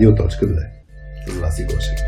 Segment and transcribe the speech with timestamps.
[0.00, 0.66] Радио.2
[1.28, 1.98] с Васи Гошев.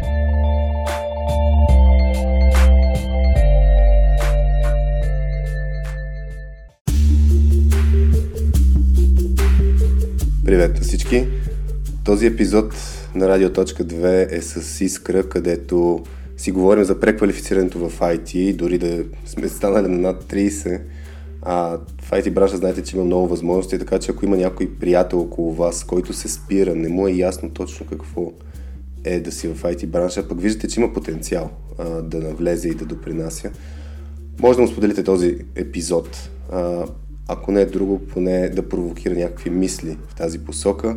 [10.45, 11.27] Привет на всички!
[12.05, 12.75] Този епизод
[13.14, 16.04] на Радио.2 е с Искра, където
[16.36, 20.81] си говорим за преквалифицирането в IT, дори да сме станали на над 30.
[21.43, 21.79] А,
[22.13, 25.85] IT бранша знаете, че има много възможности, така че ако има някой приятел около вас,
[25.85, 28.32] който се спира, не му е ясно точно какво
[29.05, 32.74] е да си в IT бранша, пък виждате, че има потенциал а, да навлезе и
[32.74, 33.50] да допринася,
[34.41, 36.30] може да му споделите този епизод.
[36.52, 36.84] А,
[37.28, 40.97] ако не е друго, поне да провокира някакви мисли в тази посока.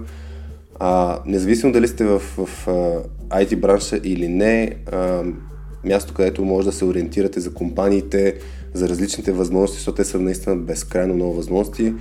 [0.80, 2.67] А, независимо дали сте в, в, в
[3.30, 5.23] IT бранша или не, а,
[5.84, 8.36] място, където може да се ориентирате за компаниите,
[8.75, 11.93] за различните възможности, защото те са наистина безкрайно много възможности.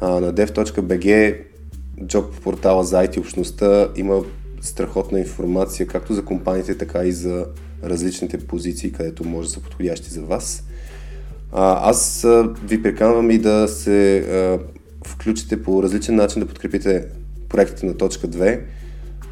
[0.00, 1.38] А, на dev.bg,
[2.06, 4.22] джоб портала за IT общността, има
[4.60, 7.46] страхотна информация както за компаниите, така и за
[7.84, 10.64] различните позиции, където може да са подходящи за вас.
[11.52, 14.58] А, аз а, ви приканвам и да се а,
[15.06, 17.06] включите по различен начин да подкрепите
[17.48, 18.60] проектите на точка 2.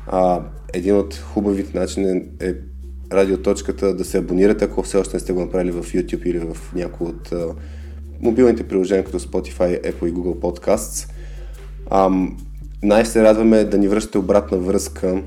[0.06, 0.40] А,
[0.72, 2.54] един от хубавите начини е
[3.14, 6.74] радиоточката да се абонирате, ако все още не сте го направили в YouTube или в
[6.74, 7.32] някои от
[8.20, 11.08] мобилните приложения, като Spotify, Apple и Google Podcasts.
[11.90, 12.36] Ам,
[12.82, 15.22] най- се радваме да ни връщате обратна връзка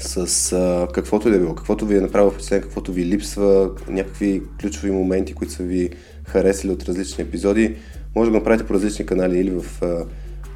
[0.00, 3.70] с а, каквото и да е било, каквото ви е направило впечатление, каквото ви липсва,
[3.88, 5.90] някакви ключови моменти, които са ви
[6.26, 7.76] харесали от различни епизоди.
[8.16, 10.04] Може да го направите по различни канали или в а,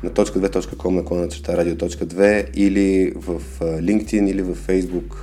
[0.02, 5.14] на .2.com наклона черта радио.2 или в LinkedIn или в Facebook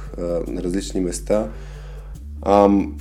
[0.48, 1.48] на различни места.
[2.46, 2.98] Ам,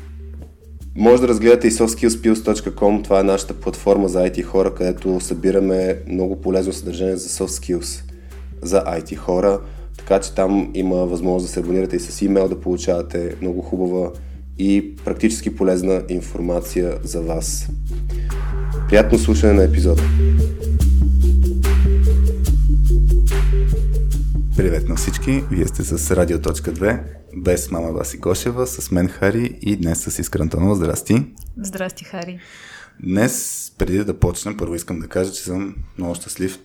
[0.96, 6.40] може да разгледате и softskillspills.com, това е нашата платформа за IT хора, където събираме много
[6.40, 8.02] полезно съдържание за soft skills
[8.62, 9.60] за IT хора,
[9.98, 14.10] така че там има възможност да се абонирате и с имейл да получавате много хубава
[14.58, 17.68] и практически полезна информация за вас.
[18.88, 20.02] Приятно слушане на епизода!
[24.56, 25.44] Привет на всички!
[25.50, 27.04] Вие сте с Радио.2,
[27.36, 30.74] без мама Васи Гошева, с мен Хари и днес с Искра Антонова.
[30.74, 31.26] Здрасти!
[31.56, 32.38] Здрасти, Хари!
[33.02, 36.58] Днес, преди да почнем, първо искам да кажа, че съм много щастлив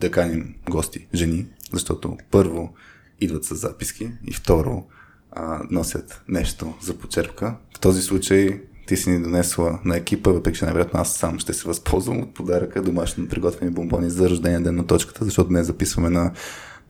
[0.00, 2.74] да каним гости, жени, защото първо
[3.20, 4.86] идват с записки и второ
[5.30, 7.56] а, носят нещо за почерпка.
[7.76, 11.52] В този случай ти си ни донесла на екипа, въпреки че най-вероятно аз сам ще
[11.52, 16.10] се възползвам от подаръка домашно приготвени бомбони за рождения ден на точката, защото днес записваме
[16.10, 16.32] на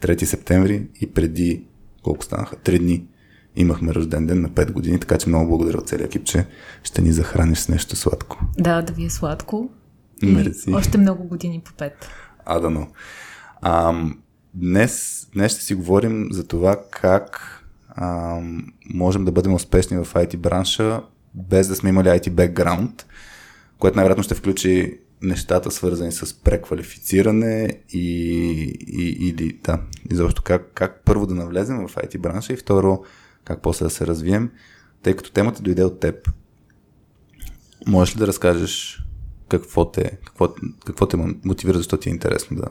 [0.02, 1.64] 3 септември и преди
[2.02, 2.56] колко станаха?
[2.56, 3.06] 3 дни
[3.56, 6.46] имахме рожден ден на 5 години, така че много благодаря от целия екип, че
[6.82, 8.40] ще ни захраниш с нещо сладко.
[8.58, 9.70] Да, да ви е сладко.
[10.22, 10.70] Мерси.
[10.70, 11.92] И още много години по 5.
[12.44, 12.88] А, да, но.
[13.62, 14.18] Ам,
[14.54, 17.58] днес, днес ще си говорим за това как
[17.96, 21.02] ам, можем да бъдем успешни в IT бранша,
[21.34, 23.06] без да сме имали IT бекграунд,
[23.78, 28.06] което най-вероятно ще включи нещата, свързани с преквалифициране и,
[28.88, 33.04] и, или да, изобщо как, как първо да навлезем в IT бранша и второ
[33.44, 34.50] как после да се развием,
[35.02, 36.30] тъй като темата дойде от теб.
[37.86, 39.04] Можеш ли да разкажеш
[39.48, 40.54] какво те, какво,
[40.86, 42.68] какво те мотивира, защо ти е интересно да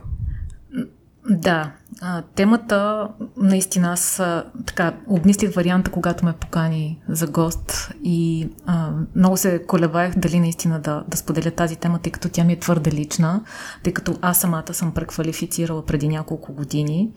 [1.29, 1.71] да,
[2.01, 4.21] а, темата наистина аз
[4.65, 10.79] така обмислих варианта, когато ме покани за гост и а, много се колебаех дали наистина
[10.79, 13.43] да, да споделя тази тема, тъй като тя ми е твърде лична,
[13.83, 17.09] тъй като аз самата съм преквалифицирала преди няколко години.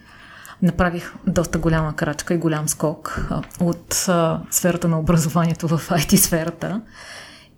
[0.62, 6.16] Направих доста голяма крачка и голям скок а, от а, сферата на образованието в IT
[6.16, 6.81] сферата.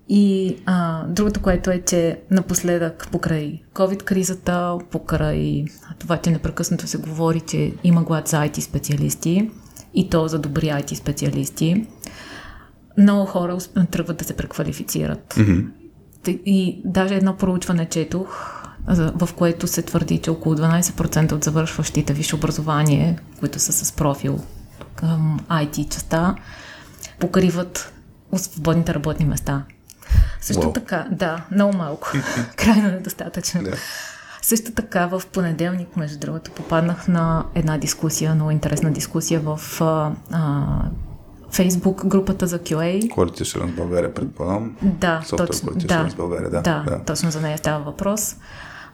[0.09, 5.65] И а, другото, което е, че напоследък покрай COVID-кризата, покрай
[5.99, 9.51] това, че непрекъснато се говори, че има глад за IT специалисти
[9.95, 11.87] и то за добри IT специалисти,
[12.99, 13.59] много хора
[13.91, 15.35] тръгват да се преквалифицират.
[15.35, 15.69] Mm-hmm.
[16.29, 18.53] И даже едно проучване четох,
[18.89, 24.39] в което се твърди, че около 12% от завършващите висше образование, които са с профил
[24.95, 26.35] към IT частта,
[27.21, 27.93] покриват
[28.37, 29.65] свободните работни места.
[30.47, 30.75] Също wow.
[30.75, 32.13] така, да, много малко.
[32.57, 33.61] Крайно недостатъчно.
[33.61, 33.79] Yeah.
[34.43, 40.13] Също така в понеделник, между другото, попаднах на една дискусия, много интересна дискусия в а,
[40.33, 40.65] а,
[41.51, 43.11] Фейсбук групата за QA.
[43.11, 44.77] Quality Assurance България, предполагам.
[44.83, 45.73] Да, Software точно.
[45.75, 48.37] Да, България, да, да, да, точно за нея става въпрос.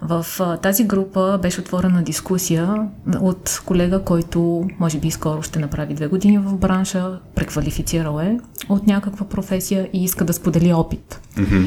[0.04, 0.26] В
[0.62, 2.88] тази група беше отворена дискусия
[3.20, 8.38] от колега, който може би скоро ще направи две години в бранша, преквалифицирал е
[8.68, 11.20] от някаква професия и иска да сподели опит.
[11.36, 11.66] Mm-hmm.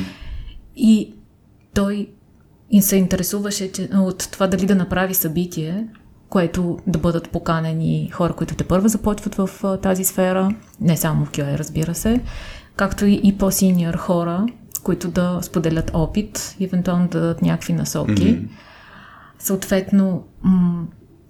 [0.76, 1.14] И
[1.74, 2.08] той
[2.80, 5.88] се интересуваше че, от това дали да направи събитие,
[6.30, 11.32] което да бъдат поканени хора, които те първо започват в тази сфера, не само в
[11.32, 12.22] QA, разбира се,
[12.76, 14.46] както и, и по-синьор хора,
[14.86, 18.14] които да споделят опит и евентуално да дадат някакви насоки.
[18.14, 18.48] Mm-hmm.
[19.40, 20.28] Съответно,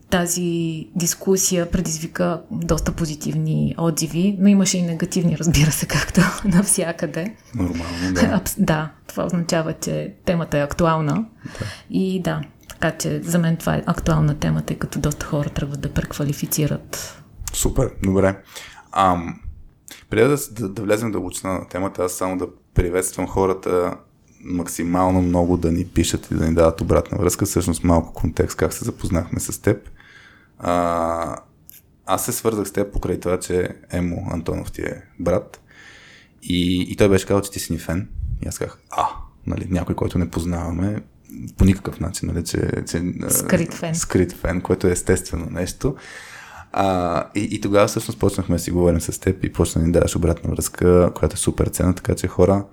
[0.10, 7.36] тази дискусия предизвика доста позитивни отзиви, но имаше и негативни, разбира се, както навсякъде.
[7.56, 8.42] Нормално, да.
[8.57, 11.13] Да, това означава, че темата е актуална.
[11.60, 11.66] Да.
[11.90, 15.78] И да, така че за мен това е актуална тема, тъй като доста хора трябва
[15.78, 17.22] да преквалифицират.
[17.54, 18.42] Супер, добре.
[18.92, 19.40] Ам,
[20.10, 23.98] преди да, да, да влезем дълбочина на темата, аз само да приветствам хората
[24.44, 27.45] максимално много да ни пишат и да ни дават обратна връзка.
[27.45, 29.89] Всъщност малко контекст, как се запознахме с теб.
[30.60, 31.38] А,
[32.06, 35.62] аз се свързах с теб покрай това, че Емо Антонов ти е брат.
[36.44, 38.10] И, и той беше казал, че ти си ни фен.
[38.45, 39.07] И аз казах, а,
[39.48, 41.01] нали, някой, който не познаваме,
[41.57, 43.95] по никакъв начин, нали, че, че скрит фен.
[43.95, 45.95] скрит фен, което е естествено нещо.
[46.77, 49.94] А, и, и тогава всъщност почнахме да си говорим с теб и почна да ни
[49.94, 52.66] даваш обратна връзка, която е супер ценна, така че хора,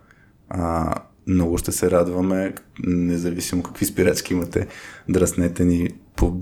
[0.49, 0.95] а,
[1.27, 2.55] много ще се радваме,
[2.87, 4.67] независимо какви спирачки имате,
[5.09, 6.33] драснете ни по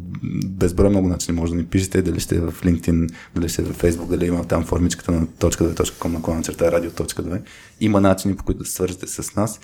[0.46, 3.64] безброй много начини може да ни пишете, дали ще е в LinkedIn, дали ще е
[3.64, 7.42] в Facebook, дали има там формичката на .2.com на клана черта радио.2.
[7.80, 9.60] Има начини по които да свържете с нас.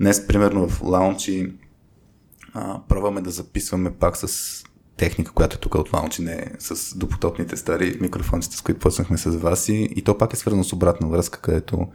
[0.00, 1.52] Днес, примерно в лаунчи,
[2.54, 4.62] а, пробваме да записваме пак с
[5.02, 9.18] техника, която е тук от лаунчи, не е с допотопните стари микрофончета, с които почнахме
[9.18, 11.88] с вас и, и то пак е свързано с обратна връзка, където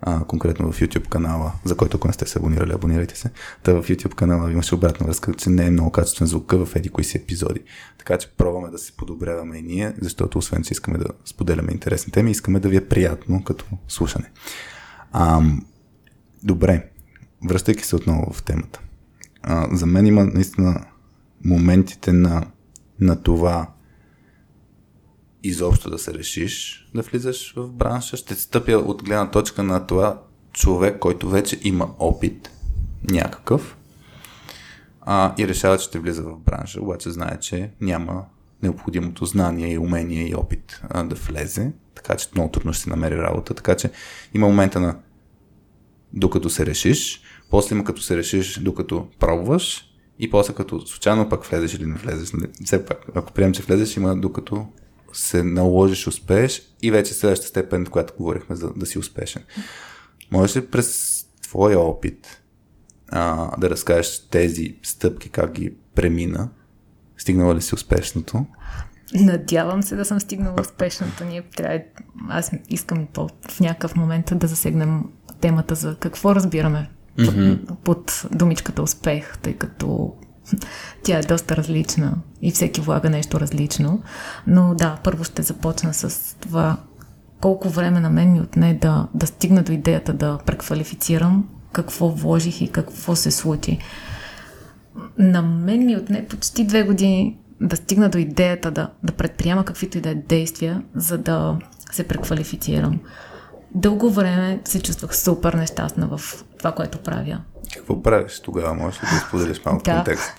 [0.00, 3.30] а, конкретно в YouTube канала, за който ако не сте се абонирали, абонирайте се.
[3.62, 6.88] Та в YouTube канала имаше обратна връзка, че не е много качествен звук в еди
[6.88, 7.60] кои си епизоди.
[7.98, 12.12] Така че пробваме да се подобряваме и ние, защото освен, че искаме да споделяме интересни
[12.12, 14.30] теми, искаме да ви е приятно като слушане.
[15.12, 15.42] А,
[16.42, 16.86] добре,
[17.48, 18.80] връщайки се отново в темата.
[19.42, 20.84] А, за мен има наистина
[21.44, 22.46] моментите на,
[23.00, 23.70] на това
[25.42, 28.16] изобщо да се решиш да влизаш в бранша.
[28.16, 30.22] Ще стъпя от гледна точка на това
[30.52, 32.50] човек, който вече има опит
[33.10, 33.76] някакъв
[35.00, 38.24] а, и решава, че ще влиза в бранша, обаче знае, че няма
[38.62, 42.90] необходимото знание и умение и опит а, да влезе, така че много трудно ще се
[42.90, 43.54] намери работа.
[43.54, 43.90] Така че
[44.34, 44.98] има момента на
[46.12, 49.89] докато се решиш, после има като се решиш, докато пробваш
[50.20, 52.32] и после като случайно пак влезеш или не влезеш.
[52.32, 52.50] Нали?
[52.64, 54.66] Все пак, ако приемем, че влезеш, има докато
[55.12, 59.42] се наложиш, успееш и вече следващата степен, която говорихме за да си успешен.
[60.30, 62.42] Можеш ли през твоя опит
[63.08, 66.48] а, да разкажеш тези стъпки, как ги премина?
[67.18, 68.46] Стигнала ли си успешното?
[69.14, 71.24] Надявам се да съм стигнала успешното.
[71.24, 71.80] Ние трябва,
[72.28, 75.04] аз искам по, в някакъв момент да засегнем
[75.40, 77.74] темата за какво разбираме mm-hmm.
[77.84, 80.14] под думичката успех, тъй като
[81.02, 84.02] тя е доста различна и всеки влага нещо различно.
[84.46, 86.76] Но да, първо ще започна с това
[87.40, 92.60] колко време на мен ми отне да, да стигна до идеята да преквалифицирам, какво вложих
[92.60, 93.78] и какво се случи.
[95.18, 99.98] На мен ми отне почти две години да стигна до идеята да, да предприема каквито
[99.98, 101.58] и да е действия, за да
[101.92, 103.00] се преквалифицирам.
[103.74, 107.40] Дълго време се чувствах супер нещастна в това, което правя.
[107.74, 108.74] Какво правиш тогава?
[108.74, 109.94] Можеш ли да споделиш малко да.
[109.94, 110.32] контекст?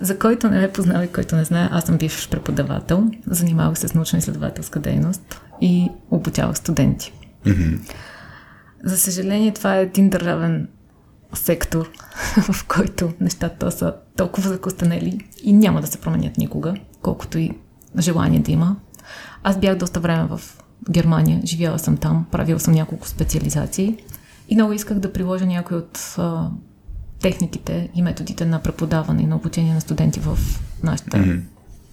[0.00, 3.88] За който не ме познава и който не знае, аз съм бивш преподавател, занимавах се
[3.88, 7.12] с научно-изследователска дейност и обучавах студенти.
[7.44, 7.92] Mm-hmm.
[8.84, 10.68] За съжаление, това е един държавен
[11.34, 11.90] сектор,
[12.52, 17.50] в който нещата са толкова закостанели и няма да се променят никога, колкото и
[17.98, 18.76] желание да има.
[19.42, 20.40] Аз бях доста време в
[20.90, 24.04] Германия, живяла съм там, правила съм няколко специализации
[24.48, 26.50] и много исках да приложа някои от а,
[27.20, 30.38] техниките и методите на преподаване и на обучение на студенти в
[30.82, 31.40] нашата mm-hmm.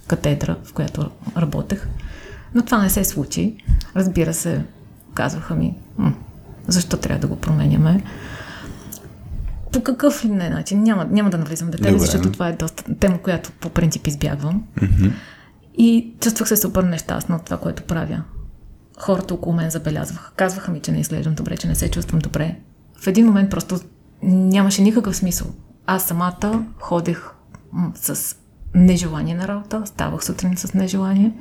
[0.06, 1.88] катедра, в която работех.
[2.54, 3.56] Но това не се случи.
[3.96, 4.64] Разбира се,
[5.14, 5.74] казваха ми,
[6.66, 8.02] защо трябва да го променяме.
[9.72, 10.82] По какъв ли не начин?
[10.82, 14.64] Няма, няма да навлизам в детайли, защото това е доста тема, която по принцип избягвам.
[14.78, 15.12] Mm-hmm.
[15.78, 18.22] И чувствах се супер нещастна от това, което правя
[19.00, 20.32] хората около мен забелязваха.
[20.36, 22.56] Казваха ми, че не изглеждам добре, че не се чувствам добре.
[23.00, 23.80] В един момент просто
[24.22, 25.46] нямаше никакъв смисъл.
[25.86, 27.30] Аз самата ходех
[27.94, 28.36] с
[28.74, 31.32] нежелание на работа, ставах сутрин с нежелание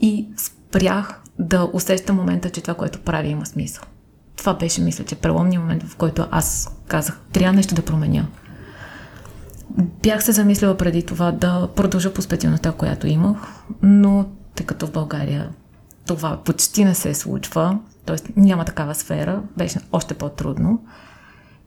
[0.00, 3.84] и спрях да усещам момента, че това, което правя, има смисъл.
[4.36, 8.26] Това беше, мисля, че преломният момент, в който аз казах, трябва нещо да променя.
[10.02, 13.38] Бях се замислила преди това да продължа по специалността, която имах,
[13.82, 15.50] но тъй като в България
[16.08, 18.16] това почти не се случва, т.е.
[18.36, 20.84] няма такава сфера, беше още по-трудно.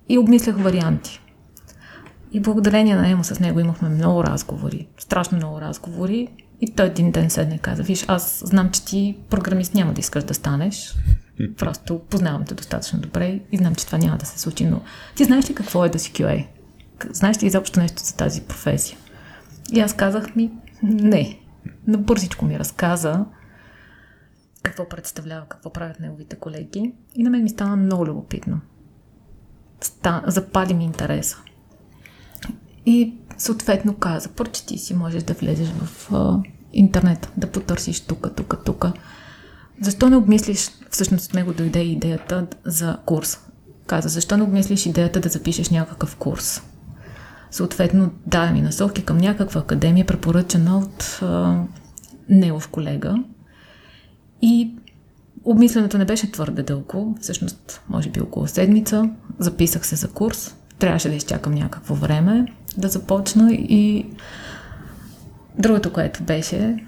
[0.10, 1.21] И обмислях варианти.
[2.31, 6.27] И благодарение на Емо с него имахме много разговори, страшно много разговори.
[6.62, 10.00] И той един ден седне и каза, виж, аз знам, че ти програмист няма да
[10.00, 10.95] искаш да станеш.
[11.57, 14.81] Просто познавам те достатъчно добре и знам, че това няма да се случи, но
[15.15, 16.48] ти знаеш ли какво е да си QA?
[17.12, 18.98] Знаеш ли изобщо нещо за тази професия?
[19.74, 20.51] И аз казах ми,
[20.83, 21.39] не.
[21.88, 23.25] Набързичко ми разказа
[24.63, 26.94] какво представлява, какво правят неговите колеги.
[27.15, 28.60] И на мен ми стана много любопитно.
[29.82, 31.38] Ста, запали ми интереса.
[32.86, 36.39] И съответно каза, прочети си, можеш да влезеш в а,
[36.74, 38.86] интернет, да потърсиш тук, тук, тук.
[39.82, 43.39] Защо не обмислиш, всъщност от него дойде идеята за курс.
[43.88, 46.62] Каза, защо не обмислиш идеята да запишеш някакъв курс?
[47.51, 51.63] Съответно, даде ми насоки към някаква академия, препоръчана от а,
[52.30, 53.24] негов колега.
[54.41, 54.71] И
[55.43, 59.10] обмисленето не беше твърде дълго, всъщност, може би около седмица.
[59.39, 60.55] Записах се за курс.
[60.79, 62.45] Трябваше да изчакам някакво време
[62.77, 64.05] да започна и
[65.60, 66.86] другото, което беше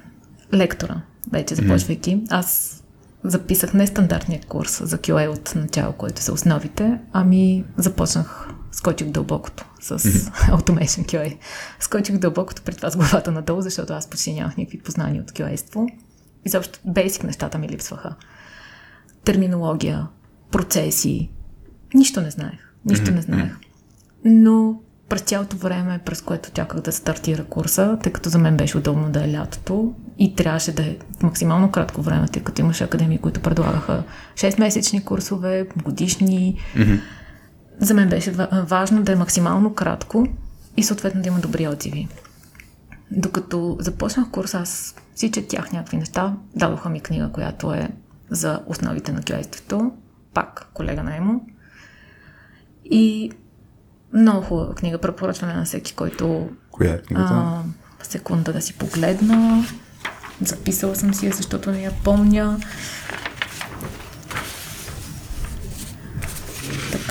[0.53, 2.24] лектора, вече започвайки.
[2.29, 2.79] Аз
[3.24, 10.00] записах нестандартния курс за QA от начало, който са основите, ами започнах, скочих дълбокото с
[10.00, 11.38] Automation QA.
[11.79, 15.88] Скочих дълбокото при това с главата надолу, защото аз почти нямах никакви познания от QA-ство.
[16.45, 18.15] Изобщо бейсик нещата ми липсваха.
[19.23, 20.07] Терминология,
[20.51, 21.29] процеси,
[21.93, 22.73] нищо не знаех.
[22.85, 23.57] Нищо не знаех.
[24.25, 28.77] Но през цялото време, през което чаках да стартира курса, тъй като за мен беше
[28.77, 33.17] удобно да е лятото и трябваше да е максимално кратко време, тъй като имаше академии,
[33.17, 34.03] които предлагаха
[34.35, 36.59] 6-месечни курсове, годишни.
[36.75, 37.00] Mm-hmm.
[37.79, 38.31] За мен беше
[38.63, 40.27] важно да е максимално кратко
[40.77, 42.07] и съответно да има добри отзиви.
[43.12, 46.34] Докато започнах курса, аз си четях някакви неща.
[46.55, 47.89] Дадоха ми книга, която е
[48.29, 49.91] за основите на QA-ството.
[50.34, 51.46] Пак колега на Емо.
[52.86, 53.32] И
[54.13, 56.50] много хубава книга, препоръчваме на всеки, който...
[56.72, 57.34] Коя е книгата?
[57.34, 57.63] А,
[58.03, 59.65] секунда да си погледна.
[60.41, 62.60] Записала съм си я, защото не я помня.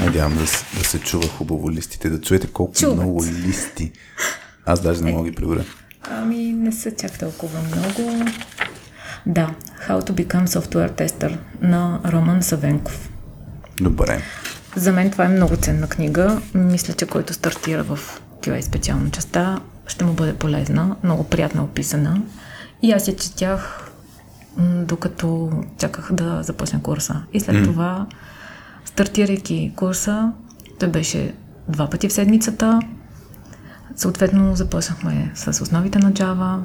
[0.00, 0.44] Надявам да,
[0.78, 2.96] да се чува хубаво листите, да чуете колко Чуват.
[2.96, 3.92] много листи.
[4.66, 5.64] Аз даже не мога ги преброя.
[6.10, 8.24] Ами не са чак толкова много.
[9.26, 9.54] Да,
[9.88, 13.10] How to Become Software Tester на Роман Савенков.
[13.80, 14.22] Добре.
[14.76, 16.40] За мен това е много ценна книга.
[16.54, 17.98] Мисля, че който стартира в
[18.40, 20.96] QA специална частта, ще му бъде полезна.
[21.02, 22.22] Много приятно описана.
[22.82, 23.90] И аз я четях
[24.58, 27.22] докато чаках да започна курса.
[27.32, 27.64] И след mm.
[27.64, 28.06] това,
[28.84, 30.32] стартирайки курса,
[30.78, 31.34] той беше
[31.68, 32.80] два пъти в седмицата.
[33.96, 36.58] Съответно, започнахме с основите на Java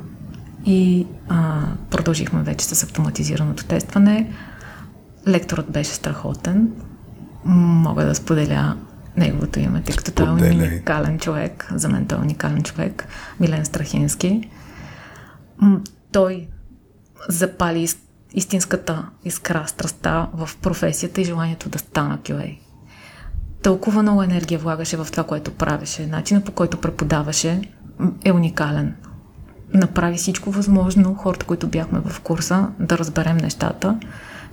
[0.65, 4.33] и а, продължихме вече с автоматизираното тестване.
[5.27, 6.71] Лекторът беше страхотен
[7.45, 8.77] мога да споделя
[9.17, 11.67] неговото име, тъй като той е уникален човек.
[11.75, 13.07] За мен той е уникален човек.
[13.39, 14.49] Милен Страхински.
[16.11, 16.47] Той
[17.29, 17.87] запали
[18.33, 22.57] истинската искра, страста в професията и желанието да стана QA.
[23.63, 26.07] Толкова много енергия влагаше в това, което правеше.
[26.07, 27.61] Начинът по който преподаваше
[28.25, 28.95] е уникален.
[29.73, 33.99] Направи всичко възможно, хората, които бяхме в курса, да разберем нещата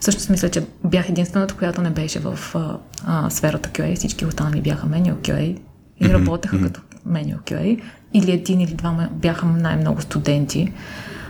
[0.04, 3.96] Всъщност мисля, че бях единствената, която не беше в а, а, сферата QA.
[3.96, 5.58] Всички останали бяха manual QA
[6.00, 6.62] и работеха mm-hmm.
[6.62, 7.82] като manual QA.
[8.14, 10.72] Или един или двама бяха най-много студенти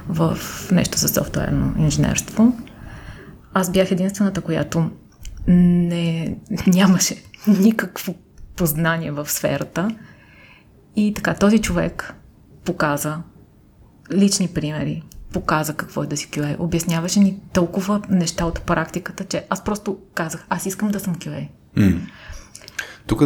[0.09, 0.38] в
[0.73, 2.57] нещо за софтуерно инженерство.
[3.54, 4.90] Аз бях единствената, която
[5.47, 8.14] не, нямаше никакво
[8.56, 9.88] познание в сферата.
[10.96, 12.14] И така, този човек
[12.64, 13.18] показа
[14.12, 16.56] лични примери, показа какво е да си QA.
[16.58, 21.48] Обясняваше ни толкова неща от практиката, че аз просто казах, аз искам да съм QA.
[21.76, 22.00] Mm.
[23.06, 23.22] Тук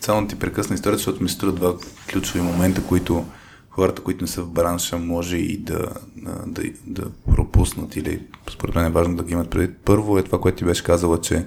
[0.00, 1.74] само ти прекъсна историята, защото ми струва два
[2.12, 3.26] ключови момента, които
[3.70, 5.88] хората, които не са в бранша, може и да,
[6.46, 9.72] да, да пропуснат или според мен е важно да ги имат преди.
[9.84, 11.46] Първо е това, което ти беше казала, че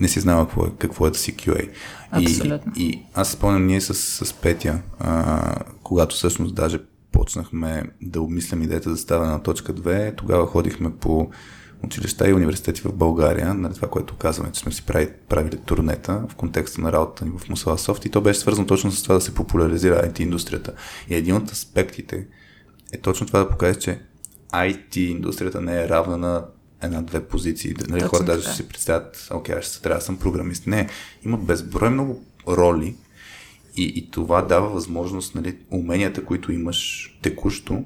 [0.00, 1.70] не си знала какво е, какво е да си QA.
[2.10, 2.72] Абсолютно.
[2.76, 6.78] И, и аз спомням ние с, с Петя, а, когато всъщност даже
[7.12, 11.30] почнахме да обмислям идеята да става на точка 2, тогава ходихме по
[11.84, 16.22] училища и университети в България, нали, това, което казваме, че сме си правили, правили турнета
[16.28, 19.14] в контекста на работата ни в Мусала Софт и то беше свързано точно с това
[19.14, 20.72] да се популяризира IT индустрията.
[21.08, 22.26] И един от аспектите
[22.92, 24.00] е точно това да покаже, че
[24.52, 26.44] IT индустрията не е равна на
[26.82, 27.74] една-две позиции.
[27.88, 30.66] Нали, хората даже ще си представят, окей, аз ще трябва да съм програмист.
[30.66, 30.88] Не,
[31.24, 32.96] има безброй много роли,
[33.76, 37.84] и, и това дава възможност, нали, уменията, които имаш текущо,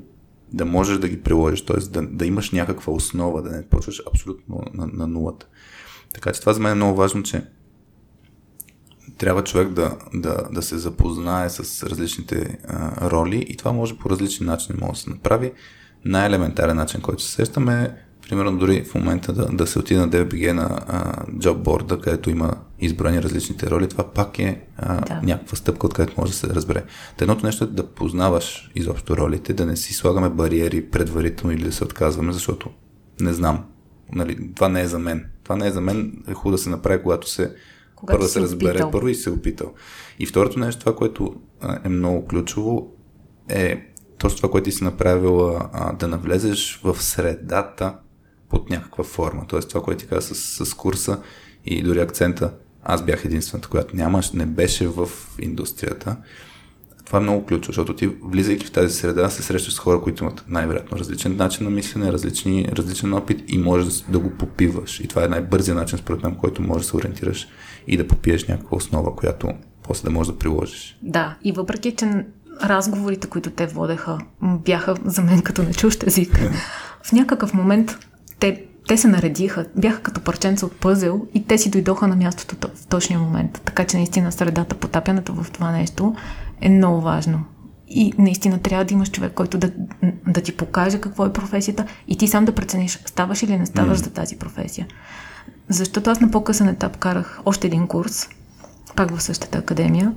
[0.52, 1.80] да можеш да ги приложиш, т.е.
[1.80, 5.46] Да, да имаш някаква основа, да не почваш абсолютно на, на нулата.
[6.14, 7.44] Така че това за мен е много важно, че
[9.18, 14.10] трябва човек да, да, да се запознае с различните а, роли и това може по
[14.10, 15.52] различни начини може да се направи.
[16.04, 17.90] Най-елементарен начин, който се сещаме е
[18.32, 20.80] примерно дори в момента да, да се отиде на DBG на
[21.38, 25.20] джобборда, където има избрани различните роли, това пак е а, да.
[25.22, 26.84] някаква стъпка, от където може да се разбере.
[27.16, 31.64] Та едното нещо е да познаваш изобщо ролите, да не си слагаме бариери предварително или
[31.64, 32.70] да се отказваме, защото
[33.20, 33.64] не знам.
[34.12, 35.26] Нали, това не е за мен.
[35.44, 36.22] Това не е за мен.
[36.28, 37.54] Е хубаво да се направи, когато се
[37.94, 38.90] когато първо да се разбере опитал.
[38.90, 39.72] първо и се е опитал.
[40.18, 41.34] И второто нещо, това, което
[41.84, 42.92] е много ключово,
[43.48, 43.86] е
[44.18, 47.94] точно това, което ти си направила, а, да навлезеш в средата
[48.52, 49.44] под някаква форма.
[49.48, 51.18] Тоест това, което ти каза с, с курса
[51.64, 56.16] и дори акцента, аз бях единствената, която нямаш, не беше в индустрията.
[57.06, 60.24] Това е много ключово, защото ти, влизайки в тази среда, се срещаш с хора, които
[60.24, 65.00] имат най-вероятно различен начин на мислене, различни, различен опит и можеш да, го попиваш.
[65.00, 67.48] И това е най-бързият начин, според мен, който можеш да се ориентираш
[67.86, 69.48] и да попиеш някаква основа, която
[69.82, 70.98] после да можеш да приложиш.
[71.02, 72.24] Да, и въпреки, че
[72.62, 76.40] разговорите, които те водеха, бяха за мен като на чущ език,
[77.02, 77.98] в някакъв момент
[78.42, 82.68] те, те се наредиха, бяха като парченца от пъзел и те си дойдоха на мястото
[82.74, 83.60] в точния момент.
[83.64, 86.14] Така че наистина средата, потапянето в това нещо
[86.60, 87.44] е много важно.
[87.88, 89.70] И наистина трябва да имаш човек, който да,
[90.26, 93.98] да ти покаже какво е професията и ти сам да прецениш ставаш или не ставаш
[93.98, 94.04] mm.
[94.04, 94.86] за тази професия.
[95.68, 98.28] Защото аз на по-късен етап карах още един курс,
[98.96, 100.12] пак в същата академия.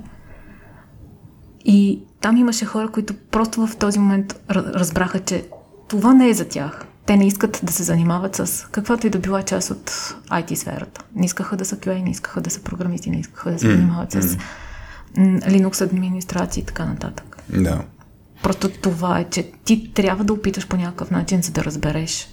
[1.64, 5.44] И там имаше хора, които просто в този момент разбраха, че
[5.88, 9.18] това не е за тях те не искат да се занимават с каквато и да
[9.18, 9.90] била част от
[10.30, 11.04] IT сферата.
[11.14, 14.12] Не искаха да са QA, не искаха да са програмисти, не искаха да се занимават
[14.12, 14.20] mm.
[14.20, 14.38] с
[15.18, 17.36] Linux администрация и така нататък.
[17.48, 17.84] Да.
[18.42, 22.28] Просто това е, че ти трябва да опиташ по някакъв начин, за да разбереш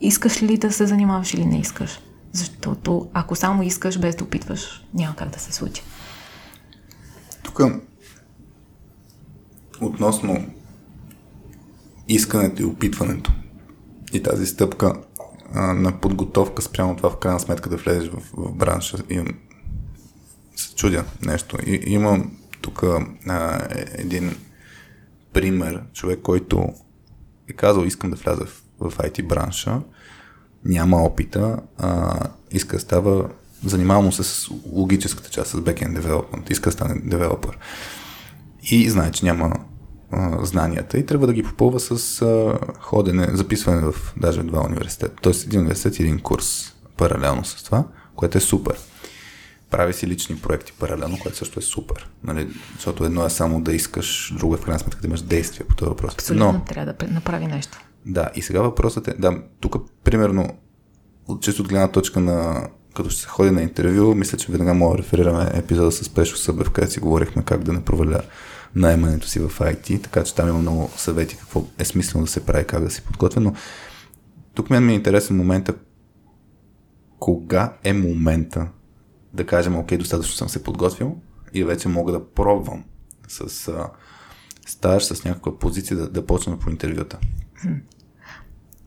[0.00, 2.00] искаш ли да се занимаваш или не искаш.
[2.32, 5.82] Защото ако само искаш без да опитваш, няма как да се случи.
[7.42, 7.60] Тук
[9.80, 10.46] относно
[12.08, 13.32] искането и опитването
[14.14, 14.94] и тази стъпка
[15.54, 18.98] а, на подготовка спрямо това в крайна сметка да влезеш в, в бранша.
[19.10, 19.22] И,
[20.56, 21.58] се чудя нещо.
[21.66, 22.82] И, имам тук
[23.28, 24.36] а, един
[25.32, 26.68] пример, човек, който
[27.48, 29.80] е казал искам да вляза в, в IT бранша,
[30.64, 32.18] няма опита, а,
[32.50, 33.28] иска да става,
[33.64, 37.58] занимава се с логическата част, с backend development, иска да стане девелопър.
[38.62, 39.56] И знае, че няма
[40.42, 45.14] знанията и трябва да ги попълва с а, ходене, записване в даже два университета.
[45.22, 47.84] Тоест един университет и един курс паралелно с това,
[48.16, 48.76] което е супер.
[49.70, 52.10] Прави си лични проекти паралелно, което също е супер.
[52.24, 52.48] Нали?
[52.74, 55.76] Защото едно е само да искаш, друго е в крайна сметка да имаш действия по
[55.76, 56.14] този въпрос.
[56.14, 57.78] Абсолютно Но, трябва да направи нещо.
[58.06, 60.48] Да, и сега въпросът е, да, тук примерно,
[61.28, 64.74] от чисто от гледна точка на като ще се ходи на интервю, мисля, че веднага
[64.74, 68.20] мога да реферираме епизода с Пешо Събев, където си говорихме как да не проваля
[68.76, 72.46] наемането си в IT, така че там има много съвети какво е смислено да се
[72.46, 73.54] прави, как да си подготвя, но
[74.54, 75.74] тук мен ми е интересен момента
[77.18, 78.68] кога е момента
[79.32, 81.16] да кажем, окей, достатъчно съм се подготвил
[81.54, 82.84] и вече мога да пробвам
[83.28, 83.90] с а,
[84.66, 87.18] стаж, с някаква позиция да, да почна по интервюта.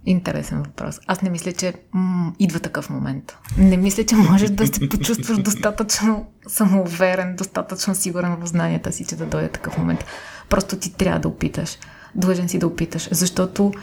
[0.07, 0.99] Интересен въпрос.
[1.07, 3.37] Аз не мисля, че м- идва такъв момент.
[3.57, 9.15] Не мисля, че можеш да се почувстваш достатъчно самоуверен, достатъчно сигурен в знанията си, че
[9.15, 10.05] да дойде такъв момент.
[10.49, 11.77] Просто ти трябва да опиташ.
[12.15, 13.09] Длъжен си да опиташ.
[13.11, 13.73] Защото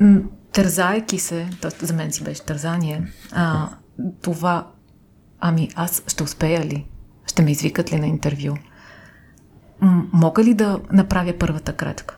[0.00, 0.20] м-
[0.52, 1.86] тързайки се, т.е.
[1.86, 3.68] за мен си беше тързание, а,
[4.22, 4.66] това,
[5.40, 6.86] ами аз ще успея ли?
[7.26, 8.54] Ще ме извикат ли на интервю?
[9.80, 12.16] М- мога ли да направя първата крачка?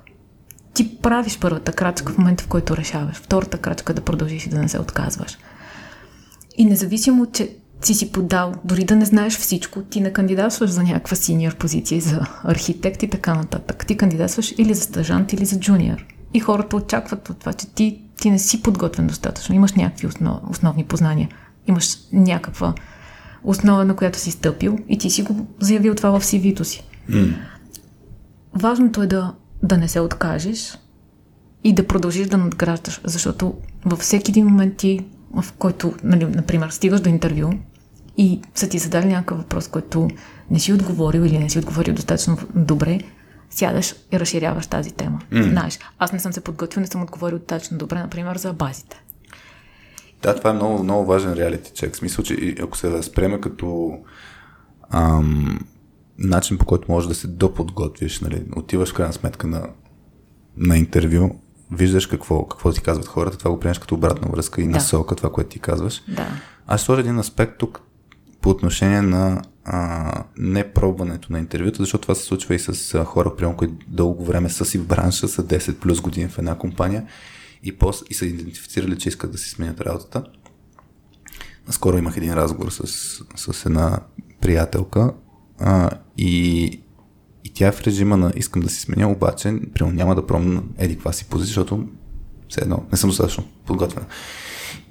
[0.75, 3.17] Ти правиш първата крачка в момента, в който решаваш.
[3.17, 5.39] Втората крачка е да продължиш и да не се отказваш.
[6.57, 10.83] И независимо, че си си подал, дори да не знаеш всичко, ти не кандидатстваш за
[10.83, 13.87] някаква синьор позиция, за архитект и така нататък.
[13.87, 16.07] Ти кандидатстваш или за стажант, или за джуниор.
[16.35, 19.55] И хората очакват от това, че ти, ти не си подготвен достатъчно.
[19.55, 21.29] Имаш някакви основ, основни познания.
[21.67, 22.75] Имаш някаква
[23.45, 26.85] основа, на която си стъпил и ти си го заявил това в CV-то си.
[27.11, 27.35] Mm.
[28.55, 30.79] Важното е да да не се откажеш
[31.65, 36.69] и да продължиш да надграждаш, защото във всеки един момент ти, в който, нали, например,
[36.71, 37.53] стигаш до интервю
[38.17, 40.09] и са ти задали някакъв въпрос, който
[40.51, 43.01] не си отговорил или не си отговорил достатъчно добре,
[43.51, 45.21] сядаш и разширяваш тази тема.
[45.33, 45.51] Mm.
[45.51, 49.03] Знаеш, аз не съм се подготвил, не съм отговорил достатъчно добре, например, за базите.
[50.23, 51.95] Да, това е много, много важен реалити чек.
[51.95, 53.99] В смисъл, че ако се възприеме като
[54.91, 55.61] ам,
[56.23, 59.69] начин по който можеш да се доподготвиш, нали, отиваш в крайна сметка на,
[60.57, 64.65] на интервю, виждаш какво, какво ти казват хората, това го приемаш като обратна връзка и
[64.65, 64.71] да.
[64.71, 66.03] насока, това, което ти казваш.
[66.09, 66.29] Да.
[66.67, 67.81] Аз сложа един аспект тук
[68.41, 73.05] по отношение на а, не пробването на интервюта, защото това се случва и с а,
[73.05, 76.59] хора, примерно, които дълго време са си в бранша, са 10 плюс години в една
[76.59, 77.07] компания
[77.63, 80.25] и, пос, и са идентифицирали, че искат да си сменят работата.
[81.67, 82.87] Наскоро имах един разговор с,
[83.37, 83.99] с една
[84.41, 85.13] приятелка
[85.61, 86.65] а, и,
[87.45, 90.71] и тя е в режима на искам да си сменя, обаче примерно няма да пробвам
[90.79, 91.87] еди каква си позиция, защото
[92.49, 94.07] все едно не съм достатъчно подготвена.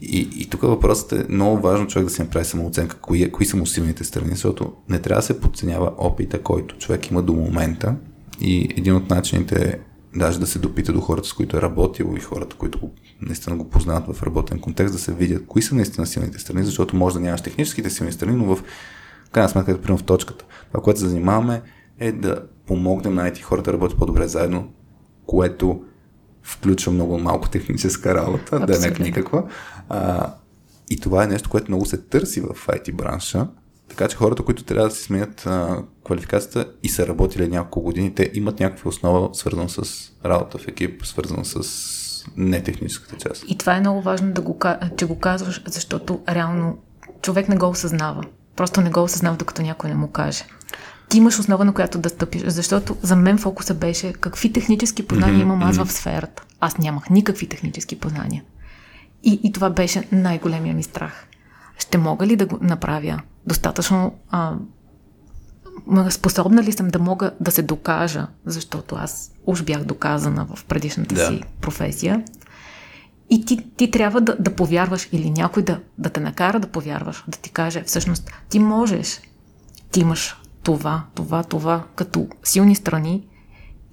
[0.01, 3.57] И, и тук въпросът е много важно човек да си направи самооценка, кои, кои са
[3.57, 7.95] му силните страни, защото не трябва да се подценява опита, който човек има до момента.
[8.41, 9.79] И един от начините е
[10.19, 13.55] даже да се допита до хората, с които е работил и хората, които го, наистина
[13.55, 17.15] го познават в работен контекст, да се видят кои са наистина силните страни, защото може
[17.15, 18.63] да нямаш техническите силни страни, но в
[19.31, 20.45] крайна сметка, примерно в точката.
[20.71, 21.61] Това, което се занимаваме
[21.99, 24.67] е да помогнем на тези хората да работят по-добре заедно,
[25.25, 25.81] което
[26.43, 28.65] включва много малко техническа работа, Абсолютно.
[28.67, 29.43] да не никаква.
[29.89, 30.33] А,
[30.89, 33.47] и това е нещо, което много се търси в IT бранша.
[33.89, 38.15] Така че хората, които трябва да си сменят а, квалификацията и са работили няколко години,
[38.15, 42.01] те имат някаква основа, свързана с работа в екип, свързана с
[42.37, 43.43] нетехническата част.
[43.47, 44.59] И това е много важно, да го,
[44.97, 46.77] че го казваш, защото реално
[47.21, 48.23] човек не го осъзнава.
[48.61, 50.43] Просто не го осъзнава, докато някой не му каже.
[51.09, 55.39] Ти имаш основа, на която да стъпиш, защото за мен фокуса беше какви технически познания
[55.39, 56.43] mm-hmm, имам аз в сферата.
[56.59, 58.43] Аз нямах никакви технически познания.
[59.23, 61.25] И, и това беше най-големия ми страх.
[61.79, 64.53] Ще мога ли да го направя достатъчно а,
[66.09, 71.15] способна ли съм да мога да се докажа, защото аз уж бях доказана в предишната
[71.15, 71.27] да.
[71.27, 72.23] си професия.
[73.31, 77.23] И ти, ти трябва да, да повярваш или някой да, да те накара да повярваш,
[77.27, 79.21] да ти каже, всъщност ти можеш,
[79.91, 83.27] ти имаш това, това, това като силни страни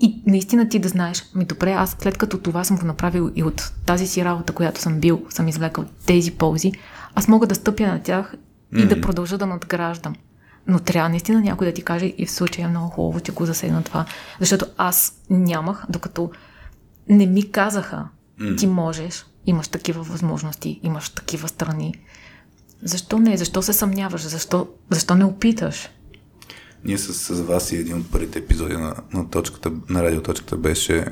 [0.01, 3.43] и наистина ти да знаеш, ми добре, аз след като това съм го направил и
[3.43, 6.73] от тази си работа, която съм бил, съм извлекал тези ползи,
[7.15, 8.35] аз мога да стъпя на тях
[8.73, 8.89] и mm-hmm.
[8.89, 10.15] да продължа да надграждам.
[10.67, 13.47] Но трябва наистина някой да ти каже и в случая е много хубаво, че го
[13.47, 14.05] засегна това.
[14.41, 16.31] Защото аз нямах, докато
[17.09, 18.09] не ми казаха,
[18.41, 18.59] mm.
[18.59, 21.95] ти можеш, имаш такива възможности, имаш такива страни.
[22.83, 23.37] Защо не?
[23.37, 24.27] Защо се съмняваш?
[24.27, 25.89] Защо, защо не опиташ?
[26.85, 31.07] Ние с, с вас и един от първите епизоди на, на, точката, на радиоточката беше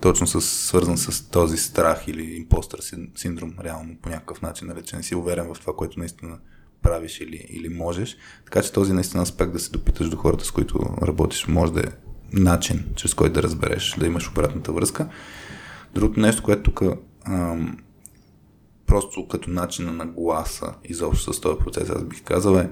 [0.00, 2.80] точно с, свързан с този страх или импостър
[3.16, 6.38] синдром, реално по някакъв начин, нали, че не си уверен в това, което наистина
[6.82, 8.16] правиш или, или можеш.
[8.44, 11.80] Така че този наистина аспект да се допиташ до хората, с които работиш, може да
[11.80, 11.92] е
[12.32, 15.08] начин, чрез който да разбереш, да имаш обратната връзка.
[15.94, 16.82] Другото нещо, което тук
[18.86, 22.70] просто като начин на гласа изобщо с този процес, аз бих казал е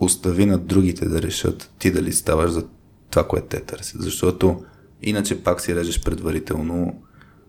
[0.00, 2.66] остави на другите да решат ти дали ставаш за
[3.10, 4.02] това, което те търсят.
[4.02, 4.64] Защото
[5.02, 7.02] иначе пак си режеш предварително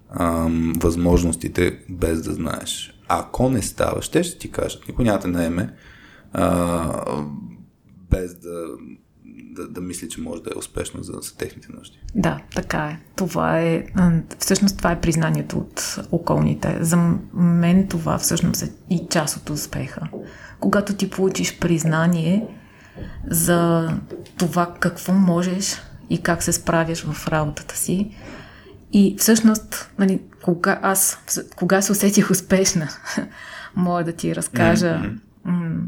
[0.09, 2.99] ам, възможностите без да знаеш.
[3.07, 4.87] Ако не ставаш, те ще ти кажат.
[4.87, 5.73] Никой няма да наеме
[6.33, 7.15] а,
[8.09, 8.65] без да,
[9.53, 11.99] да, да мисли, че може да е успешно за, за техните нужди.
[12.15, 12.99] Да, така е.
[13.15, 13.85] Това е.
[14.39, 16.77] Всъщност това е признанието от околните.
[16.81, 16.97] За
[17.33, 20.01] мен това всъщност е и част от успеха.
[20.59, 22.47] Когато ти получиш признание
[23.27, 23.89] за
[24.37, 28.15] това какво можеш и как се справяш в работата си,
[28.93, 31.19] и всъщност, нали, кога аз,
[31.55, 32.89] кога се усетих успешна,
[33.75, 35.01] мога да ти разкажа
[35.45, 35.79] mm-hmm.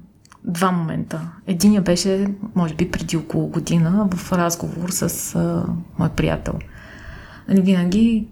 [0.48, 1.22] Два момента.
[1.48, 5.66] Единия беше, може би, преди около година в разговор с а,
[6.00, 6.54] мой приятел.
[7.50, 8.28] Нали, винаги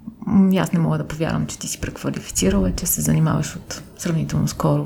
[0.59, 4.85] аз не мога да повярвам, че ти си преквалифицирала, че се занимаваш от сравнително скоро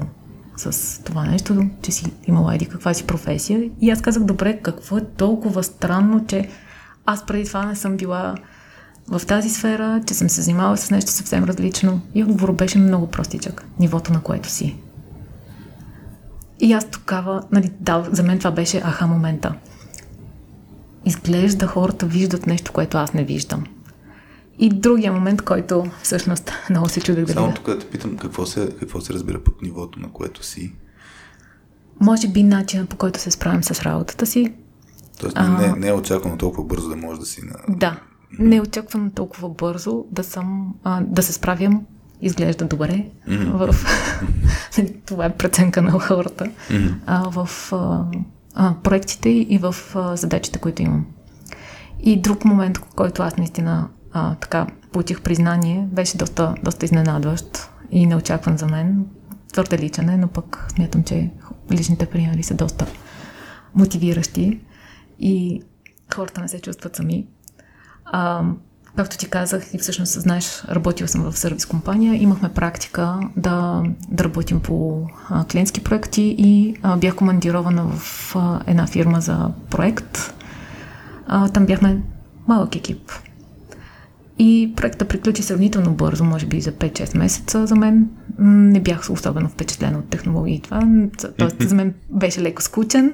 [0.58, 3.70] с това нещо, че си имала еди каква си професия.
[3.82, 6.50] И аз казах, добре, какво е толкова странно, че
[7.06, 8.36] аз преди това не съм била
[9.08, 12.02] в тази сфера, че съм се занимавала с нещо съвсем различно.
[12.16, 13.66] И отговорът беше много простичък.
[13.80, 14.76] Нивото, на което си.
[16.60, 19.56] И аз тогава, нали, да, за мен това беше аха момента.
[21.06, 23.63] Изглежда хората виждат нещо, което аз не виждам.
[24.60, 28.46] И другия момент, който всъщност много се чудех да Само тук да те питам, какво
[28.46, 30.74] се, какво се разбира под нивото, на което си?
[32.02, 34.54] Може би начинът по който се справим с работата си.
[35.20, 35.50] Тоест а...
[35.50, 37.76] не, не е очаквано толкова бързо да може да си на...
[37.76, 38.00] Да,
[38.39, 41.86] не е очаквано толкова бързо да съм, а, да се справям
[42.22, 43.06] изглежда добре.
[43.28, 43.72] Mm-hmm.
[43.72, 43.86] В...
[45.06, 46.46] Това е преценка на хората.
[46.46, 46.94] Mm-hmm.
[47.06, 47.74] А, в
[48.56, 51.06] а, проектите и в а, задачите, които имам.
[52.00, 58.06] И друг момент, който аз наистина а, така получих признание, беше доста, доста изненадващ и
[58.06, 59.06] неочакван за мен.
[59.54, 61.30] Твърде личен е, но пък смятам, че
[61.72, 62.86] личните примери са доста
[63.76, 64.60] мотивиращи
[65.20, 65.62] и
[66.16, 67.28] хората не се чувстват сами.
[68.06, 68.44] А,
[68.98, 74.24] както ти казах и всъщност знаеш, работил съм в сервис компания, имахме практика да, да
[74.24, 80.34] работим по а, клиентски проекти и а, бях командирована в а, една фирма за проект.
[81.28, 82.02] А, там бяхме
[82.48, 83.12] малък екип.
[84.40, 88.10] И проекта приключи сравнително бързо, може би за 5-6 месеца за мен.
[88.40, 91.08] Не бях особено впечатлен от технологии това.
[91.38, 93.14] Тоест за мен беше леко скучен.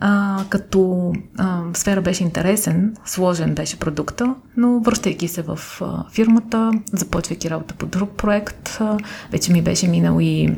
[0.00, 6.72] А, като а, сфера беше интересен, сложен беше продукта, но връщайки се в а, фирмата,
[6.92, 8.98] започвайки работа по друг проект, а,
[9.32, 10.56] вече ми беше минал и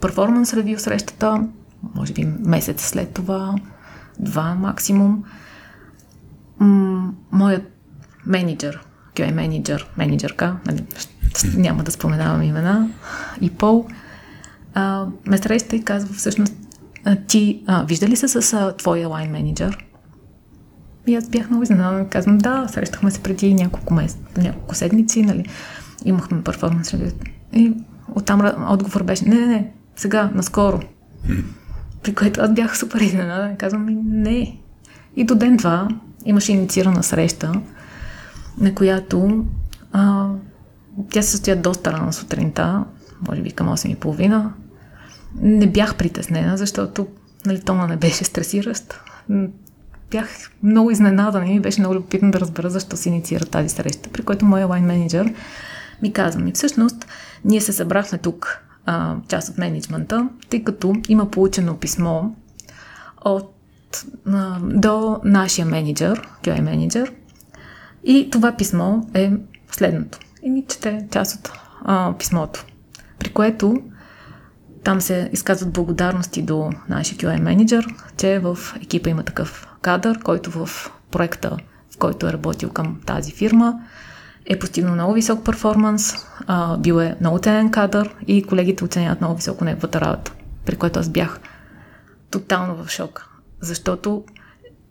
[0.00, 1.48] перформанс ревю срещата,
[1.94, 3.54] може би месец след това,
[4.18, 5.24] два максимум.
[6.58, 7.62] М- моят
[8.26, 8.80] менеджер,
[9.16, 10.84] QA менеджер, менеджерка, нали,
[11.56, 12.88] няма да споменавам имена,
[13.40, 13.86] и Пол,
[14.74, 16.54] а, ме среща и казва всъщност
[17.04, 19.84] а, ти а, вижда ли се с а, твоя лайн менеджер?
[21.06, 22.08] И аз бях много изненадан.
[22.08, 24.18] Казвам, да, срещахме се преди няколко, мес...
[24.36, 25.44] няколко седмици, нали?
[26.04, 26.94] Имахме перформанс
[27.52, 27.72] И
[28.14, 30.80] оттам отговор беше, не, не, не, сега, наскоро.
[32.02, 33.56] При което аз бях супер изненадан.
[33.56, 34.58] Казвам, не.
[35.16, 35.88] И до ден два
[36.24, 37.52] имаше инициирана среща,
[38.60, 39.44] на която
[39.92, 40.28] а,
[41.10, 42.84] тя се състоя доста рано сутринта,
[43.28, 44.48] може би към 8.30
[45.34, 47.06] не бях притеснена, защото
[47.46, 49.00] нали, тона не беше стресиращ.
[50.10, 50.28] Бях
[50.62, 54.22] много изненадана и ми беше много любопитно да разбера защо се инициира тази среща, при
[54.22, 55.34] който моя лайн менеджер
[56.02, 57.06] ми каза ми, всъщност,
[57.44, 62.22] ние се събрахме тук, а, част от менеджмента, тъй като има получено писмо
[63.24, 63.54] от,
[64.26, 67.12] а, до нашия менеджер, QA менеджер,
[68.04, 69.32] и това писмо е
[69.70, 70.18] следното.
[70.42, 71.52] И ми чете част от
[71.84, 72.66] а, писмото,
[73.18, 73.76] при което
[74.84, 77.86] там се изказват благодарности до нашия QA менеджер,
[78.16, 81.56] че в екипа има такъв кадър, който в проекта,
[81.94, 83.80] в който е работил към тази фирма,
[84.46, 86.14] е постигнал много висок перформанс,
[86.46, 90.32] а, бил е много ценен кадър и колегите оценяват много високо неговата работа,
[90.64, 91.40] при което аз бях
[92.30, 93.28] тотално в шок.
[93.60, 94.24] Защото,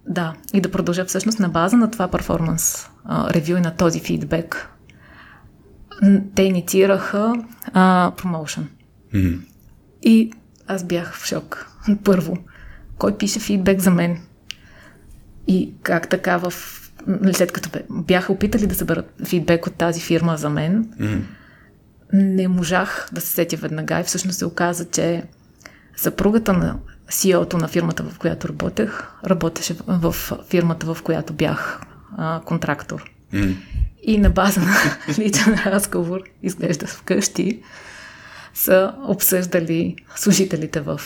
[0.07, 4.69] да, и да продължа всъщност на база на това перформанс ревю и на този фидбек,
[6.35, 7.33] те инициираха
[8.17, 8.67] промоушен.
[9.13, 9.39] Mm-hmm.
[10.07, 10.31] И
[10.67, 11.67] аз бях в шок.
[12.03, 12.37] Първо,
[12.97, 14.19] кой пише фидбек за мен?
[15.47, 16.53] И как така в...
[17.07, 21.21] Нали, след като бяха опитали да съберат фидбек от тази фирма за мен, mm-hmm.
[22.13, 25.23] не можах да се сетя веднага и всъщност се оказа, че
[25.95, 30.15] съпругата на CEO-то на фирмата, в която работех, работеше в
[30.49, 31.81] фирмата, в която бях
[32.17, 33.11] а, контрактор.
[33.33, 33.55] Mm-hmm.
[34.03, 34.75] И на база на
[35.17, 37.61] личен разговор, изглежда вкъщи,
[38.57, 41.01] са обсъждали служителите в,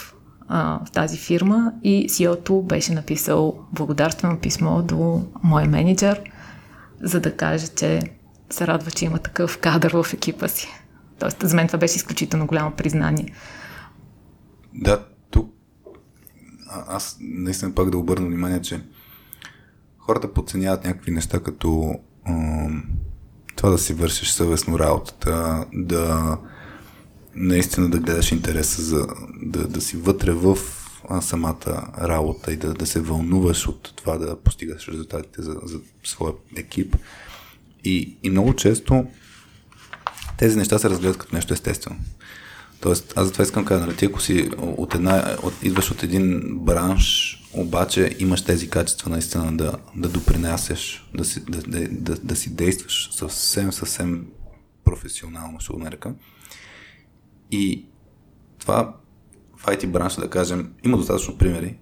[0.48, 6.22] а, тази фирма и CEO-то беше написал благодарствено писмо до моя менеджер,
[7.02, 8.02] за да каже, че
[8.50, 10.68] се радва, че има такъв кадър в екипа си.
[11.20, 13.34] Тоест, за мен това беше изключително голямо признание.
[14.74, 15.54] Да, тук
[16.88, 18.82] аз наистина пак да обърна внимание, че
[19.98, 21.96] хората подценяват някакви неща, като
[23.56, 26.38] това да си вършиш съвестно работата, да
[27.36, 29.08] наистина да гледаш интереса за
[29.44, 30.58] да, да си вътре в
[31.22, 36.34] самата работа и да, да се вълнуваш от това да постигаш резултатите за, за своя
[36.58, 36.96] екип.
[37.84, 39.06] И, и много често
[40.38, 42.00] тези неща се разгледат като нещо естествено.
[42.82, 46.04] Тоест, аз затова искам да кажа, нали, ти ако си от една, от, идваш от
[46.04, 52.16] един бранш, обаче имаш тези качества наистина да, да допринасяш, да си, да, да, да,
[52.16, 54.26] да си действаш съвсем, съвсем
[54.86, 56.14] професионално, ще го нарека.
[57.52, 57.86] И
[58.60, 58.96] това
[59.58, 61.78] в IT бранша, да кажем, има достатъчно примери,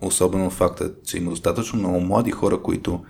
[0.00, 3.04] особено факта, че има достатъчно много млади хора, които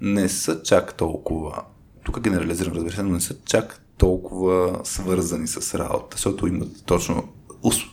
[0.00, 1.62] не са чак толкова,
[2.04, 7.28] тук генерализирам, разбира се, но не са чак толкова свързани с работа, защото имат точно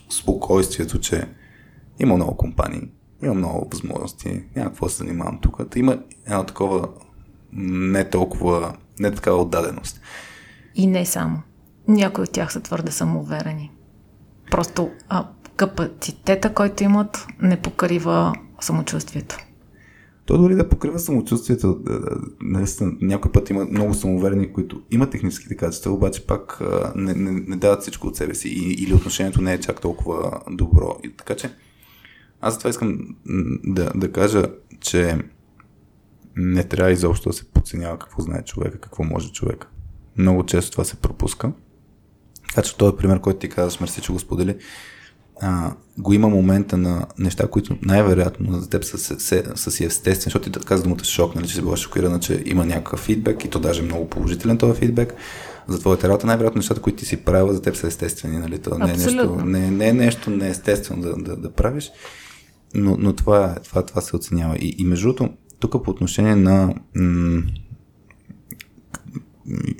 [0.09, 1.27] спокойствието, че
[1.99, 2.81] има много компании,
[3.23, 5.61] има много възможности, няма какво се занимавам тук.
[5.75, 6.89] Има едно такова
[7.53, 10.01] не толкова, не такава отдаденост.
[10.75, 11.41] И не само.
[11.91, 13.71] Някои от тях са твърде самоуверени.
[14.51, 19.37] Просто а, капацитета, който имат, не покрива самочувствието.
[20.25, 21.79] То дори да покрива самочувствието,
[22.41, 26.61] наистина, някой път има много самоуверени, които имат техническите качества, обаче пак
[26.95, 30.97] не, не, не дават всичко от себе си или отношението не е чак толкова добро.
[31.03, 31.53] И така че,
[32.41, 32.99] аз това искам
[33.63, 34.45] да, да кажа,
[34.79, 35.17] че
[36.35, 39.67] не трябва изобщо да се подценява какво знае човека, какво може човека.
[40.17, 41.51] Много често това се пропуска.
[42.55, 44.55] Така че този пример, който ти казваш, мерси, че го сподели.
[45.41, 50.23] а, го има момента на неща, които най-вероятно за теб са, са, са си естествени,
[50.23, 53.49] защото ти каза думата шок, нали, че си била шокирана, че има някакъв фидбек и
[53.49, 55.13] то даже много положителен този фидбек
[55.67, 58.59] за твоята работа, най-вероятно нещата, които ти си правила за теб са естествени, нали?
[58.59, 61.91] То не е нещо, не, не е нещо неестествено да, да, да правиш,
[62.73, 64.57] но, но това, това, това се оценява.
[64.57, 67.41] И, и между другото, тук по отношение на м-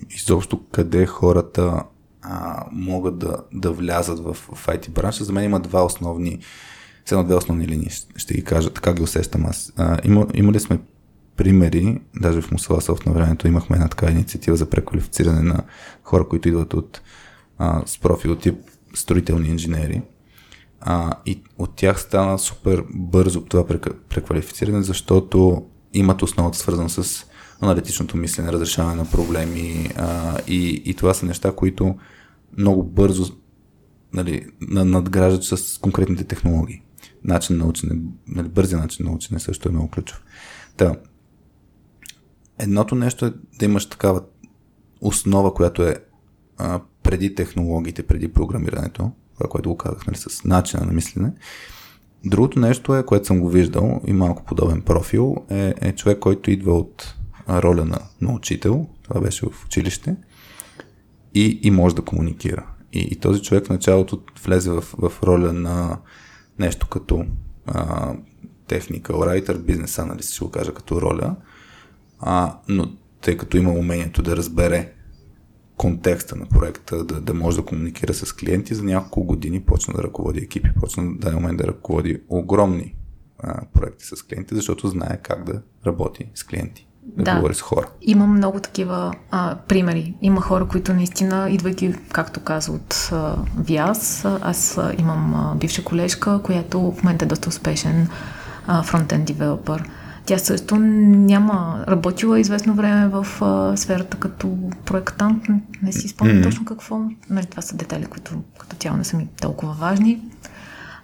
[0.09, 1.83] изобщо къде хората
[2.21, 6.39] а, могат да, да влязат в, в IT бранша, за мен има два основни,
[7.11, 9.73] едно две основни линии, ще ги кажа, така ги усещам аз.
[9.77, 10.79] А, има, имали сме
[11.37, 15.63] примери, даже в Мусаласов на времето имахме една така инициатива за преквалифициране на
[16.03, 17.01] хора, които идват от,
[17.57, 18.55] а, с профил тип
[18.93, 20.01] строителни инженери.
[20.81, 23.67] А, и от тях стана супер бързо това
[24.09, 27.25] преквалифициране, защото имат основата свързана с
[27.61, 31.95] аналитичното мислене, разрешаване на проблеми а, и, и това са неща, които
[32.57, 33.33] много бързо
[34.13, 36.81] нали, надграждат с конкретните технологии.
[37.23, 40.23] Начин на учене, нали, бързия начин на учене също е много ключов.
[40.77, 40.95] Та,
[42.59, 44.21] едното нещо е да имаш такава
[45.01, 45.95] основа, която е
[46.57, 51.33] а, преди технологиите, преди програмирането, това, което го казах, нали, с начина на мислене.
[52.25, 56.51] Другото нещо е, което съм го виждал и малко подобен профил, е, е човек, който
[56.51, 57.15] идва от
[57.49, 60.15] роля на, на учител, това беше в училище,
[61.33, 62.67] и, и може да комуникира.
[62.93, 65.99] И, и този човек в началото влезе в, в роля на
[66.59, 67.25] нещо като
[67.65, 68.13] а,
[68.67, 71.35] техника, райтер, бизнес аналист, ще го кажа като роля,
[72.19, 72.91] а, но
[73.21, 74.93] тъй като има умението да разбере
[75.77, 80.03] контекста на проекта, да, да може да комуникира с клиенти, за няколко години почна да
[80.03, 82.95] ръководи екипи, почна да момент да ръководи огромни
[83.39, 87.61] а, проекти с клиенти, защото знае как да работи с клиенти да, да говори с
[87.61, 87.87] хора.
[88.01, 90.13] Има много такива а, примери.
[90.21, 95.83] Има хора, които наистина, идвайки, както каза, от а, ВИАС, аз а, имам а, бивша
[95.83, 98.07] колежка, която в момента е доста успешен
[98.67, 99.89] а, фронтен девелопър.
[100.25, 105.43] Тя също няма работила известно време в а, сферата като проектант.
[105.81, 106.43] Не си спомням mm-hmm.
[106.43, 107.01] точно какво.
[107.29, 110.21] Нали, това са детайли, които като цяло не са ми толкова важни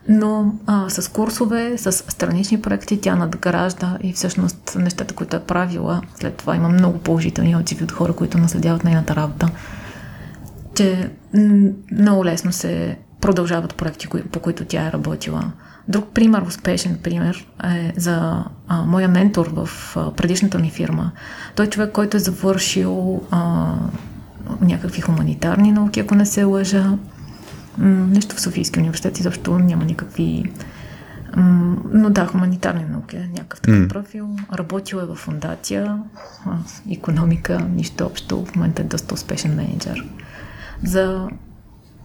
[0.09, 6.01] но а, с курсове, с странични проекти тя надгражда и всъщност нещата, които е правила,
[6.19, 9.49] след това има много положителни отзиви от хора, които наследяват нейната работа,
[10.75, 11.09] че
[11.91, 15.51] много лесно се продължават проекти, по които тя е работила.
[15.87, 21.11] Друг пример, успешен пример е за а, моя ментор в а, предишната ми фирма.
[21.55, 23.73] Той е човек, който е завършил а,
[24.61, 26.97] някакви хуманитарни науки, ако не се лъжа,
[27.85, 30.51] нещо в Софийския университет изобщо няма никакви...
[31.93, 33.87] Но да, хуманитарни науки, някакъв такъв mm.
[33.87, 34.35] профил.
[34.53, 36.03] Работил е в фундация,
[36.91, 38.45] економика, нищо общо.
[38.45, 40.05] В момента е доста успешен менеджер.
[40.83, 41.29] За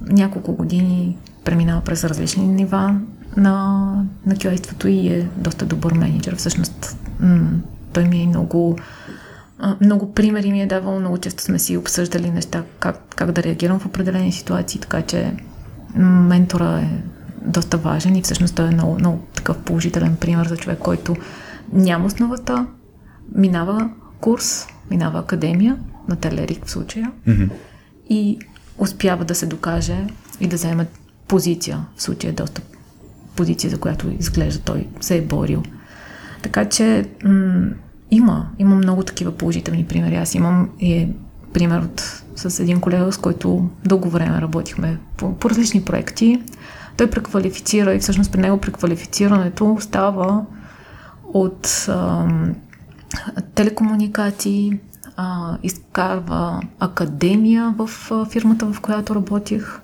[0.00, 3.00] няколко години преминава през различни нива
[3.36, 3.52] на,
[4.26, 6.36] на QA-ството и е доста добър менеджер.
[6.36, 7.50] Всъщност м-
[7.92, 8.78] той ми е много
[9.80, 13.78] много примери ми е давал, много често сме си обсъждали неща, как, как да реагирам
[13.78, 15.36] в определени ситуации, така че
[15.96, 17.02] ментора е
[17.46, 21.16] доста важен и всъщност той е много, много такъв положителен пример за човек, който
[21.72, 22.66] няма основата,
[23.34, 25.76] минава курс, минава академия,
[26.08, 27.50] на Телерик в случая, mm-hmm.
[28.10, 28.38] и
[28.78, 30.06] успява да се докаже
[30.40, 30.86] и да вземе
[31.28, 32.62] позиция, в случая е доста
[33.36, 35.62] позиция, за която изглежда той се е борил.
[36.42, 37.70] Така че м-
[38.10, 40.16] има, има много такива положителни примери.
[40.16, 41.08] Аз имам и
[41.52, 46.42] пример от, с един колега, с който дълго време работихме по, по различни проекти.
[46.96, 50.44] Той преквалифицира и всъщност при него преквалифицирането става
[51.34, 52.28] от а,
[53.54, 54.80] телекомуникации,
[55.16, 59.80] а, изкарва академия в а, фирмата, в която работих.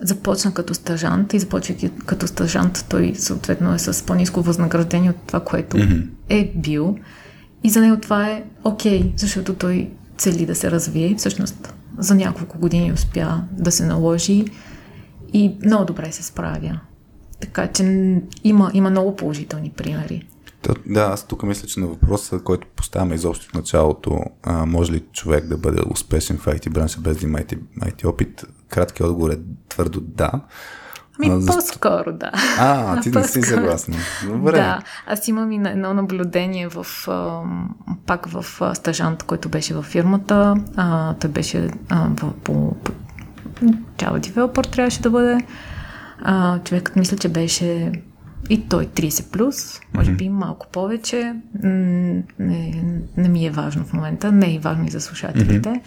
[0.00, 5.40] Започна като стажант и започвайки като стажант той съответно е с по-низко възнаграждение от това,
[5.40, 6.06] което mm-hmm.
[6.28, 6.96] е бил.
[7.64, 9.90] И за него това е окей, okay, защото той
[10.22, 11.14] цели да се развие.
[11.18, 14.44] Всъщност за няколко години успя да се наложи
[15.32, 16.80] и много добре се справя.
[17.40, 17.82] Така че
[18.44, 20.28] има, има много положителни примери.
[20.86, 25.04] Да, аз тук мисля, че на въпроса, който поставяме изобщо в началото, а, може ли
[25.12, 29.30] човек да бъде успешен в IT бранша без да има IT, IT опит, краткият отговор
[29.30, 30.30] е твърдо да.
[31.18, 32.30] Ми, а, по-скоро, да.
[32.58, 33.96] А, ти не си съгласна.
[34.26, 34.52] Добре.
[34.52, 36.86] Да, аз имам и едно наблюдение в,
[38.06, 38.44] пак в
[38.74, 40.54] стажант, който беше във фирмата.
[40.76, 42.92] А, той беше а, в, по, по
[43.96, 45.38] Java Developer трябваше да бъде.
[46.22, 47.92] А, човекът мисля, че беше
[48.50, 51.34] и той 30+, плюс, може би малко повече.
[51.62, 52.24] Не,
[53.16, 55.68] не ми е важно в момента, не е важно и за слушателите.
[55.68, 55.80] Mm-hmm.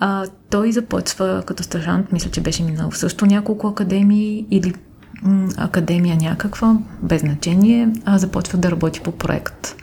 [0.00, 4.74] А, той започва като стажант, мисля, че беше минал също няколко академии или
[5.22, 9.74] м- академия някаква, без значение, а започва да работи по проект.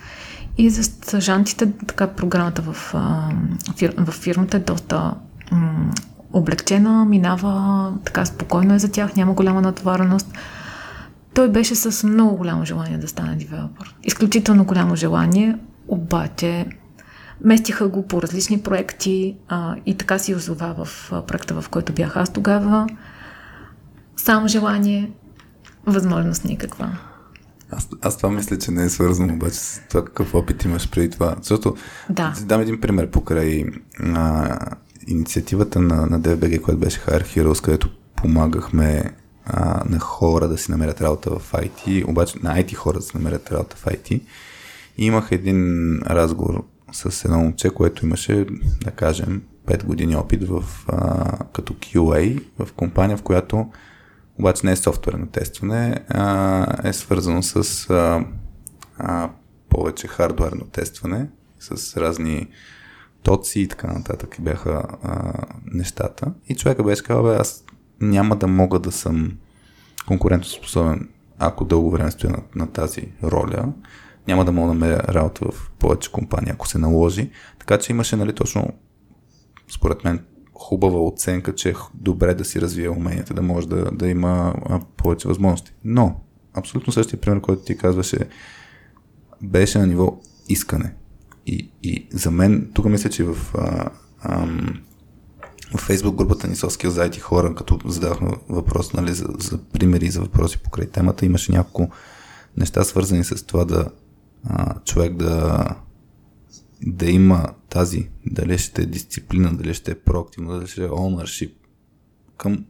[0.57, 3.30] И за стъжантите, така програмата в, а,
[3.78, 5.14] фир, в фирмата е доста
[5.51, 5.91] м-
[6.34, 10.34] облегчена, минава така спокойно е за тях, няма голяма натовареност.
[11.34, 13.95] Той беше с много голямо желание да стане девелопър.
[14.03, 15.55] Изключително голямо желание,
[15.88, 16.66] обаче
[17.43, 22.17] местиха го по различни проекти а, и така си озова в проекта, в който бях
[22.17, 22.87] аз тогава.
[24.17, 25.11] Само желание,
[25.85, 26.97] възможност никаква.
[27.71, 31.09] Аз, аз това мисля, че не е свързано обаче с това какъв опит имаш преди
[31.09, 31.35] това.
[31.41, 31.75] Защото,
[32.09, 32.33] да.
[32.35, 33.65] си дам един пример покрай
[33.99, 34.57] а,
[35.07, 39.03] инициативата на, на DBG, която беше Hire Heroes, където помагахме
[39.45, 43.17] а, на хора да си намерят работа в IT, обаче на IT хора да си
[43.17, 44.21] намерят работа в IT.
[44.97, 48.45] И имах един разговор с едно момче, което имаше,
[48.83, 53.69] да кажем, 5 години опит в, а, като QA в компания, в която
[54.39, 58.25] обаче не е софтуерно тестване, а, е свързано с а,
[58.97, 59.29] а,
[59.69, 61.27] повече хардуерно тестване,
[61.59, 62.47] с разни
[63.23, 65.33] тоци и така нататък бяха а,
[65.65, 66.33] нещата.
[66.47, 67.63] И човека беше казал, бе, аз
[68.01, 69.37] няма да мога да съм
[70.07, 73.73] конкурентоспособен, ако дълго време стоя на, на тази роля.
[74.32, 77.29] Няма да мога да намеря работа в повече компании, ако се наложи.
[77.59, 78.67] Така че имаше, нали, точно,
[79.75, 84.07] според мен, хубава оценка, че е добре да си развие уменията, да може да, да
[84.07, 84.55] има
[84.97, 85.73] повече възможности.
[85.84, 86.21] Но,
[86.53, 88.17] абсолютно същия пример, който ти казваше,
[89.41, 90.19] беше на ниво
[90.49, 90.93] искане.
[91.47, 93.89] И, и за мен, тук мисля, че в, а,
[94.23, 94.82] ам,
[95.75, 100.09] в Facebook групата ни Soft за IT хора, като задавахме въпрос нали, за, за примери
[100.09, 101.89] за въпроси покрай темата, имаше няколко
[102.57, 103.86] неща свързани с това да
[104.43, 105.65] а, човек да
[106.85, 111.53] да има тази, дали ще е дисциплина, дали ще е проактивно, дали ще е ownership
[112.37, 112.65] към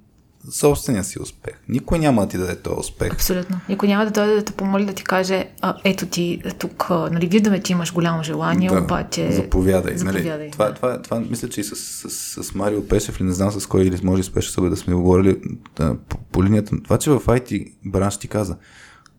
[0.51, 1.53] собствения си успех.
[1.69, 3.13] Никой няма да ти даде този успех.
[3.13, 3.59] Абсолютно.
[3.69, 7.28] Никой няма да дойде да те помоли да ти каже, а, ето ти тук, нали,
[7.28, 9.32] виждаме, че имаш голямо желание, да, обаче...
[9.32, 9.97] Заповядай.
[9.97, 10.51] заповядай нали?
[10.51, 10.74] това, да.
[10.74, 13.67] това, това, мисля, че и с, с, с, с Марио Пешев, или не знам с
[13.67, 15.41] кой, или може с Пешев да сме говорили
[15.76, 16.76] да, по, по линията.
[16.84, 18.57] Това, че в IT бранш ти каза,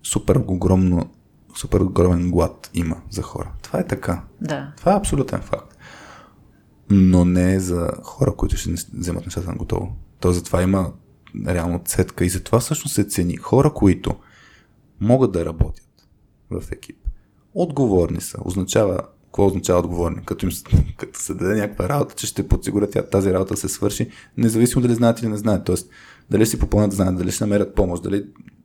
[0.02, 1.10] супер огромно
[1.54, 3.52] супер огромен глад има за хора.
[3.62, 4.22] Това е така.
[4.40, 4.72] Да.
[4.76, 5.76] Това е абсолютен факт.
[6.90, 9.96] Но не е за хора, които ще вземат нещата на готово.
[10.20, 10.92] То затова има
[11.46, 13.36] реално цетка и затова всъщност се цени.
[13.36, 14.14] Хора, които
[15.00, 15.88] могат да работят
[16.50, 16.96] в екип.
[17.54, 18.38] Отговорни са.
[18.44, 20.24] Означава, какво означава отговорни?
[20.24, 20.52] Като, им,
[20.96, 25.20] като се даде някаква работа, че ще подсигурят тази работа се свърши, независимо дали знаят
[25.20, 25.64] или не знаят.
[25.64, 25.90] Тоест,
[26.30, 28.24] дали си попълнят знаят, дали ще намерят помощ, дали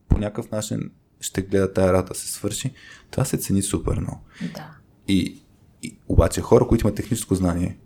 [0.10, 0.92] по някакъв начин
[1.22, 2.74] ще гледа тази работа се свърши,
[3.12, 4.20] това се цени супер много.
[4.54, 4.72] Да.
[5.08, 5.42] И,
[5.84, 7.78] и обаче хора, които имат техническо знание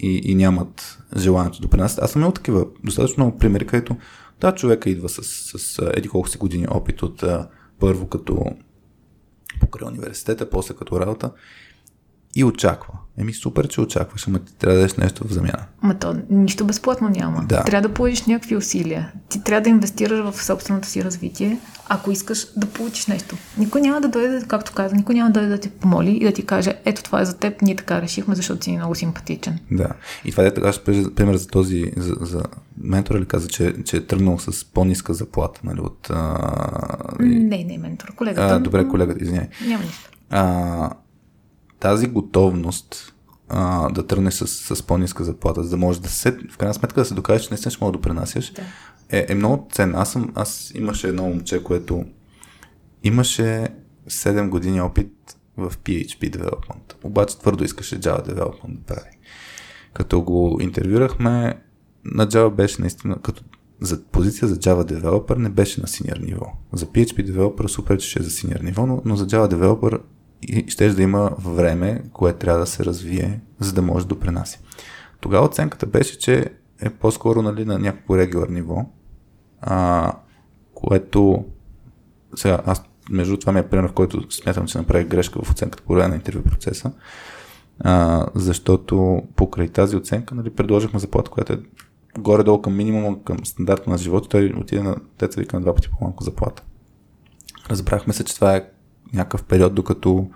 [0.00, 2.04] и, и нямат желанието да принасят.
[2.04, 3.96] Аз съм имал такива достатъчно много примери, където
[4.40, 8.44] да, човека идва с, с, с еди колко си години опит от а, първо като
[9.60, 11.32] покрай университета, после като работа
[12.36, 12.94] и очаква.
[13.18, 15.64] Еми супер, че очакваш, ама ти трябва да дадеш нещо в замяна.
[15.82, 17.44] Ма то нищо безплатно няма.
[17.48, 17.64] Да.
[17.64, 19.12] Трябва да положиш някакви усилия.
[19.28, 23.36] Ти трябва да инвестираш в собственото си развитие, ако искаш да получиш нещо.
[23.58, 26.32] Никой няма да дойде, както каза, никой няма да дойде да ти помоли и да
[26.32, 29.58] ти каже, ето това е за теб, ние така решихме, защото си много симпатичен.
[29.70, 29.88] Да.
[30.24, 30.72] И това е така,
[31.14, 32.42] пример за този, за, за
[32.82, 36.10] ментора ли каза, че, че е тръгнал с по-ниска заплата, нали, от...
[36.10, 36.38] А...
[37.20, 38.54] Не, не, ментор, колегата.
[38.54, 39.48] А, добре, колегата, извиняй.
[39.66, 40.10] Няма нищо.
[40.30, 40.90] А,
[41.80, 43.14] тази готовност
[43.48, 47.00] а, да тръгнеш с, с по-ниска заплата, за да можеш да се, в крайна сметка
[47.00, 48.62] да се докажеш, че наистина ще мога да пренасяш, Да.
[49.10, 49.98] е, е много ценно.
[49.98, 52.04] Аз, съм, аз имаше едно момче, което
[53.04, 53.68] имаше
[54.08, 55.12] 7 години опит
[55.56, 59.18] в PHP development, обаче твърдо искаше Java development да прави.
[59.92, 61.62] Като го интервюрахме,
[62.04, 63.42] на Java беше наистина, като
[63.80, 66.46] за позиция за Java developer не беше на senior ниво.
[66.72, 70.00] За PHP developer супер, че ще е за senior ниво, но, но за Java developer
[70.42, 74.58] и ще да има време, което трябва да се развие, за да може да допринася.
[75.20, 78.86] Тогава оценката беше, че е по-скоро нали, на някакво регулар ниво,
[79.60, 80.12] а,
[80.74, 81.44] което
[82.36, 85.82] сега аз между това ми е пример, в който смятам, че направих грешка в оценката
[85.82, 86.92] по време на интервю процеса,
[87.80, 91.62] а, защото покрай тази оценка нали, предложихме заплата, която е
[92.18, 95.90] горе-долу към минимума, към стандарта на живота, той отиде на деца вика на два пъти
[95.90, 96.62] по-малко заплата.
[97.70, 98.68] Разбрахме се, че това е
[99.14, 100.30] някакъв период, докато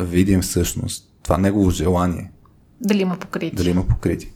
[0.00, 2.32] видим всъщност това негово желание.
[2.80, 3.56] Дали има покритие.
[3.56, 4.30] Дали има покритие.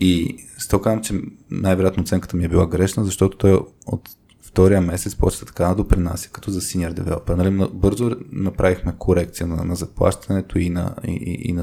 [0.00, 1.14] И с това казвам, че
[1.50, 4.08] най-вероятно оценката ми е била грешна, защото той от
[4.42, 7.34] втория месец почва така да допринася като за senior developer.
[7.34, 11.62] Нали, бързо направихме корекция на, на заплащането и на, и, и, и на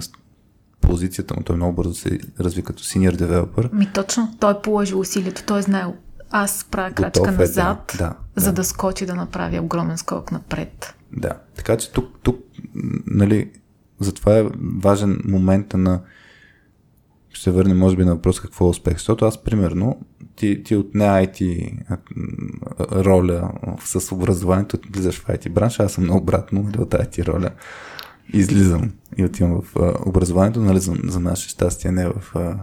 [0.82, 1.44] позицията му.
[1.44, 3.74] Той много бързо се разви като senior developer.
[3.74, 5.96] Ми точно, той е положил усилието, той е знаел
[6.32, 8.54] аз правя Готов крачка е, назад, да, да, за да.
[8.54, 10.96] да скочи да направя огромен скок напред.
[11.12, 12.40] Да, така че тук, тук
[13.06, 13.52] нали,
[14.00, 14.46] затова е
[14.80, 16.02] важен момент на
[17.38, 18.94] ще се върнем, може би, на въпрос какво е успех.
[18.94, 20.00] Защото аз, примерно,
[20.36, 21.72] ти, ти от не IT
[22.92, 27.50] роля с образованието влизаш в IT бранша, аз съм много обратно нали, от IT роля.
[28.34, 32.56] Излизам и отивам в а, образованието, нали, за, за наше щастие, не в а,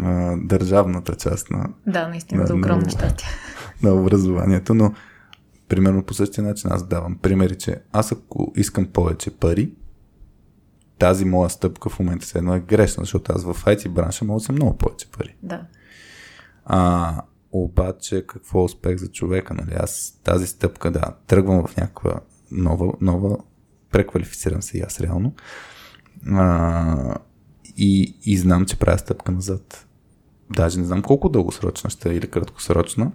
[0.00, 2.90] а, държавната част на, Да, наистина, Да, за огромно много.
[2.90, 3.28] щастие.
[3.82, 4.94] на образованието, но
[5.68, 9.72] примерно по същия начин аз давам примери, че аз ако искам повече пари,
[10.98, 14.40] тази моя стъпка в момента все едно е грешна, защото аз в IT бранша мога
[14.40, 15.36] да съм много повече пари.
[15.42, 15.62] Да.
[16.64, 17.14] А,
[17.52, 19.54] обаче какво е успех за човека?
[19.54, 19.74] Нали?
[19.78, 22.20] Аз тази стъпка, да, тръгвам в някаква
[22.50, 23.36] нова, нова
[23.90, 25.34] преквалифицирам се и аз реално.
[26.26, 27.14] А,
[27.78, 29.86] и, и знам, че правя стъпка назад.
[30.50, 33.12] Даже не знам колко дългосрочна ще е или краткосрочна.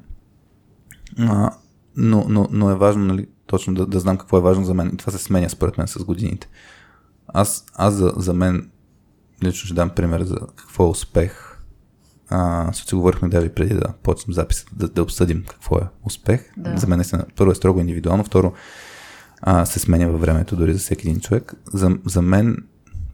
[1.20, 1.52] А,
[1.96, 4.92] но, но, но е важно, нали, точно да, да знам какво е важно за мен.
[4.94, 6.50] И това се сменя според мен с годините.
[7.28, 8.70] Аз, аз за, за мен
[9.44, 11.60] лично ще дам пример за какво е успех.
[12.30, 16.52] А, си говорихме даже преди да почнем записа, да, да обсъдим какво е успех.
[16.58, 16.78] Да.
[16.78, 17.06] За мен е,
[17.36, 18.54] първо е строго индивидуално, второ
[19.42, 21.54] а, се сменя във времето, дори за всеки един човек.
[21.74, 22.58] За, за мен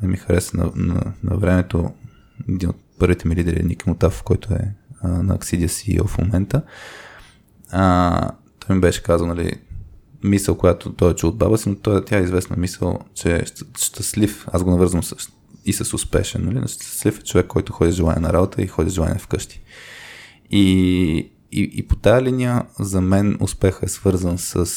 [0.01, 1.93] не ми хареса на, на, на времето
[2.49, 6.61] един от първите ми лидери, Ник Мутав, който е а, на Axidia CEO в момента.
[7.71, 9.53] А, той ми беше казал, нали,
[10.23, 13.35] мисъл, която той е чул от баба си, но той, тя е известна мисъл, че
[13.35, 13.45] е
[13.77, 15.15] щастлив, аз го навързвам с,
[15.65, 16.67] и с успешен, нали?
[16.67, 19.61] щастлив е човек, който ходи желание на работа и ходи желание вкъщи.
[20.51, 20.63] И,
[21.51, 24.69] и, и по тази линия за мен успеха е свързан с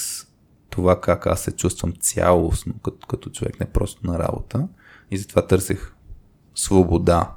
[0.70, 4.68] това как аз се чувствам цялостно като, като човек, не просто на работа.
[5.12, 5.92] И затова търсих
[6.54, 7.32] свобода.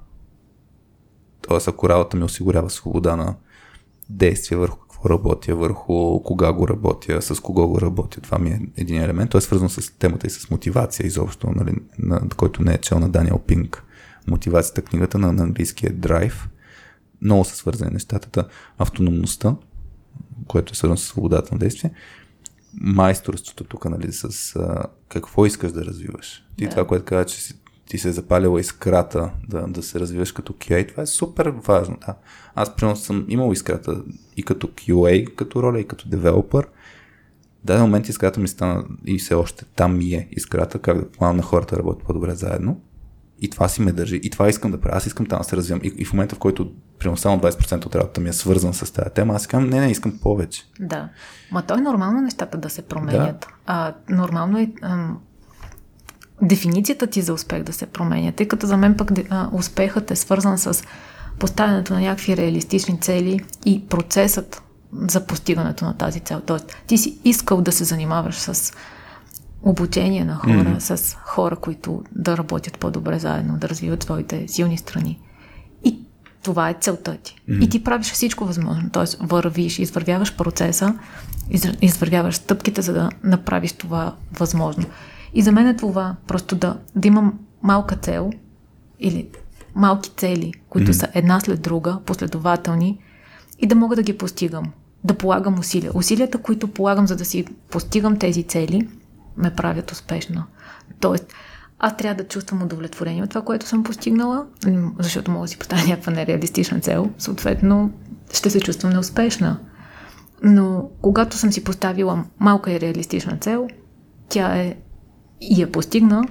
[1.41, 3.36] Тоест, ако работа ми осигурява свобода на
[4.09, 8.61] действие върху какво работя, върху кога го работя, с кого го работя, това ми е
[8.78, 9.32] един елемент.
[9.32, 12.99] Той е свързан с темата и с мотивация изобщо, нали, на, който не е чел
[12.99, 13.84] на Даниел Пинк.
[14.28, 16.36] Мотивацията, книгата на, на английския Drive.
[17.21, 18.30] Много са свързани нещата.
[18.30, 18.47] Та
[18.78, 19.55] Автономността,
[20.47, 21.91] което е свързано с свободата на действие.
[22.73, 26.45] Майсторството тук, нали, с а, какво искаш да развиваш.
[26.57, 26.69] Ти Да.
[26.69, 27.53] това, което каза, че си,
[27.89, 31.97] ти се е запалила искрата да, да се развиваш като QA, това е супер важно.
[32.05, 32.15] Да.
[32.55, 34.01] Аз, примерно, съм имал искрата
[34.38, 36.65] и като QA, като роля, и като девелопър.
[36.65, 41.11] В даден момент искрата ми стана и все още там ми е искрата, как да
[41.11, 42.81] помагам на хората да работят по-добре заедно.
[43.41, 44.19] И това си ме държи.
[44.23, 44.97] И това искам да правя.
[44.97, 45.81] Аз искам там да се развивам.
[45.83, 48.91] И, и в момента, в който примерно само 20% от работата ми е свързан с
[48.93, 50.63] тази тема, аз казвам, не, не, искам повече.
[50.79, 51.09] Да.
[51.51, 53.39] Ма то е нормално нещата да се променят.
[53.39, 53.47] Да.
[53.65, 55.19] А, нормално е ам,
[56.41, 60.15] дефиницията ти за успех да се променя, тъй като за мен пък а, успехът е
[60.15, 60.83] свързан с
[61.39, 64.61] поставянето на някакви реалистични цели и процесът
[64.93, 66.41] за постигането на тази цел.
[66.45, 68.73] Тоест, ти си искал да се занимаваш с
[69.63, 70.95] обучение на хора, mm.
[70.95, 75.19] с хора, които да работят по-добре заедно, да развиват своите силни страни.
[75.83, 75.99] И
[76.43, 77.36] това е целта ти.
[77.49, 77.63] Mm.
[77.63, 78.89] И ти правиш всичко възможно.
[78.91, 80.99] Тоест, вървиш, извървяваш процеса,
[81.49, 84.86] из- извървяваш стъпките, за да направиш това възможно.
[85.36, 88.29] И за мен е това просто да, да имам малка цел
[88.99, 89.29] или
[89.75, 90.95] малки цели, които mm.
[90.95, 92.99] са една след друга, последователни
[93.59, 94.71] и да мога да ги постигам.
[95.03, 95.91] Да полагам усилия.
[95.93, 98.89] Усилията, които полагам, за да си постигам тези цели,
[99.38, 100.45] ме правят успешна.
[100.99, 101.33] Тоест,
[101.79, 104.45] аз трябва да чувствам удовлетворение от това, което съм постигнала,
[104.99, 107.91] защото мога да си поставя някаква нереалистична цел, съответно
[108.33, 109.59] ще се чувствам неуспешна.
[110.43, 113.67] Но когато съм си поставила малка и реалистична цел,
[114.29, 114.75] тя е
[115.52, 116.24] и я постигна,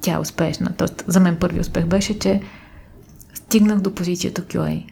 [0.00, 0.74] тя е успешна.
[0.76, 2.40] Тоест, за мен първи успех беше, че
[3.34, 4.84] стигнах до позицията QA.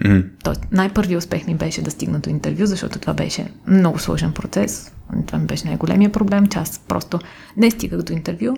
[0.00, 0.28] Mm.
[0.44, 4.92] Тоест, най-първият успех ми беше да стигна до интервю, защото това беше много сложен процес.
[5.26, 7.18] Това ми беше най-големия проблем, че аз просто
[7.56, 8.56] не стигах до интервю.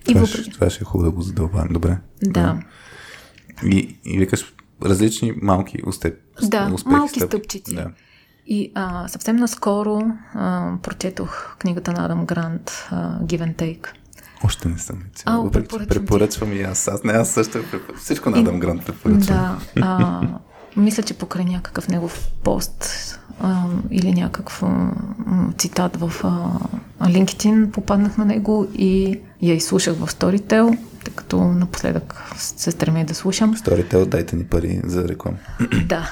[0.00, 0.42] И Това, въпреки...
[0.42, 1.72] ще, това ще е хубаво да го задълбавим.
[1.72, 1.98] Добре.
[2.24, 2.60] Да,
[3.66, 4.54] И, и викаш
[4.84, 6.16] различни малки успехи.
[6.42, 7.36] да успехи, малки стъпки.
[7.38, 7.74] стъпчици.
[7.74, 7.90] Да.
[8.46, 10.02] И а, съвсем наскоро
[10.34, 13.86] а, прочетох книгата на Адам Грант а, Give and Take.
[14.44, 15.02] Още не съм.
[15.24, 16.88] А, Въпреки, препоръчвам и аз.
[16.88, 17.96] Аз не, аз също препоръчвам.
[17.96, 19.20] Всичко на Адам Грант препоръчвам.
[19.26, 20.20] Да, а,
[20.76, 22.84] мисля, че покрай някакъв негов пост
[23.40, 24.90] а, или някакъв а,
[25.58, 32.32] цитат в а, LinkedIn попаднах на него и я изслушах в Storytel, тъй като напоследък
[32.36, 33.56] се стремя да слушам.
[33.56, 35.38] Storytel, дайте ни пари за реклама.
[35.86, 36.10] Да.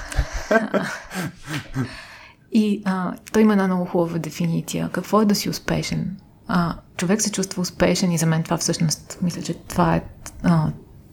[2.53, 4.89] И а, той има една много хубава дефиниция.
[4.93, 6.17] Какво е да си успешен?
[6.49, 10.03] А, човек се чувства успешен и за мен това всъщност, мисля, че това е
[10.43, 10.71] а,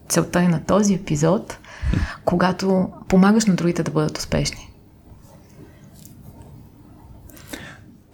[0.08, 1.58] целта и на този епизод,
[2.24, 4.74] когато помагаш на другите да бъдат успешни.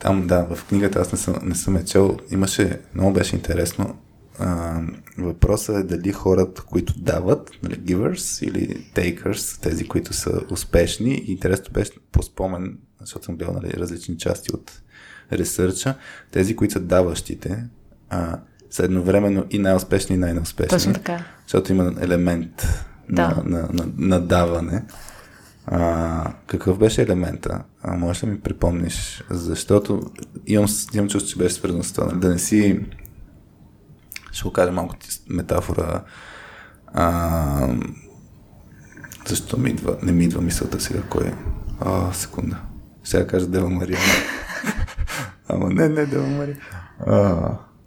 [0.01, 2.19] там, да, в книгата аз не съм, не съм е чел.
[2.31, 3.99] Имаше, много беше интересно.
[4.39, 4.81] А,
[5.19, 11.25] въпросът е дали хората, които дават, нали, givers или takers, тези, които са успешни.
[11.27, 14.83] Интересно беше по спомен, защото съм гледал нали, различни части от
[15.39, 15.95] ресърча,
[16.31, 17.65] тези, които са даващите,
[18.11, 18.39] а,
[18.71, 20.69] са едновременно и най-успешни и най-неуспешни.
[20.79, 21.25] Точно така.
[21.47, 22.69] Защото има елемент
[23.11, 23.29] Да.
[23.29, 24.85] на, на, на, на даване.
[25.67, 27.63] А, какъв беше елемента?
[27.83, 29.25] А, можеш да ми припомниш?
[29.31, 30.11] Защото
[30.47, 32.07] имам, имам чувство, че беше свързано с това.
[32.07, 32.81] Да не си...
[34.33, 34.95] Ще го кажа малко
[35.29, 36.05] метафора.
[36.87, 37.69] А,
[39.27, 39.97] защо ми идва?
[40.03, 41.35] Не ми идва мисълта сега кой е.
[41.81, 42.57] А, секунда.
[43.05, 43.99] Сега кажа Дева Мария.
[45.53, 46.57] Ама не, не Дева Мария.
[47.07, 47.39] А,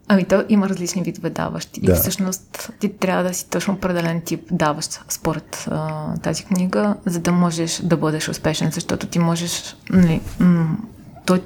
[0.07, 1.81] Ами то има различни видове даващи.
[1.81, 1.91] Да.
[1.91, 7.19] И всъщност ти трябва да си точно определен тип даващ според а, тази книга, за
[7.19, 9.75] да можеш да бъдеш успешен, защото ти можеш...
[9.89, 10.77] Нали, м-
[11.25, 11.41] той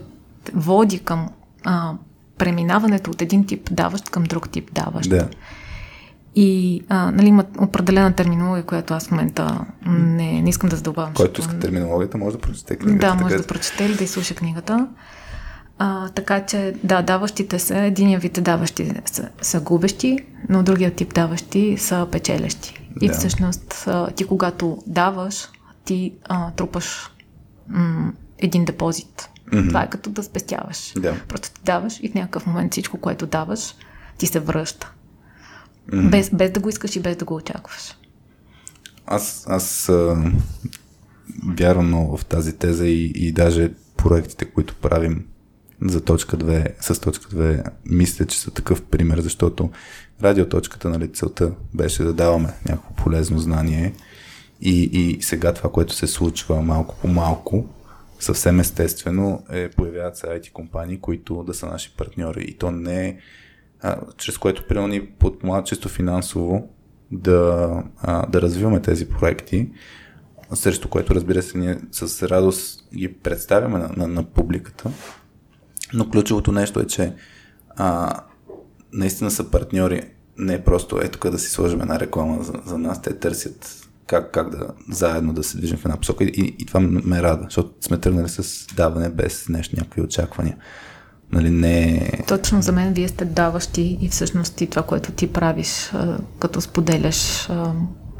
[0.53, 1.29] води към
[1.63, 1.93] а,
[2.37, 5.09] преминаването от един тип даващ към друг тип даващ.
[5.09, 5.29] да.
[6.35, 11.13] И а, нали, има определена терминология, която аз в момента не, не искам да задълбавам.
[11.13, 13.07] Който иска терминологията, може да прочете книгата.
[13.07, 14.87] да, може да прочете или да изслуша книгата.
[15.79, 20.17] А, така че, да, даващите са, единия вид даващи са, са губещи,
[20.49, 22.89] но другия тип даващи са печелещи.
[23.01, 23.13] И Да.
[23.13, 25.47] всъщност, ти когато даваш,
[25.85, 27.11] ти а, трупаш
[27.67, 29.29] м- един депозит.
[29.53, 29.67] Мгм.
[29.67, 30.93] Това е като да спестяваш.
[30.97, 31.15] Да.
[31.27, 33.75] Просто ти даваш и в някакъв момент всичко, което даваш,
[34.17, 34.91] ти се връща.
[35.93, 36.09] Мгм.
[36.09, 37.95] Без, без да го искаш и без да го очакваш.
[39.05, 40.31] Аз, аз а,
[41.57, 45.25] вярвам много в тази теза и, и даже проектите, които правим
[45.81, 49.69] за точка 2, с точка 2, мисля, че са такъв пример, защото
[50.23, 53.93] радиоточката, нали, целта беше да даваме някакво полезно знание
[54.61, 57.65] и, и сега това, което се случва малко по малко,
[58.19, 63.07] съвсем естествено, е, появяват се IT компании, които да са наши партньори и то не
[63.07, 63.17] е
[63.81, 66.69] а, чрез което примерно ни подпомагат чисто финансово
[67.11, 69.69] да, а, да развиваме тези проекти,
[70.53, 74.91] срещу което разбира се ние с радост ги представяме на, на, на публиката.
[75.93, 77.13] Но ключовото нещо е, че
[77.69, 78.13] а,
[78.93, 80.01] наистина са партньори,
[80.37, 83.87] не е просто ето тук да си сложим една реклама за, за нас, те търсят
[84.07, 87.43] как, как да заедно да се движим в една посока и, и това ме рада,
[87.43, 90.57] защото сме тръгнали с даване без нещо, някакви очаквания.
[91.31, 95.33] Нали, не е- Точно за мен вие сте даващи и всъщност и това, което ти
[95.33, 95.91] правиш,
[96.39, 97.49] като споделяш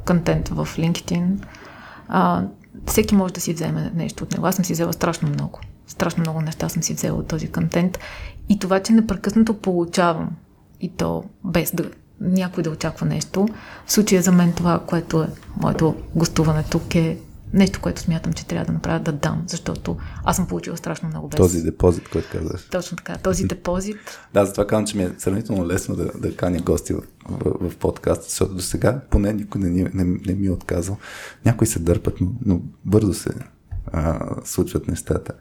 [0.06, 1.38] контент в LinkedIn,
[2.88, 4.46] всеки може да си вземе нещо от него.
[4.46, 5.60] Аз съм си взела страшно много.
[5.88, 8.00] Страшно много неща съм си взела от този контент.
[8.50, 10.30] И това, че непрекъснато получавам
[10.82, 11.90] и то без да
[12.22, 13.48] някой да очаква нещо.
[13.86, 15.28] В случая за мен това, което е
[15.62, 17.18] моето гостуване тук е
[17.54, 21.28] нещо, което смятам, че трябва да направя да дам, защото аз съм получила страшно много
[21.28, 21.38] без.
[21.38, 22.68] този депозит, който казваш.
[22.72, 23.18] Точно така.
[23.18, 23.98] Този депозит
[24.34, 27.78] Да, затова казвам, че ми е сравнително лесно да, да каня гости в, в, в
[27.78, 30.98] подкаст, защото до сега поне никой не, ни- не, не ми е отказал.
[31.46, 33.30] Някои се дърпат, но, но бързо се
[33.94, 35.34] а, случват нещата.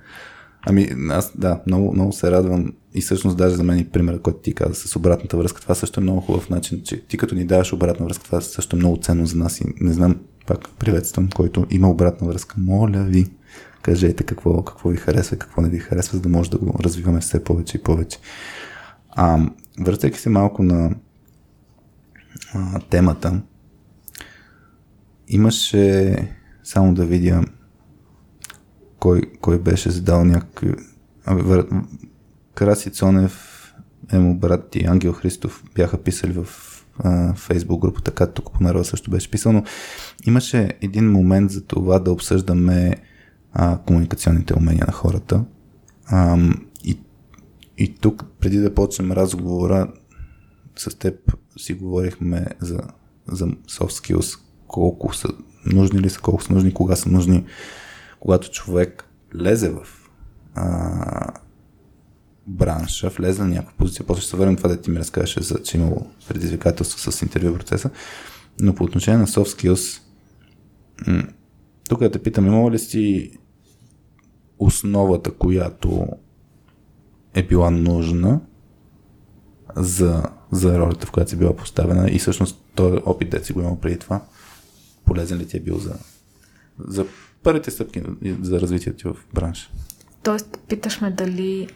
[0.68, 4.38] Ами, аз да, много, много се радвам и всъщност даже за мен и примерът, който
[4.38, 7.44] ти каза с обратната връзка, това също е много хубав начин, че ти като ни
[7.44, 11.28] даваш обратна връзка, това също е много ценно за нас и не знам, пак приветствам,
[11.34, 12.54] който има обратна връзка.
[12.58, 13.26] Моля ви,
[13.82, 16.78] кажете какво, какво ви харесва и какво не ви харесва, за да може да го
[16.80, 18.18] развиваме все повече и повече.
[19.10, 19.50] А,
[19.80, 20.90] връщайки се малко на
[22.54, 23.40] а, темата,
[25.28, 26.16] имаше,
[26.64, 27.44] само да видя,
[28.98, 30.74] кой, кой беше задал някакви...
[31.24, 31.68] Абе, вър...
[32.54, 33.56] Краси Цонев,
[34.12, 36.46] Емо брат и Ангел Христов бяха писали в
[36.98, 39.64] а, фейсбук групата, така тук по народа също беше писал, но
[40.26, 42.94] имаше един момент за това да обсъждаме
[43.52, 45.44] а, комуникационните умения на хората.
[46.06, 46.38] А,
[46.84, 46.98] и,
[47.78, 49.92] и тук, преди да почнем разговора,
[50.76, 52.80] с теб си говорихме за,
[53.28, 55.28] за soft skills, колко са
[55.66, 57.44] нужни ли са, колко са нужни, кога са нужни,
[58.20, 59.04] когато човек
[59.34, 59.86] лезе в
[60.54, 61.32] а,
[62.46, 65.62] бранша, влезе на някаква позиция, после ще се върнем това да ти ми разкажеш, за,
[65.62, 67.90] че имало предизвикателство с интервю процеса,
[68.60, 70.02] но по отношение на soft skills,
[71.88, 73.32] тук да те питам, имало ли си
[74.58, 76.06] основата, която
[77.34, 78.40] е била нужна
[79.76, 83.60] за, за ролята, в която си била поставена и всъщност този опит, да си го
[83.60, 84.24] имал преди това,
[85.04, 85.94] полезен ли ти е бил за,
[86.88, 87.06] за
[87.46, 88.02] първите стъпки
[88.42, 89.70] за развитието ти в бранша?
[90.22, 91.68] Тоест, питаш ме дали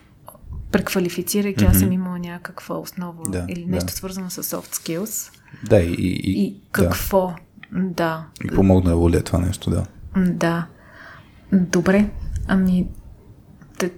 [0.73, 3.71] преквалифицирайки, аз съм имала някаква основа Да, или да.
[3.71, 5.33] нещо свързано с soft skills
[5.69, 7.35] Да, и, и, и какво.
[7.73, 7.81] Да.
[7.81, 9.85] да, и помогна е това нещо, да.
[10.17, 10.67] Да.
[11.53, 12.11] Добре.
[12.47, 12.89] Ами,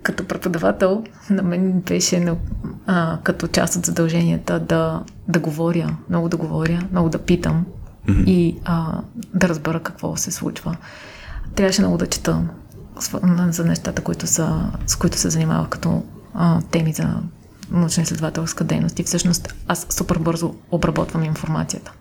[0.02, 2.36] като преподавател, на мен беше
[2.86, 7.66] а, като част от задълженията да, да говоря, много да говоря, много да питам
[8.06, 8.24] mm-hmm.
[8.24, 9.00] и а,
[9.34, 10.76] да разбера какво се случва.
[11.54, 12.42] Трябваше много да чета
[13.48, 16.02] за нещата, които са, с които се занимавах като
[16.34, 17.14] а, теми за
[17.72, 18.98] научно-изследователска дейност.
[18.98, 21.92] И всъщност аз супер бързо обработвам информацията.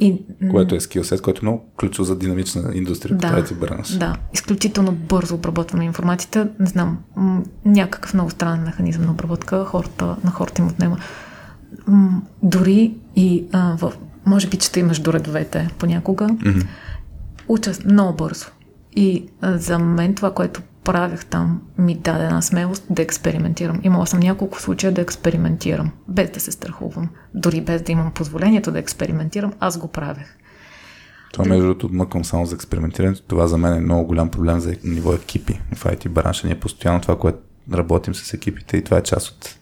[0.00, 3.88] И, което е скилсет, който е много ключов за динамична индустрия, да, тази бранш.
[3.88, 6.48] Да, изключително бързо обработваме информацията.
[6.60, 10.98] Не знам, м- някакъв много странен механизъм на обработка хората, на хората им отнема.
[11.86, 13.92] М- дори и а, в,
[14.26, 16.28] може би чета и между редовете понякога.
[16.28, 16.66] Mm-hmm.
[17.48, 18.46] Уча много бързо.
[18.96, 23.80] И за мен това, което правих там, ми даде една смелост да експериментирам.
[23.82, 27.08] Имала съм няколко случая да експериментирам, без да се страхувам.
[27.34, 30.36] Дори без да имам позволението да експериментирам, аз го правех.
[31.32, 33.22] Това, между другото, мъквам само за експериментирането.
[33.22, 36.46] Това за мен е много голям проблем за ниво екипи в IT бранша.
[36.46, 37.38] Ние постоянно това, което
[37.72, 39.58] работим с екипите и това е част от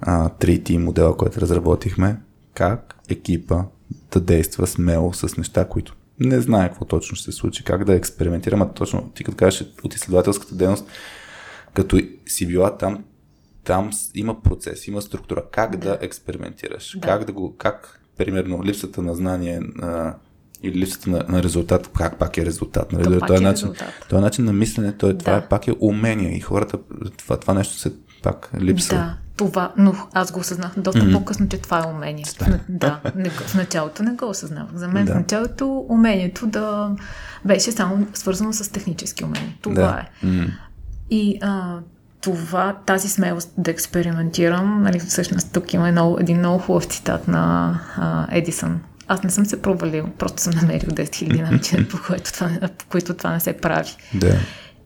[0.00, 2.20] а, 3T модела, който разработихме.
[2.54, 3.64] Как екипа
[4.12, 7.94] да действа смело с неща, които не знае какво точно ще се случи, как да
[7.94, 10.86] експериментирам, а точно ти като кажеш от изследователската дейност,
[11.74, 13.04] като си била там,
[13.64, 15.44] там има процес, има структура.
[15.52, 16.98] Как да, да експериментираш?
[16.98, 17.06] Да.
[17.06, 20.14] Как да го, как, примерно, липсата на знание на,
[20.62, 22.92] или липсата на, на резултат, как пак е резултат?
[22.92, 23.04] Нали?
[23.04, 23.94] То това е, начин, резултат.
[24.08, 25.18] това е начин на мислене, това, да.
[25.18, 26.78] това е, пак е умение и хората,
[27.16, 27.92] това, това нещо се
[28.22, 28.96] пак липсва.
[28.96, 31.12] Да, това, но аз го осъзнах доста mm-hmm.
[31.12, 32.24] по-късно, че това е умение.
[32.68, 34.74] Да, да не, в началото не го осъзнавах.
[34.74, 35.12] За мен да.
[35.12, 36.90] в началото умението да
[37.44, 39.54] беше само свързано с технически умения.
[39.62, 40.02] Това да.
[40.02, 40.26] е.
[40.26, 40.50] Mm-hmm.
[41.10, 41.78] И а,
[42.20, 47.74] това, тази смелост да експериментирам, нали, всъщност тук има едно, един много хубав цитат на
[47.96, 48.80] а, Едисън.
[49.08, 52.84] Аз не съм се провалил, просто съм намерил 10 000 начина, по, които това, по
[52.90, 53.90] които това не се прави.
[54.14, 54.38] Да.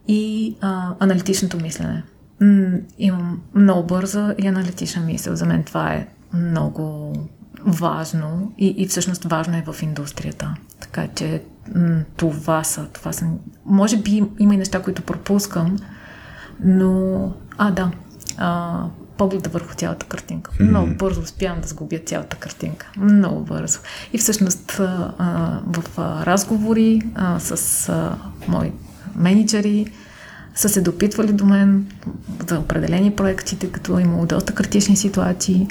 [0.09, 2.03] И а, аналитичното мислене
[2.43, 5.37] м- имам много бърза и аналитична мисъл.
[5.37, 7.15] За мен това е много
[7.67, 10.55] важно и, и всъщност важно е в индустрията.
[10.81, 11.43] Така че
[11.75, 13.27] м- това са, това са...
[13.67, 15.77] Може би има и неща, които пропускам,
[16.65, 17.33] но...
[17.59, 17.91] А, да.
[18.39, 18.85] А,
[19.19, 20.51] погледа върху цялата картинка.
[20.51, 20.69] Mm-hmm.
[20.69, 22.91] Много бързо успявам да сгубя цялата картинка.
[22.97, 23.79] Много бързо.
[24.13, 28.17] И всъщност а, в разговори а, с а,
[28.49, 28.73] мои
[29.17, 29.87] менеджери,
[30.55, 31.87] са се допитвали до мен
[32.49, 35.69] за определени проекти, тъй като е имало доста критични ситуации.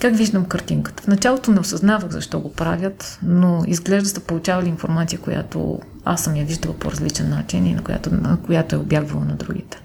[0.00, 1.02] Как виждам картинката?
[1.02, 6.36] В началото не осъзнавах защо го правят, но изглежда са получавали информация, която аз съм
[6.36, 9.82] я виждала по различен начин и на която, на която е обягвала на другите.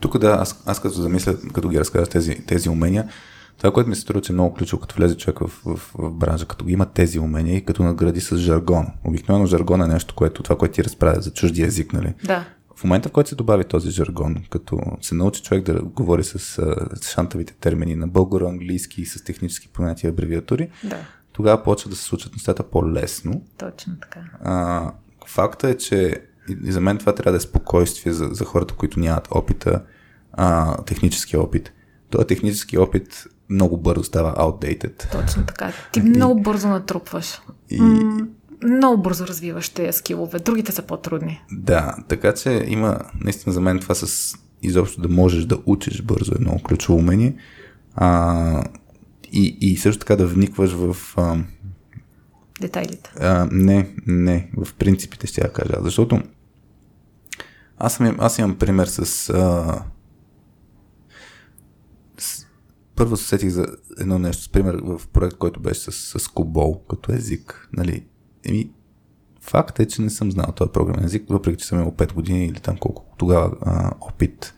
[0.00, 3.08] Тук да, аз, аз като замисля, като ги разказваш тези, тези умения,
[3.58, 6.10] това, което ми се струва, че е много ключово, като влезе човек в, в, в
[6.10, 8.86] бранжа, като има тези умения и като награди с жаргон.
[9.04, 12.14] Обикновено жаргон е нещо, което това, което ти разправя за чужди език, нали?
[12.24, 12.44] Да
[12.76, 16.38] в момента, в който се добави този жаргон, като се научи човек да говори с,
[16.38, 20.96] с шантавите термини на българо-английски и с технически понятия абревиатури, да.
[21.32, 23.42] тогава почва да се случат нещата по-лесно.
[23.58, 24.20] Точно така.
[24.40, 24.92] А,
[25.26, 26.22] факта е, че
[26.64, 29.82] и за мен това трябва да е спокойствие за, за хората, които нямат опита,
[30.32, 31.72] а, технически опит.
[32.10, 35.12] Този технически опит много бързо става outdated.
[35.12, 35.72] Точно така.
[35.92, 37.40] Ти много бързо натрупваш.
[37.70, 37.80] И,
[38.64, 40.38] много бързо развиваш тези скилове.
[40.38, 41.42] Другите са по-трудни.
[41.52, 46.32] Да, така че има, наистина за мен това с изобщо да можеш да учиш бързо
[46.34, 47.36] е много ключово умение.
[47.94, 48.64] А,
[49.32, 50.96] и, и също така да вникваш в...
[51.16, 51.36] А,
[52.60, 53.12] Детайлите.
[53.20, 55.74] А, не, не, в принципите ще я кажа.
[55.80, 56.22] Защото
[57.78, 59.30] аз, съм, аз имам пример с...
[59.30, 59.82] А,
[62.18, 62.46] с
[62.96, 63.66] първо се сетих за
[63.98, 67.68] едно нещо, с пример в проект, който беше с, с Кобол като език.
[67.72, 68.04] Нали,
[68.44, 68.70] Еми,
[69.40, 72.46] факт е, че не съм знал този програмен език, въпреки че съм имал 5 години
[72.46, 74.54] или там колко тогава а, опит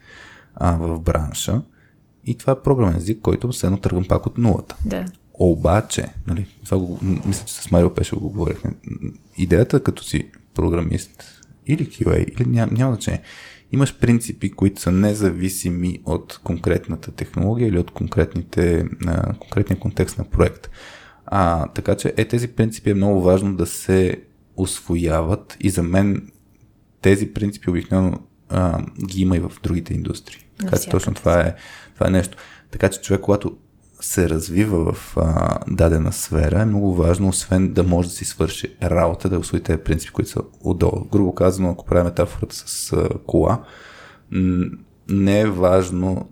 [0.54, 1.62] а, в бранша.
[2.24, 4.76] И това е програмен език, който все едно тръгвам пак от нулата.
[4.84, 5.06] Да.
[5.34, 8.70] Обаче, нали, това го, мисля, че с Марио Пеше го говорихме.
[9.36, 13.22] Идеята като си програмист или QA, или няма, няма значение,
[13.72, 18.84] имаш принципи, които са независими от конкретната технология или от конкретните,
[19.38, 20.70] конкретния контекст на проект.
[21.26, 24.22] А, така че е, тези принципи е много важно да се
[24.56, 26.30] освояват и за мен
[27.00, 28.18] тези принципи обикновено
[28.48, 30.46] а, ги има и в другите индустрии.
[30.58, 31.54] Така че точно това е,
[31.94, 32.36] това е нещо.
[32.70, 33.56] Така че човек, когато
[34.00, 38.76] се развива в а, дадена сфера, е много важно, освен да може да си свърши
[38.82, 41.04] работа, да освои тези принципи, които са отдолу.
[41.12, 43.64] Грубо казано, ако правим метафората с а, кола,
[45.08, 46.28] не е важно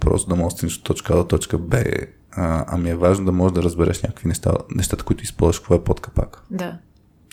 [0.00, 1.84] просто да можеш да от точка А до точка Б
[2.32, 5.84] а, ами е важно да можеш да разбереш някакви неща, нещата, които използваш, какво е
[5.84, 6.42] под капак.
[6.50, 6.78] Да.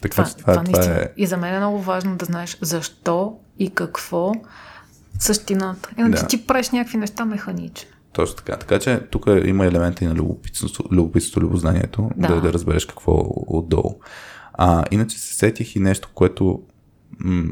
[0.01, 1.01] Така това, че това, това, това наистина.
[1.01, 1.09] е...
[1.17, 4.33] И за мен е много важно да знаеш защо и какво
[5.19, 5.89] същината.
[5.97, 6.27] Иначе Да.
[6.27, 7.89] ти правиш някакви неща механично.
[8.13, 8.57] Точно така.
[8.57, 12.27] Така че тук има елементи на любопитството, любопитството любознанието, да.
[12.27, 12.41] Да.
[12.41, 13.99] да, разбереш какво е отдолу.
[14.53, 16.61] А, иначе се сетих и нещо, което
[17.19, 17.43] м-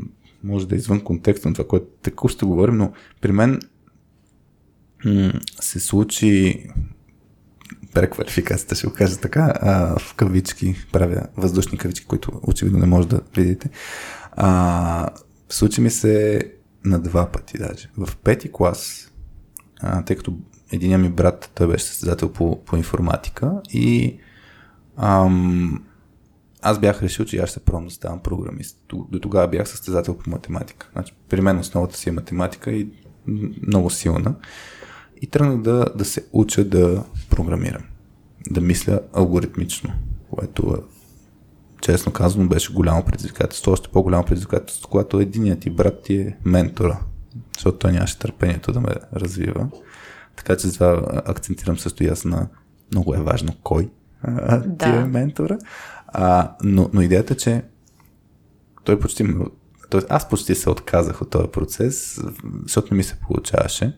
[0.44, 2.92] може да е извън контекста на това, което тако ще говорим, но
[3.22, 3.60] при мен
[5.06, 6.64] м- се случи
[8.00, 13.08] преквалификацията, ще го кажа така, а, в кавички, правя въздушни кавички, които очевидно не може
[13.08, 13.70] да видите.
[14.32, 15.10] А,
[15.50, 16.42] случи ми се
[16.86, 17.90] на два пъти даже.
[17.98, 19.12] В пети клас,
[19.82, 20.34] а, тъй като
[20.72, 24.20] единия ми брат, той беше състезател по, по информатика и
[24.98, 25.84] ам,
[26.62, 28.78] аз бях решил, че аз ще пробвам да ставам програмист.
[28.90, 30.90] До, тогава бях състезател по математика.
[30.94, 32.90] Значи, при мен основата си е математика и
[33.68, 34.36] много силна.
[35.22, 37.84] И тръгнах да, да се уча да програмирам.
[38.50, 39.94] Да мисля алгоритмично,
[40.32, 40.82] което е,
[41.82, 43.72] честно казано беше голямо предизвикателство.
[43.72, 47.00] Още по-голямо предизвикателство, когато единият ти брат ти е ментора,
[47.58, 49.70] защото той нямаше търпението да ме развива.
[50.36, 52.48] Така че затова акцентирам също и аз на
[52.92, 53.90] много е важно кой
[54.22, 54.96] а, ти Да.
[54.96, 55.58] е ментора.
[56.08, 57.64] А, но, но идеята, е, че
[58.84, 59.26] той почти
[59.90, 62.22] Тоест, аз почти се отказах от този процес,
[62.64, 63.98] защото не ми се получаваше.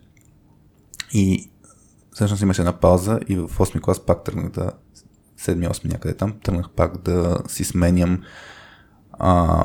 [1.13, 1.49] И
[2.13, 4.71] всъщност имаше една пауза и в 8 клас пак тръгнах да
[5.39, 8.21] 7-8 някъде там, тръгнах пак да си сменям
[9.11, 9.63] а,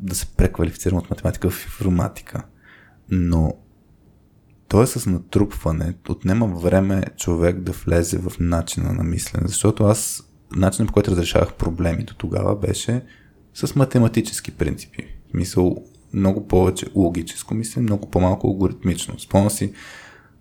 [0.00, 2.42] да се преквалифицирам от математика в информатика.
[3.10, 3.54] Но
[4.68, 10.28] то е с натрупване, отнема време човек да влезе в начина на мислене, защото аз
[10.56, 13.04] начинът по който разрешавах проблеми до тогава беше
[13.54, 15.06] с математически принципи.
[15.34, 15.76] Мисъл
[16.12, 19.18] много повече логическо мислене, много по-малко алгоритмично.
[19.18, 19.72] Спомням си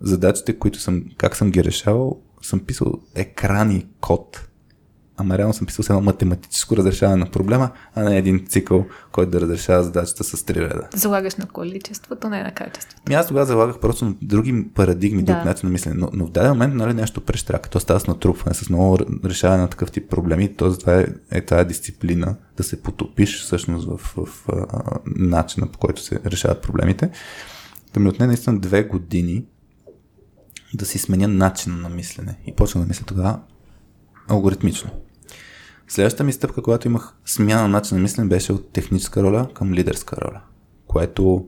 [0.02, 4.48] задачите, които съм, как съм ги решавал, съм писал екрани код,
[5.18, 9.32] ама реално съм писал с едно математическо разрешаване на проблема, а не един цикъл, който
[9.32, 10.88] да разрешава задачата с три реда.
[10.94, 13.02] Залагаш на количеството, не на качеството.
[13.08, 15.34] Ами аз тогава залагах просто на други парадигми, Да.
[15.34, 17.70] друг начин на мислене, но, но в даден момент нали, нещо прещрака.
[17.70, 20.56] То става с натрупване, с много решаване на такъв тип проблеми.
[20.56, 25.68] То затова е, е тази дисциплина да се потопиш всъщност в, в, в а, начина
[25.68, 27.10] по който се решават проблемите.
[27.94, 29.46] Да ми отне наистина две години
[30.78, 32.38] да си сменя начина на мислене.
[32.46, 33.40] И почна да мисля тогава
[34.30, 34.90] алгоритмично.
[35.88, 39.74] Следващата ми стъпка, когато имах смяна на начин на мислене, беше от техническа роля към
[39.74, 40.42] лидерска роля,
[40.88, 41.46] което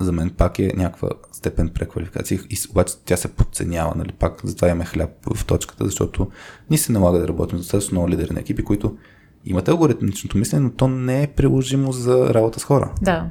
[0.00, 2.40] за мен пак е някаква степен преквалификация.
[2.50, 4.12] И обаче тя се подценява, нали?
[4.12, 6.30] Пак затова имаме хляб в точката, защото
[6.70, 8.96] ни се налага да работим достатъчно много лидери на екипи, които
[9.44, 12.94] имат алгоритмичното мислене, но то не е приложимо за работа с хора.
[13.02, 13.30] Да.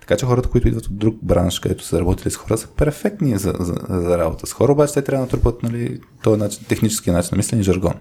[0.00, 3.38] Така че хората, които идват от друг бранш, където са работили с хора, са перфектни
[3.38, 7.10] за, за, за работа с хора, обаче те трябва да натрупат нали, този начин, технически
[7.10, 7.94] начин на мислене и жаргон.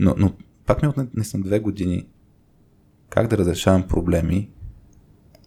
[0.00, 0.32] Но, но
[0.66, 2.06] пак ми отне наистина две години
[3.10, 4.50] как да разрешавам проблеми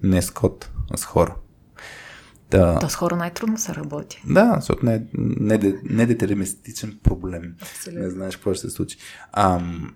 [0.04, 1.36] не с код, а с хора.
[2.52, 4.24] Да, То с хора най-трудно се работи.
[4.30, 7.56] да защото не, не, не, не детерминистичен проблем.
[7.62, 8.04] Абсолютно.
[8.04, 8.98] Не знаеш какво ще се случи.
[9.32, 9.94] Ам,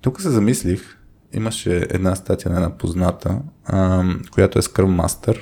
[0.00, 0.99] тук се замислих,
[1.32, 3.42] имаше една статия на една позната,
[4.30, 5.38] която е Scrum Master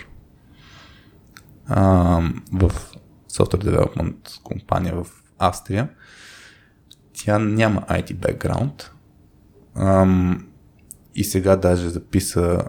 [2.52, 2.72] в
[3.32, 5.06] Software Development компания в
[5.38, 5.88] Австрия.
[7.12, 8.16] Тя няма IT
[9.76, 10.46] ам,
[11.14, 12.64] и сега даже записа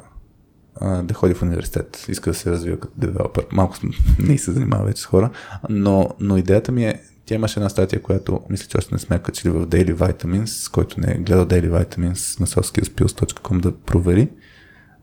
[0.81, 3.45] да ходи в университет, иска да се развива като девелопър.
[3.51, 3.75] Малко
[4.19, 5.29] не се занимава вече с хора,
[5.69, 9.19] но, но идеята ми е, тя имаше една статия, която мисля, че още не сме
[9.19, 14.29] качили в Daily Vitamins, който не е гледал Daily Vitamins на softskillspills.com да провери.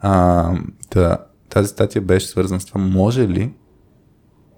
[0.00, 0.52] А,
[0.90, 1.18] та,
[1.48, 3.54] тази статия беше свързана с това, може ли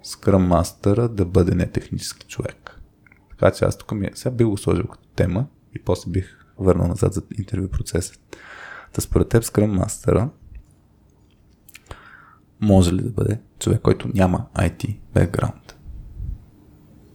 [0.05, 2.81] Scrum Master да бъде нетехнически човек.
[3.29, 5.45] Така че аз тук ми, е- сега бих го сложил като тема
[5.75, 8.13] и после бих върнал назад за интервю процеса.
[8.93, 10.29] Та според теб Scrum Master
[12.61, 15.68] може ли да бъде човек, който няма IT background?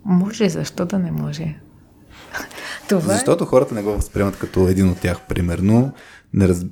[0.04, 1.60] Може, защо да не може?
[2.88, 3.16] Това е...
[3.16, 5.92] Защото хората не го възприемат като един от тях, примерно.
[6.34, 6.64] Не раз...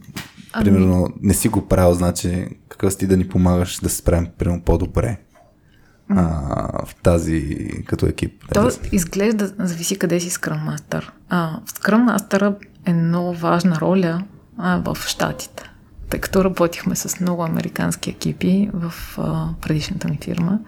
[0.52, 4.62] Примерно, не си го правил, значи какъв си да ни помагаш да се справим примерно
[4.62, 5.18] по-добре
[6.08, 8.44] а, в тази като екип.
[8.54, 11.10] То изглежда, зависи къде си Scrum Master.
[11.28, 12.54] А, в Scrum Master
[12.86, 14.24] е много важна роля
[14.58, 15.70] а, в Штатите.
[16.10, 20.58] Тъй като работихме с много американски екипи в а, предишната ми фирма.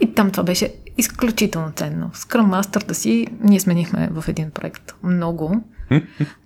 [0.00, 2.10] И там това беше изключително ценно.
[2.14, 5.62] Scrum Master да си, ние сменихме в един проект много,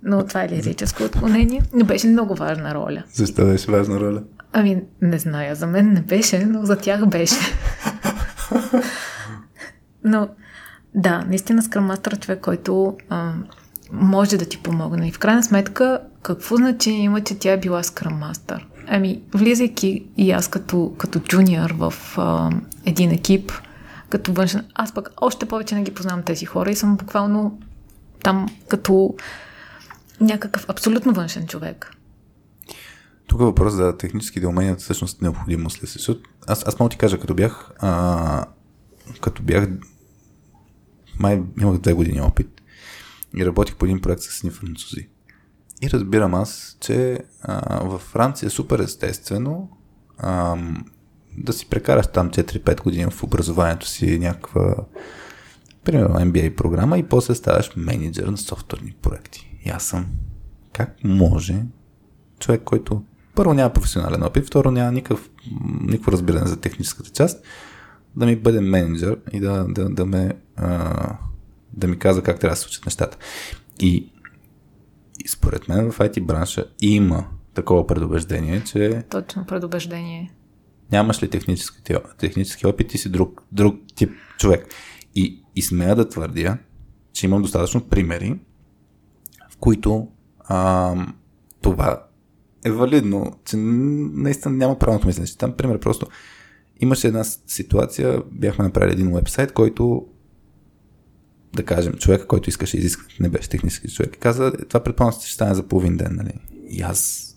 [0.03, 3.03] но това е лирическо отклонение, но беше много важна роля.
[3.13, 4.23] Защо беше важна роля?
[4.53, 7.35] Ами, не зная, за мен не беше, но за тях беше.
[10.03, 10.29] но,
[10.95, 13.33] да, наистина Scrum Master е човек, който а,
[13.91, 15.07] може да ти помогне.
[15.07, 18.61] И в крайна сметка, какво значение има, че тя е била Scrum Master?
[18.87, 22.49] Ами, влизайки и аз като, като джуниор в а,
[22.85, 23.51] един екип,
[24.09, 27.59] като външен, аз пък още повече не ги познавам тези хора и съм буквално
[28.23, 29.15] там като
[30.21, 31.91] някакъв абсолютно външен човек.
[33.27, 36.17] Тук е въпрос за техническите умения, всъщност необходимост ли се?
[36.47, 38.45] Аз, аз мога ти кажа, като бях, а,
[39.21, 39.67] като бях,
[41.19, 42.61] май имах две години опит
[43.37, 45.07] и работих по един проект с ни французи.
[45.81, 49.69] И разбирам аз, че а, във Франция е супер естествено
[50.17, 50.57] а,
[51.37, 54.75] да си прекараш там 4-5 години в образованието си някаква,
[55.83, 59.59] примерно MBA програма и после ставаш менеджер на софтуерни проекти.
[59.65, 60.05] И аз съм,
[60.73, 61.65] как може
[62.39, 63.03] човек, който
[63.35, 65.29] първо няма професионален опит, второ няма никакъв,
[65.81, 67.43] никакво разбиране за техническата част,
[68.15, 71.17] да ми бъде менеджер и да, да, да ме а,
[71.73, 73.17] да ми казва как трябва да се случат нещата.
[73.79, 74.11] И,
[75.19, 79.03] и според мен в IT бранша има такова предубеждение, че...
[79.09, 80.31] Точно предубеждение.
[80.91, 84.67] Нямаш ли технически, технически опит, ти си друг, друг тип човек.
[85.15, 86.57] И, и смея да твърдя,
[87.13, 88.39] че имам достатъчно примери,
[89.51, 90.07] в които
[90.39, 90.95] а,
[91.61, 92.03] това
[92.65, 95.27] е валидно, че наистина няма правилното мислене.
[95.37, 96.07] Там пример просто.
[96.79, 100.07] Имаше една ситуация, бяхме направили един вебсайт, който
[101.55, 105.33] да кажем, човека, който искаше изискване, не беше технически човек, и каза, това предполагам ще
[105.33, 106.33] стане за половин ден, нали?
[106.69, 107.31] И аз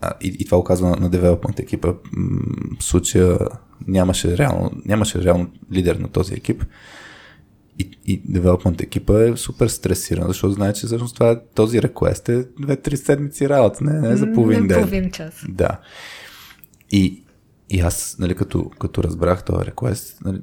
[0.00, 1.92] а, и, и това го казва на, на девелопмент екипа.
[2.78, 3.38] В случая
[3.86, 6.64] нямаше реално, нямаше реално лидер на този екип.
[7.78, 12.44] И, и девелопмент екипа е супер стресиран, защото знае, че всъщност това, този реквест е
[12.44, 14.76] 2-3 седмици работа, не, не е за половин не ден.
[14.76, 15.44] половин час.
[15.48, 15.80] Да.
[16.90, 17.24] И,
[17.70, 20.40] и аз, нали, като, като разбрах този реквест, нали,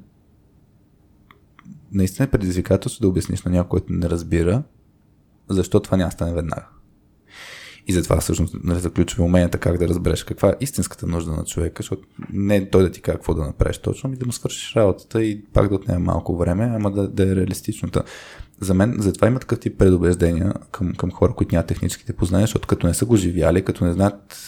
[1.92, 4.62] наистина е предизвикателство да обясниш на някой, който не разбира,
[5.48, 6.66] защо това няма стане веднага.
[7.88, 11.82] И затова всъщност нали, за уменията как да разбереш каква е истинската нужда на човека,
[11.82, 14.76] защото не е той да ти каже какво да направиш точно, ми да му свършиш
[14.76, 17.88] работата и пак да отнеме малко време, ама да, да е реалистично.
[18.60, 22.68] За мен, затова има такъв тип предубеждения към, към хора, които нямат техническите познания, защото
[22.68, 24.38] като не са го живяли, като не знаят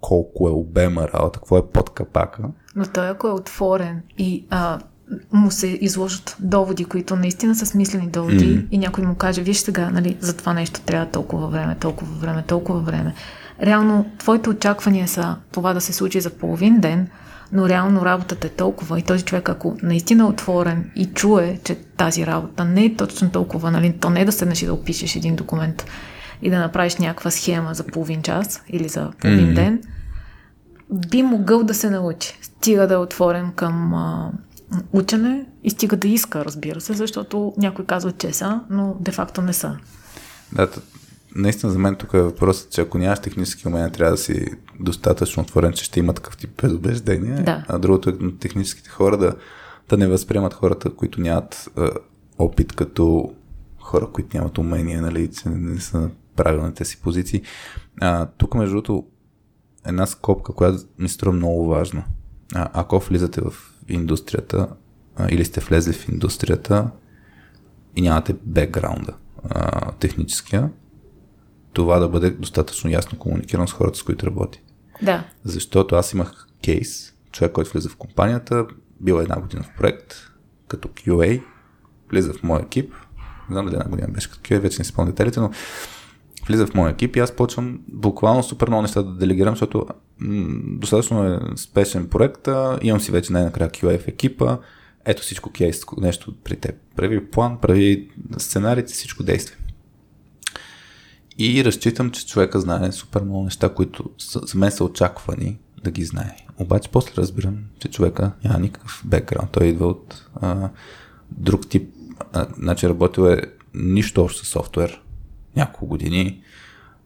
[0.00, 2.42] колко е обема работа, какво е под капака.
[2.76, 4.78] Но той ако е отворен и а,
[5.32, 8.66] му се изложат доводи, които наистина са смислени доводи mm.
[8.70, 12.42] и някой му каже, виж сега, нали, за това нещо трябва толкова време, толкова време,
[12.42, 13.14] толкова време.
[13.62, 17.08] Реално, твоите очаквания са това да се случи за половин ден,
[17.52, 21.74] но реално работата е толкова и този човек, ако наистина е отворен и чуе, че
[21.74, 25.16] тази работа не е точно толкова, нали, то не е да седнеш и да опишеш
[25.16, 25.84] един документ
[26.42, 29.54] и да направиш някаква схема за половин час или за половин mm.
[29.54, 29.80] ден,
[31.10, 32.38] би могъл да се научи.
[32.42, 34.30] Стига да е отворен към а,
[34.92, 39.52] учене и стига да иска, разбира се, защото някой казва, че са, но де-факто не
[39.52, 39.76] са.
[40.52, 40.68] Да,
[41.36, 44.46] наистина за мен тук е въпросът, че ако нямаш технически умения, трябва да си
[44.80, 47.42] достатъчно отворен, че ще има такъв тип предубеждение.
[47.42, 47.64] Да.
[47.68, 49.34] А другото е техническите хора да,
[49.88, 51.82] да не възприемат хората, които нямат е,
[52.38, 53.34] опит като
[53.78, 57.42] хора, които нямат умения, нали, че не са на правилните си позиции.
[58.00, 59.06] А, тук, между другото,
[59.86, 62.04] една скопка, която ми струва много важна.
[62.54, 64.68] А, ако влизате в индустрията
[65.16, 66.90] а, или сте влезли в индустрията
[67.96, 69.14] и нямате бекграунда
[69.48, 70.70] а, техническия,
[71.72, 74.62] това да бъде достатъчно ясно комуникирано с хората, с които работи.
[75.02, 75.24] Да.
[75.44, 78.66] Защото аз имах кейс, човек, който влиза в компанията,
[79.00, 80.14] бил една година в проект,
[80.68, 81.42] като QA,
[82.10, 82.92] влиза в моя екип,
[83.50, 85.50] не знам дали една година беше като QA, вече не спомням деталите, но
[86.50, 89.86] влиза в моя екип и аз почвам буквално супер много неща да делегирам, защото
[90.18, 92.48] м- достатъчно е спешен проект,
[92.82, 94.58] имам си вече най-накрая QA в екипа,
[95.04, 96.74] ето всичко кейс, нещо при теб.
[96.96, 99.56] Прави план, прави сценариите, всичко действа.
[101.38, 106.04] И разчитам, че човека знае супер много неща, които за мен са очаквани да ги
[106.04, 106.36] знае.
[106.58, 109.50] Обаче после разбирам, че човека няма никакъв бекграунд.
[109.50, 110.70] Той идва от а,
[111.30, 111.94] друг тип.
[112.32, 113.42] А, значи работил е
[113.74, 115.02] нищо общо с софтуер,
[115.56, 116.42] няколко години.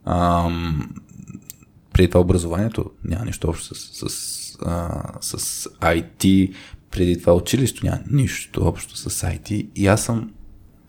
[0.05, 0.95] Ам,
[1.93, 5.39] преди това образованието няма нищо общо с, с, а, с
[5.69, 6.55] IT,
[6.91, 10.33] преди това училището няма нищо общо с IT и аз съм,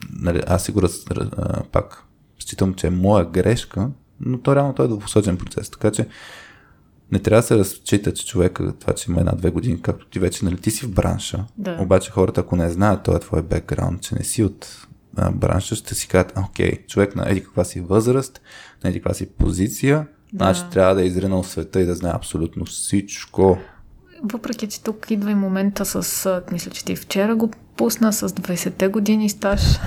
[0.10, 2.04] нали, аз си го раз, а, пак
[2.40, 3.90] считам, че е моя грешка,
[4.20, 6.08] но то реално той е двупосочен процес, така че
[7.12, 10.46] не трябва да се разчита, че човека, това, че има една-две години, както ти вече,
[10.46, 11.78] нали, ти си в бранша, да.
[11.82, 14.88] обаче хората, ако не знаят този твой бекграунд, че не си от
[15.18, 18.42] а, бранша, ще си кажат, окей, човек на еди каква си възраст,
[18.84, 20.46] на еди каква си позиция, да.
[20.46, 23.58] значи трябва да е изринал света и да знае абсолютно всичко.
[24.24, 28.88] Въпреки, че тук идва и момента с, мисля, че ти вчера го пусна с 20-те
[28.88, 29.62] години стаж.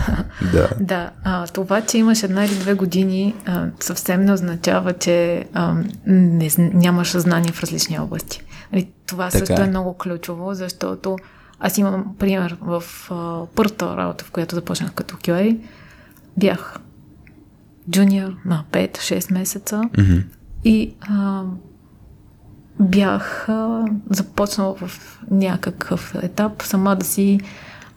[0.53, 0.71] Да.
[0.81, 1.11] да.
[1.25, 5.75] А, това, че имаш една или две години, а, съвсем не означава, че а,
[6.07, 8.43] не, нямаш знания в различни области.
[8.73, 9.65] Нали, това така също е.
[9.65, 11.17] е много ключово, защото
[11.61, 15.59] аз имам пример в а, първата работа, в която започнах като QA.
[16.37, 16.79] Бях
[17.91, 20.25] джуниор на 5-6 месеца mm-hmm.
[20.65, 21.45] и а,
[22.81, 27.41] бях а, започнала в някакъв етап сама да си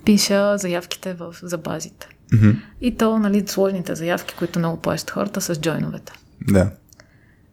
[0.06, 2.08] пиша заявките в, за базите.
[2.34, 2.56] Mm-hmm.
[2.82, 6.14] И то, нали, сложните заявки, които много плащат хората с джойновете.
[6.48, 6.72] Да.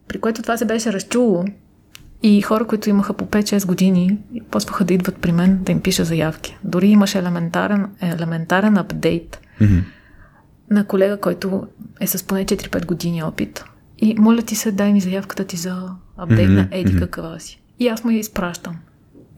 [0.07, 1.45] При което това се беше разчуло
[2.23, 4.17] и хора, които имаха по 5-6 години,
[4.51, 6.57] почваха да идват при мен да им пиша заявки.
[6.63, 9.83] Дори имаше елементарен, елементарен апдейт mm-hmm.
[10.71, 11.67] на колега, който
[11.99, 13.63] е с поне 4-5 години опит.
[13.97, 16.55] И моля ти се, дай ми заявката ти за апдейт mm-hmm.
[16.55, 17.61] на Еди каква си.
[17.79, 18.75] И аз му я изпращам.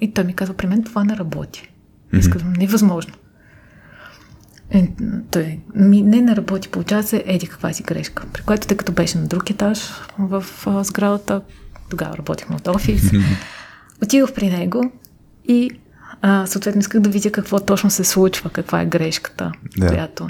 [0.02, 1.72] И той ми казва, при мен това не работи.
[2.14, 2.20] Mm-hmm.
[2.20, 3.14] Искам, невъзможно.
[4.70, 4.92] Е,
[5.32, 8.26] той ми не, не работи, получава се еди каква си грешка.
[8.34, 9.80] При което, тъй като беше на друг етаж
[10.20, 11.42] в а, сградата,
[11.92, 13.12] тогава работихме от офис,
[14.04, 14.92] отидох при него
[15.48, 15.72] и
[16.22, 19.88] а, съответно исках да видя какво точно се случва, каква е грешката, Да.
[19.88, 20.30] която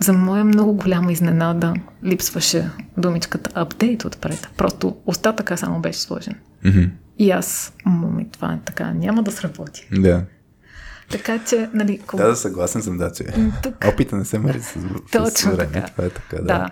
[0.00, 4.48] за моя много голяма изненада липсваше думичката апдейт отпред.
[4.56, 6.34] Просто остатъка само беше сложен.
[6.64, 6.90] Mm-hmm.
[7.18, 9.88] И аз, мами, това така, няма да сработи.
[9.92, 10.24] Да.
[11.10, 12.24] Така че, нали, кога...
[12.24, 13.24] Да, да, съгласен съм, да, че
[13.62, 13.84] Тук.
[13.92, 14.74] опита не се мери с,
[15.12, 15.72] Точно с време.
[15.72, 15.86] така.
[15.86, 16.42] Това е така, да.
[16.42, 16.70] Да.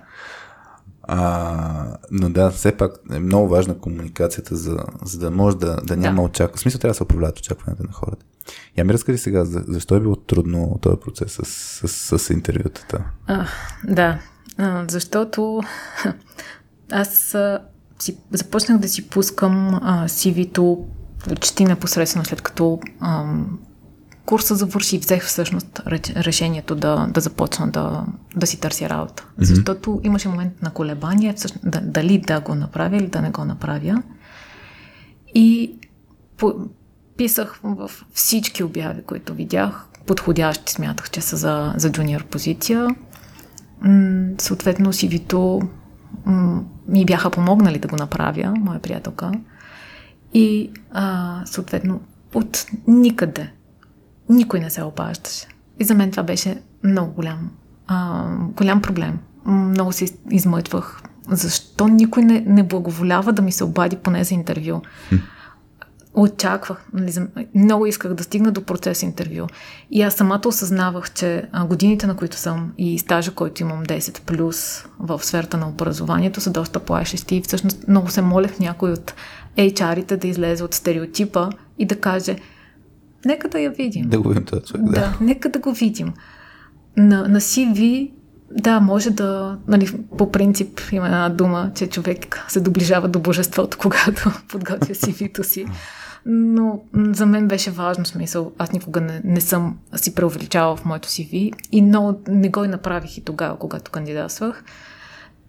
[1.11, 5.97] А, но да, все пак е много важна комуникацията, за, за да може да, да
[5.97, 6.23] няма Да.
[6.23, 6.57] очакване.
[6.57, 8.25] В смисъл трябва да се управляват очакванията на хората.
[8.77, 13.05] Я ми разкажи сега, за- защо е било трудно този процес с, с, с интервютата?
[13.27, 13.47] А,
[13.85, 14.19] да,
[14.59, 15.61] а, защото
[16.93, 17.59] аз а,
[17.99, 20.87] си, започнах да си пускам а, CV-то
[21.29, 23.59] почти непосредствено след като ам,
[24.29, 25.81] курса завърши взех всъщност
[26.17, 28.05] решението да, да започна да,
[28.37, 29.23] да си търся работа.
[29.23, 29.45] Mm-hmm.
[29.45, 33.45] Защото имаше момент на колебание всъщност, да, дали да го направя или да не го
[33.45, 34.03] направя.
[35.35, 35.75] И
[36.37, 36.55] по,
[37.17, 42.89] писах в всички обяви, които видях, подходящи смятах, че са за, за джуниор позиция.
[43.81, 45.61] М, съответно, CV-то
[46.27, 49.33] м, ми бяха помогнали да го направя, моя приятелка.
[50.35, 52.01] И а, съответно,
[52.35, 53.53] от никъде
[54.29, 55.47] никой не се обаждаше.
[55.81, 57.51] И за мен това беше много голям,
[57.87, 58.25] а,
[58.57, 59.19] голям проблем.
[59.47, 61.03] Много се из- измъчвах.
[61.31, 64.81] Защо никой не, не благоволява да ми се обади поне за интервю?
[66.15, 67.13] Очаквах, нали,
[67.55, 69.47] много исках да стигна до процес интервю.
[69.91, 74.85] И аз самата осъзнавах, че годините, на които съм и стажа, който имам 10 плюс
[74.99, 77.37] в сферата на образованието, са доста плашещи.
[77.37, 79.15] И всъщност много се молех някой от
[79.57, 82.37] HR-ите да излезе от стереотипа и да каже,
[83.25, 84.09] нека да я видим.
[84.09, 84.93] Да го видим този човек, да.
[84.93, 86.13] Да, нека да го видим.
[86.97, 88.11] На, на CV,
[88.51, 89.89] да, може да, нали,
[90.19, 95.67] по принцип има една дума, че човек се доближава до божеството, когато подготвя CV-то си.
[96.27, 98.53] Но за мен беше важно смисъл.
[98.59, 102.69] Аз никога не, не съм си преувеличавала в моето CV и много не го и
[102.69, 104.65] направих и тогава, когато кандидатствах.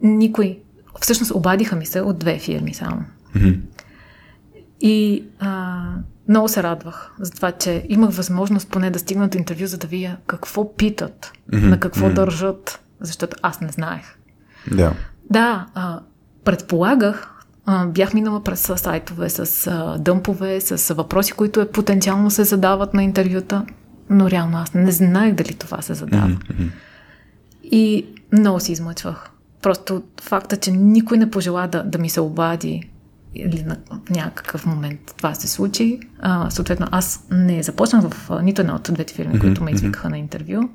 [0.01, 0.59] Никой.
[1.01, 3.03] Всъщност обадиха ми се от две фирми само.
[3.35, 3.49] Мгм.
[4.81, 5.83] И а,
[6.29, 9.87] много се радвах за това, че имах възможност поне да стигна до интервю, за да
[9.87, 12.15] видя какво питат, Мгм, на какво мгм.
[12.15, 14.17] държат, защото аз не знаех.
[14.71, 14.93] Да.
[15.29, 15.99] Да, а,
[16.43, 17.29] предполагах,
[17.65, 22.93] а, бях минала през сайтове с а, дъмпове, с въпроси, които е, потенциално се задават
[22.93, 23.65] на интервюта,
[24.09, 26.27] но реално аз не знаех дали това се задава.
[26.27, 26.67] Мгм.
[27.63, 29.29] И много се измъчвах.
[29.61, 32.89] Просто факта, че никой не пожела да, да ми се обади
[33.35, 33.77] или на
[34.09, 35.99] някакъв момент това се случи.
[36.19, 40.09] А, съответно, аз не започнах в нито една от двете фирми, Мгм, които ме извикаха
[40.09, 40.69] на интервю.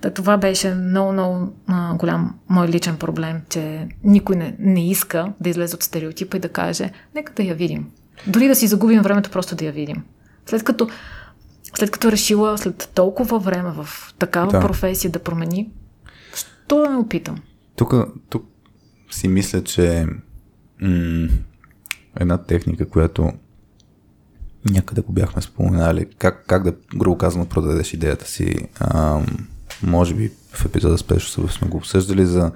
[0.00, 5.32] Та, това беше много, много а, голям мой личен проблем, че никой не, не иска
[5.40, 7.86] да излезе от стереотипа и да каже, нека да я видим.
[8.26, 10.02] Дори да си загубим времето, просто да я видим.
[10.46, 10.88] След като,
[11.74, 13.88] след като решила след толкова време в
[14.18, 14.60] такава да.
[14.60, 15.70] професия да промени,
[16.34, 17.36] що да не опитам?
[17.76, 17.94] Тук,
[18.30, 18.44] тук
[19.10, 20.06] си мисля, че
[20.80, 21.28] м-
[22.20, 23.32] една техника, която
[24.70, 28.68] някъде го бяхме споменали, как, как да, грубо казано, продадеш идеята си.
[28.80, 29.26] Ам,
[29.82, 32.52] може би в епизода Special сме го обсъждали за...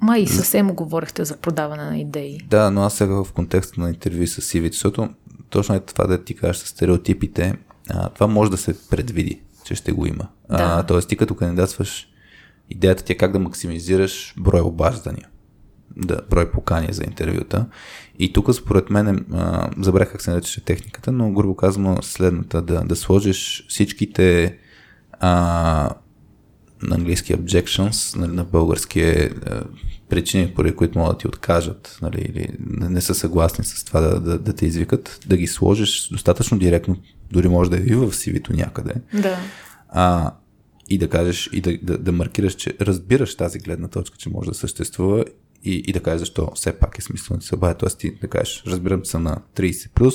[0.00, 2.40] Май съвсем говорихте за продаване на идеи.
[2.48, 5.08] Да, но аз сега в контекста на интервю с CV, защото
[5.50, 7.54] точно е това да ти кажеш с стереотипите,
[7.90, 10.28] а, това може да се предвиди, че ще го има.
[10.48, 10.82] А, Да.
[10.82, 12.08] тоест ти като кандидатстваш,
[12.70, 15.28] идеята ти е как да максимизираш броя обаждания.
[15.96, 17.66] да брой покани за интервюта.
[18.18, 22.80] И тук според мен, а, забрах как се наричаше техниката, но грубо казано следната, да,
[22.80, 24.56] да сложиш всичките
[25.12, 25.30] а,
[26.82, 29.30] на английски objections, на, на български е
[30.08, 34.00] причини, поради които могат да ти откажат, нали, или не, не са съгласни с това
[34.00, 36.96] да, да, да те извикат, да ги сложиш достатъчно директно,
[37.32, 38.94] дори може да е и в CV-то някъде.
[39.14, 39.38] Да.
[39.88, 40.34] А,
[40.90, 44.48] и да кажеш, и да, да, да маркираш, че разбираш тази гледна точка, че може
[44.48, 45.24] да съществува
[45.64, 47.74] и, и да кажеш защо все пак е смислено да се обадя.
[47.74, 50.14] Тоест ти да кажеш, разбирам, че съм на 30 плюс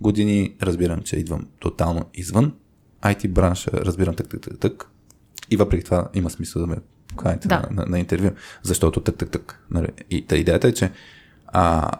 [0.00, 2.54] години, разбирам, че идвам тотално извън
[3.02, 4.90] IT бранша, разбирам так, так, так, так.
[5.50, 6.76] И въпреки това има смисъл да ме
[7.08, 7.58] поканите Да.
[7.58, 8.30] на, на, на интервю,
[8.62, 9.64] защото так, так, так.
[9.70, 9.88] Нали?
[10.10, 10.92] И та идеята е, че
[11.46, 11.90] а,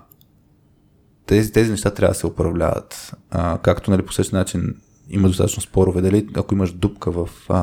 [1.27, 3.15] тези, тези неща трябва да се управляват.
[3.31, 4.77] А, както нали, по същия начин
[5.09, 7.55] има достатъчно спорове, дали ако имаш дупка в а,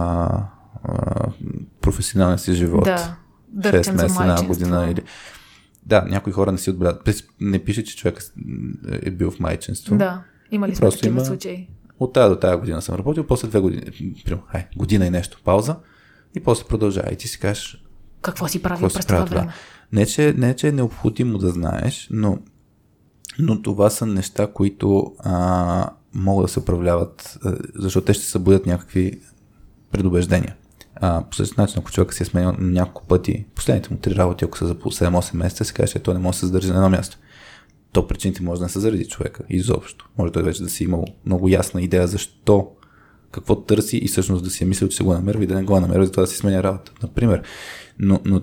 [0.83, 1.25] а,
[1.81, 3.15] професионалния си живот, Да.
[3.49, 5.03] Да 6 речем за месеца, една година или...
[5.85, 7.23] Да, някои хора не си отбелязват.
[7.41, 8.23] Не пише, че човек
[8.91, 9.97] е бил в майчинство.
[9.97, 10.23] Да.
[10.51, 11.67] Има ли сме такива има- случаи?
[11.99, 13.83] От тази до тази година съм работил, после две години,
[14.25, 15.75] примерно, хай, година и нещо пауза
[16.35, 17.13] и после продължава.
[17.13, 17.83] И ти си кажеш,
[18.21, 19.53] Какво си правил какво през това време?
[19.93, 22.37] Не че, не, че е необходимо да знаеш, но,
[23.39, 27.39] но това са неща, които а, могат да се управляват,
[27.75, 29.21] защото те ще събудят някакви
[29.91, 30.55] предубеждения.
[31.01, 34.57] По същия начин, ако човек си е сменил няколко пъти, последните му три работи, ако
[34.57, 36.75] са за по 7-8 месеца, се каже, че той не може да се задържи на
[36.75, 37.17] едно място.
[37.91, 40.09] То причините може да не са заради човека, изобщо.
[40.17, 42.71] Може той вече да си имал много ясна идея защо,
[43.31, 45.63] какво търси и всъщност да си е мислил, че се го намерва и да не
[45.63, 46.91] го намерва, затова да си сменя работа.
[47.03, 47.43] Например,
[47.99, 48.41] но, но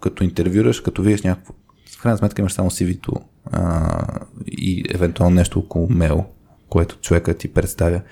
[0.00, 1.54] като интервюраш, като видиш някакво,
[1.90, 3.12] в крайна сметка имаш само CV-то
[3.44, 6.24] а, и евентуално нещо около мейл,
[6.68, 8.02] което човека ти представя.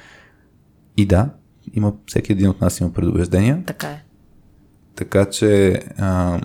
[0.97, 1.31] И да,
[1.75, 4.03] има, всеки един от нас има предубеждения, Така е.
[4.95, 6.41] така че а,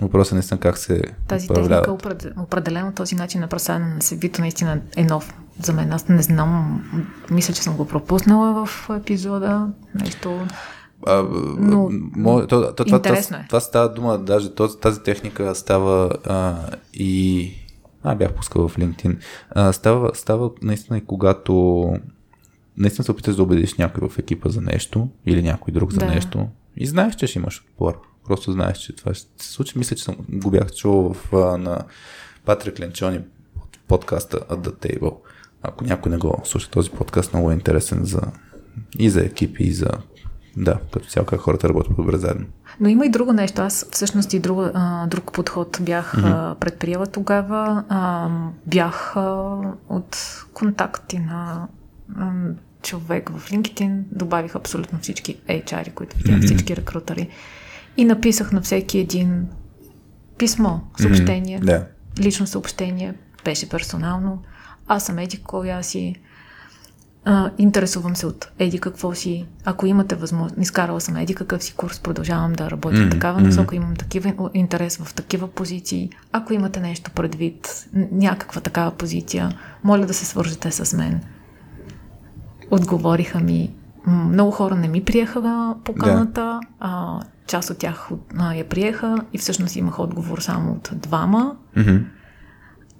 [0.00, 1.82] въпросът е наистина как се Тази управлява.
[1.82, 5.92] техника, опред- определено този начин на представяне на CV-то наистина е нов за мен.
[5.92, 6.84] Аз не знам,
[7.30, 9.68] мисля, че съм го пропуснала в епизода.
[9.94, 10.40] Нещо...
[11.06, 11.22] А,
[11.58, 13.46] Но- мо, то, то, това, интересно това, е.
[13.46, 16.56] това става дума, даже този, тази техника става а,
[16.94, 17.50] и...
[18.02, 19.16] А, бях пускал в LinkedIn.
[19.50, 21.84] А, става, става наистина и когато
[22.76, 26.06] наистина се опиташ да убедиш някой в екипа за нещо или някой друг за Да.
[26.06, 28.00] нещо и знаеш, че ще имаш отпор.
[28.26, 29.78] Просто знаеш, че това ще се случи.
[29.78, 31.78] Мисля, че съм, го бях чул в, на
[32.44, 33.20] Патрик Ленчони
[33.54, 35.16] под подкаста At the Table.
[35.62, 38.20] Ако някой не го слуша този подкаст, много е интересен за,
[38.98, 39.90] и за екипи, и за
[40.56, 42.46] да, като цяло как хората работят добре заедно.
[42.80, 43.62] Но има и друго нещо.
[43.62, 46.54] Аз всъщност и друг, а, друг подход бях mm-hmm.
[46.54, 47.84] предприела тогава.
[47.88, 48.28] А,
[48.66, 49.58] бях а,
[49.88, 51.68] от контакти на
[52.82, 54.02] човек в LinkedIn.
[54.12, 56.44] Добавих абсолютно всички HR, които видях, mm-hmm.
[56.44, 57.28] всички рекрутери.
[57.96, 59.46] И написах на всеки един
[60.38, 61.64] писмо, съобщение, Mm-hmm.
[61.64, 61.86] Да.
[62.18, 63.14] лично съобщение,
[63.44, 64.42] беше персонално.
[64.88, 66.14] Аз съм Еди аз си.
[67.24, 69.46] А, интересувам се от Еди какво си.
[69.64, 73.10] Ако имате възможност, изкарала съм Еди какъв си курс, продължавам да работя mm-hmm.
[73.10, 76.10] такава насока, имам такива интерес в такива позиции.
[76.32, 81.20] Ако имате нещо предвид, някаква такава позиция, моля да се свържете с мен.
[82.72, 83.74] Отговориха ми.
[84.06, 88.08] Много хора не ми приеха поканата, а, част от тях
[88.38, 91.56] а, я приеха и всъщност имах отговор само от двама.
[91.76, 92.04] Mm-hmm.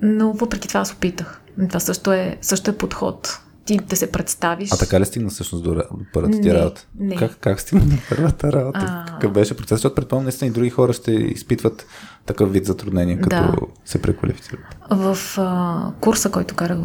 [0.02, 1.40] Но въпреки това аз опитах.
[1.68, 3.40] Това също е, също е подход.
[3.64, 4.72] Ти да се представиш.
[4.72, 5.82] А така ли стигна всъщност до,
[6.12, 6.86] първата ти работа?
[6.98, 7.16] не.
[7.16, 9.04] Как, как стигна до първата работа?
[9.08, 9.12] А.
[9.12, 9.76] Какъв беше процес?
[9.78, 11.86] Защото предполагам, наистина и други хора ще изпитват
[12.26, 13.54] такъв вид затруднения, като Да.
[13.84, 14.60] се преквалифицират.
[14.90, 16.78] В а, курса, който карах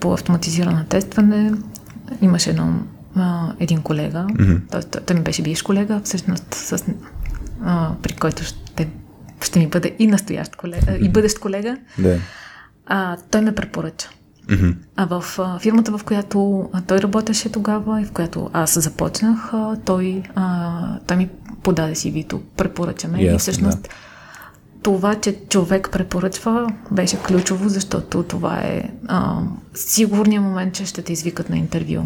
[0.00, 1.52] по автоматизирано тестване,
[2.20, 2.74] имаше едно,
[3.16, 4.60] а, един колега, mm-hmm.
[4.70, 6.84] той, той, той ми беше биш колега, всъщност с,
[7.64, 8.88] а, при който ще,
[9.40, 11.76] ще ми бъде и настоящ колега, и бъдещ колега.
[11.98, 12.18] Да.
[12.86, 14.08] А, той ме препоръча.
[14.48, 14.76] Mm-hmm.
[14.96, 19.50] А в а, фирмата, в която а, той работеше тогава и в която аз започнах,
[19.52, 21.28] а, той, а, той ми
[21.62, 23.22] подаде CV-то, препоръча ме.
[23.22, 23.88] Ясно, и всъщност да.
[24.82, 29.40] Това, че човек препоръчва, беше ключово, защото това е а,
[29.74, 32.02] сигурният момент, че ще те извикат на интервю.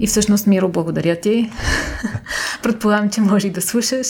[0.00, 1.50] И всъщност, Миро, благодаря ти.
[2.62, 4.06] Предполагам, че може да слушаш.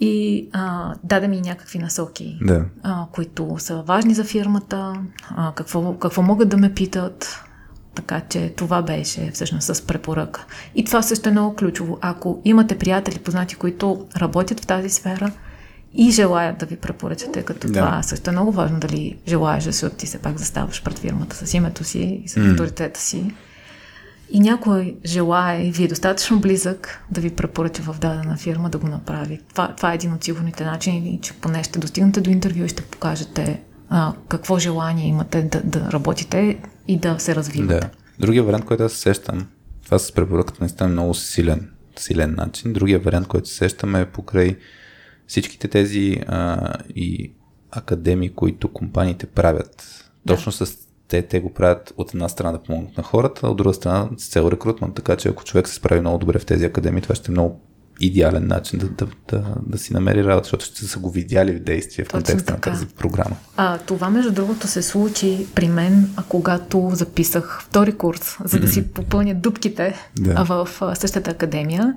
[0.00, 2.64] И а, даде ми някакви насоки, Да.
[2.82, 4.92] а, които са важни за фирмата,
[5.36, 7.40] а, какво, какво могат да ме питат.
[7.94, 10.44] Така че това беше всъщност с препоръка.
[10.74, 11.98] И това също е много ключово.
[12.00, 15.32] Ако имате приятели, познати, които работят в тази сфера
[15.96, 17.72] и желаят да ви препоръчат, тъй като Да.
[17.72, 21.54] това също е много важно дали желаеш, защото ти се пак заставаш пред фирмата с
[21.54, 23.34] името си и с авторитета си.
[24.30, 28.78] и някой желае и ви е достатъчно близък да ви препоръча в дадена фирма да
[28.78, 29.40] го направи.
[29.48, 32.82] Това, това е един от сигурните начини, че поне ще достигнете до интервю и ще
[32.82, 33.60] покажете
[33.90, 36.58] а, какво желание имате да, да работите
[36.88, 37.80] и да се развивате.
[37.80, 37.90] Да.
[38.18, 39.46] Другия вариант, който аз сещам,
[39.84, 42.72] това с препоръката наистина е много силен, силен начин.
[42.72, 44.56] Другия вариант, който се сещаме е покрай
[45.26, 47.32] всичките тези а, и
[47.70, 50.04] академии, които компаниите правят.
[50.26, 50.34] Да.
[50.34, 50.76] Точно с
[51.08, 54.08] те, те го правят от една страна да помогнат на хората, а от друга страна
[54.16, 54.94] с цел рекрутмент.
[54.94, 57.60] Така че ако човек се справи много добре в тези академии, това ще е много
[58.00, 61.60] идеален начин да, да, да, да си намери работа, защото ще са го видяли в
[61.60, 63.36] действие в контекста на тази програма.
[63.56, 68.70] А, това, между другото, се случи при мен, когато записах втори курс, за да mm-hmm.
[68.70, 70.44] си попълня дупките да.
[70.44, 71.94] в същата академия.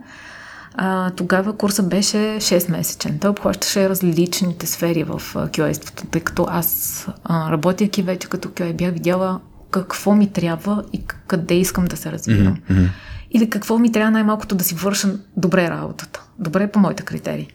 [0.75, 3.21] А, тогава курса беше 6-месечен.
[3.21, 8.93] Той обхващаше различните сфери в QA-ството, тъй като аз, а, работейки вече като QA, бях
[8.93, 9.39] видяла
[9.71, 12.57] какво ми трябва и къде искам да се развивам.
[12.71, 12.89] Mm-hmm.
[13.31, 16.23] Или какво ми трябва най-малкото да си върша добре работата.
[16.39, 17.47] Добре по моите критерии.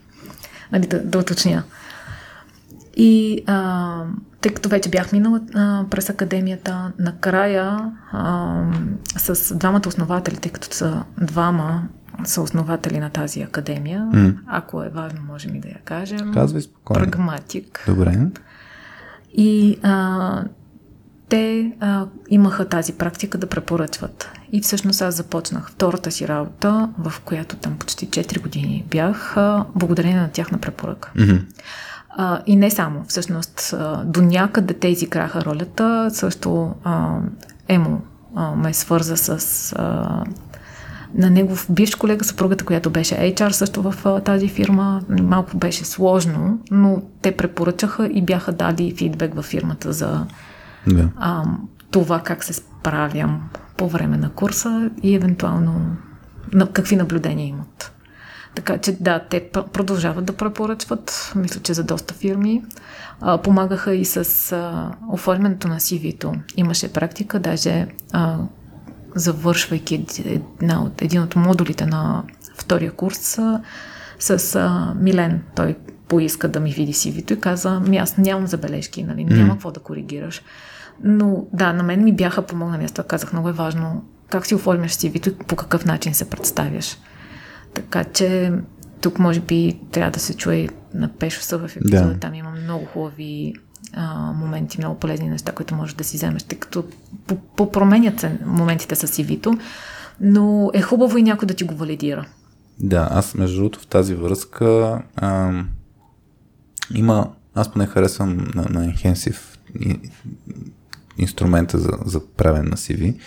[0.71, 1.63] Нали, да, да уточня.
[2.97, 4.03] И а,
[4.41, 8.61] тъй като вече бях минала а, през академията, накрая а,
[9.17, 11.83] с двамата основатели, тъй като са двама
[12.23, 14.09] са основатели на тази академия.
[14.13, 14.35] Mm.
[14.47, 16.33] Ако е важно, можем и да я кажем.
[16.33, 17.03] Казвай спокойно.
[17.03, 17.83] Прагматик.
[17.87, 18.27] Добре.
[19.33, 20.43] И а,
[21.29, 24.31] те а, имаха тази практика да препоръчват.
[24.51, 29.65] И всъщност аз започнах втората си работа, в която там почти 4 години бях, а,
[29.75, 31.09] благодарение на тяхна препоръка.
[31.15, 31.41] Mm-hmm.
[32.09, 36.09] А, и не само, всъщност, а, до някъде те изиграха ролята.
[36.13, 37.17] Също а,
[37.67, 38.01] Емо
[38.35, 40.23] а, ме свърза с а,
[41.13, 45.01] на негов бивш колега, съпругата, която беше HR също в тази фирма.
[45.21, 50.25] Малко беше сложно, но те препоръчаха и бяха дали фидбек във фирмата за
[50.87, 51.09] да.
[51.17, 51.43] а,
[51.91, 55.95] това как се справям по време на курса и евентуално
[56.53, 57.91] на какви наблюдения имат.
[58.55, 62.63] Така че да, те продължават да препоръчват, мисля, че за доста фирми.
[63.21, 66.33] А, помагаха и с а, оформянето на CV-то.
[66.55, 68.37] Имаше практика, даже а,
[69.15, 70.05] завършвайки
[70.61, 72.23] една от, един от модулите на
[72.57, 73.39] втория курс
[74.19, 75.41] с а, Милен.
[75.55, 75.75] Той
[76.07, 79.51] поиска да ми види CV-то и каза, ми аз нямам забележки, нали, няма mm.
[79.51, 80.41] какво да коригираш.
[81.03, 82.83] Но да, на мен ми бяха помогнали.
[82.83, 86.29] Аз това казах, много е важно как си оформяш CV-то и по какъв начин се
[86.29, 86.97] представяш.
[87.73, 88.51] Така че
[89.01, 92.13] тук може би трябва да се чуе на Пешо в епизода.
[92.13, 92.19] Да.
[92.19, 93.53] Там има много хубави
[93.93, 96.85] а, моменти, много полезни неща, които можеш да си вземеш, тъй като
[97.55, 99.57] попроменят се моментите с CV-то,
[100.21, 102.25] но е хубаво и някой да ти го валидира.
[102.79, 105.63] Да, аз между другото в тази връзка а,
[106.93, 109.39] има, аз поне харесвам на, на Enhensive
[111.17, 113.19] инструмента за, за правене на CV,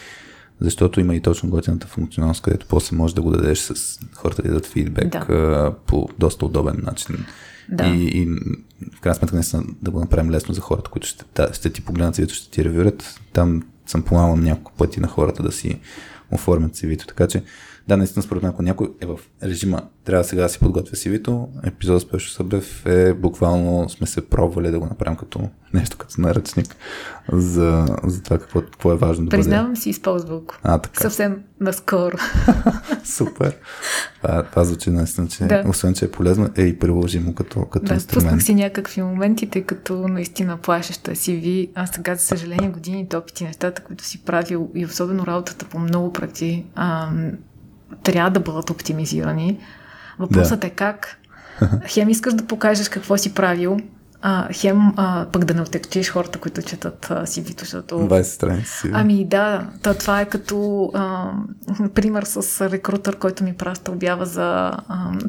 [0.60, 4.48] защото има и точно готината функционалност, където после можеш да го дадеш с хората да
[4.48, 5.74] дадат фидбек да.
[5.86, 7.24] по доста удобен начин.
[7.69, 7.86] Да.
[7.86, 8.27] И, и
[8.97, 11.81] в крайна сметка наистина да го направим лесно за хората, които ще, да, ще ти
[11.85, 13.20] погледнат cv ще ти ревюрат.
[13.32, 15.81] Там съм помагал няколко пъти на хората да си
[16.31, 17.43] оформят cv така че
[17.89, 21.48] да, наистина според мен, ако някой е в режима, трябва сега да си подготвя CV-то,
[21.65, 26.20] епизодът с Пешо Събев е буквално сме се пробвали да го направим като нещо като
[26.20, 26.77] наръчник
[27.32, 29.81] за, за това какво, какво е важно да Признавам бъде.
[29.81, 30.55] си, използвал го.
[30.62, 31.01] А, така.
[31.01, 32.16] Съвсем наскоро.
[33.05, 33.56] Супер.
[34.23, 35.65] Това, това звучи наистина, че да.
[35.69, 38.27] освен, че е полезно, е и приложимо като, като да, инструмент.
[38.27, 41.70] Пуснах си някакви моменти, тъй като наистина плашеща CV.
[41.74, 46.12] Аз сега, за съжаление, годините опити, нещата, които си правил и особено работата по много
[46.12, 46.65] проекти,
[48.02, 49.60] трябва да бъдат оптимизирани.
[50.19, 50.66] Въпросът да.
[50.66, 51.19] е как.
[51.86, 53.78] Хем искаш да покажеш какво си правил,
[54.23, 57.94] а, хем а, пък да не отекчиш хората, които четат CV-то, защото...
[57.94, 58.90] 20 страници.
[58.93, 61.32] Ами да, то, това е като а,
[61.94, 64.73] пример с рекрутър, който ми праща обява за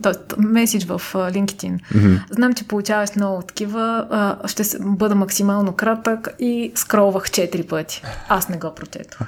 [0.01, 0.41] т.е.
[0.41, 1.79] меседж в LinkedIn.
[1.79, 2.19] Mm-hmm.
[2.31, 8.03] Знам, че получаваш много такива, а, ще бъда максимално кратък и скролвах 4 пъти.
[8.29, 9.27] Аз не го прочетох.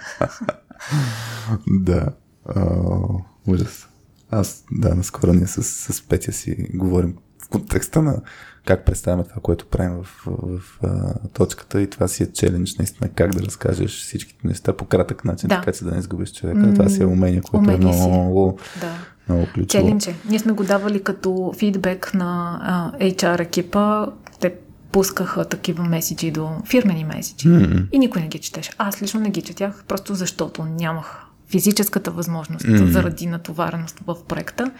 [1.67, 2.05] да.
[2.49, 3.87] Uh, ужас.
[4.31, 8.21] Аз, да, наскоро ние с, с Петя си говорим в контекста на
[8.65, 12.75] как представяме това, което правим в, в, в а, точката и това си е челендж,
[12.75, 15.55] наистина, как да разкажеш всичките неща по кратък начин, да.
[15.55, 16.59] така че да не изгубиш човека.
[16.59, 18.93] Mm, това си е умение, което умение е много, да.
[19.29, 19.67] много ключово.
[19.67, 20.15] Челендж е.
[20.29, 24.07] Ние сме го давали като фидбек на а, HR екипа.
[24.39, 24.53] Те
[24.91, 27.47] пускаха такива меседжи до фирмени меседжи.
[27.47, 27.87] Mm.
[27.91, 28.71] И никой не ги четеше.
[28.77, 32.91] Аз лично не ги четях, просто защото нямах физическата възможност mm-hmm.
[32.91, 34.71] заради натовареност в проекта.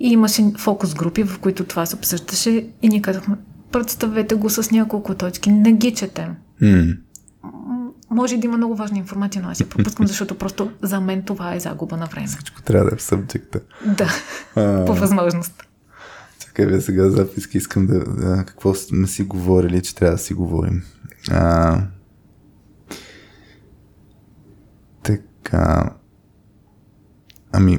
[0.00, 3.36] И имаше фокус групи, в които това се обсъждаше и ние казахме,
[3.72, 6.36] представете го с няколко точки, не ги четем.
[6.62, 6.98] Mm-hmm.
[8.10, 11.54] може да има много важна информация, но аз я пропускам, защото просто за мен това
[11.54, 12.26] е загуба на време.
[12.26, 13.60] Всичко трябва да е в събджекта.
[13.86, 14.10] Да,
[14.56, 15.64] а, по възможност.
[16.40, 18.44] Чакай, бе сега записки, искам да, да...
[18.46, 20.82] Какво сме си говорили, че трябва да си говорим.
[21.30, 21.80] А,
[25.02, 25.90] така...
[27.52, 27.78] Ами...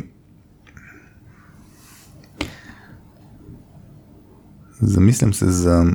[4.82, 5.94] Замислям се за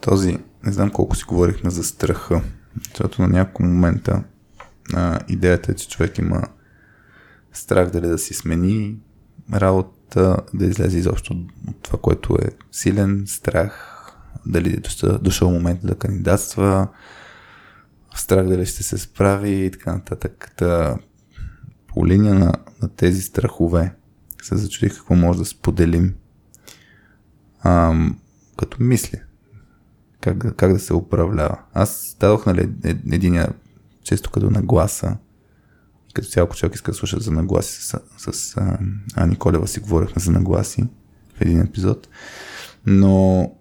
[0.00, 2.42] този, не знам колко си говорихме за страха,
[2.88, 4.24] защото на няколко момента
[4.94, 6.42] а, идеята е, че човек има
[7.52, 8.96] страх дали да си смени
[9.52, 11.32] работа, да излезе изобщо
[11.68, 13.94] от това, което е силен страх,
[14.46, 16.88] дали е дошъл момент да кандидатства,
[18.14, 20.52] страх дали ще се справи и така нататък.
[20.56, 20.98] Та,
[21.86, 22.52] по линия на,
[22.82, 23.94] на тези страхове
[24.42, 26.14] се зачудих какво може да споделим
[27.64, 28.18] ам,
[28.58, 29.20] като мисли.
[30.20, 31.58] Как, как да се управлява.
[31.74, 32.70] Аз дадох нали,
[33.12, 33.48] единия
[34.02, 35.16] често като нагласа.
[36.14, 38.56] Като цяло, човек иска да слуша за нагласи с, с, с
[39.16, 40.84] Ани Колева си говорихме за нагласи
[41.34, 42.08] в един епизод.
[42.86, 43.52] Но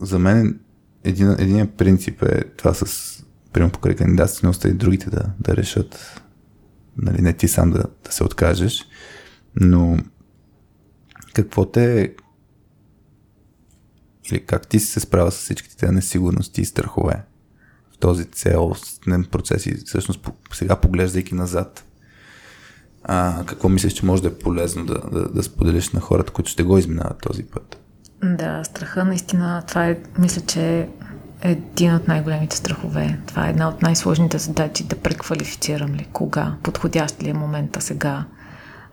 [0.00, 0.60] за мен
[1.04, 3.15] един, един принцип е това с
[3.56, 6.20] примерно покрай кандидатството, не остави другите да, да решат,
[6.96, 8.84] нали, не ти сам да, да се откажеш,
[9.60, 9.98] но
[11.34, 12.14] какво те
[14.30, 17.22] или как ти се справя с всичките тези несигурности и страхове
[17.94, 21.84] в този цялостен процес и всъщност сега поглеждайки назад,
[23.04, 26.50] а, какво мислиш, че може да е полезно да, да, да споделиш на хората, които
[26.50, 27.78] ще го изминават този път?
[28.22, 30.88] Да, страха наистина, това е, мисля, че
[31.48, 33.18] един от най-големите страхове.
[33.26, 38.24] Това е една от най-сложните задачи да преквалифицирам ли, кога, подходящ ли е момента сега.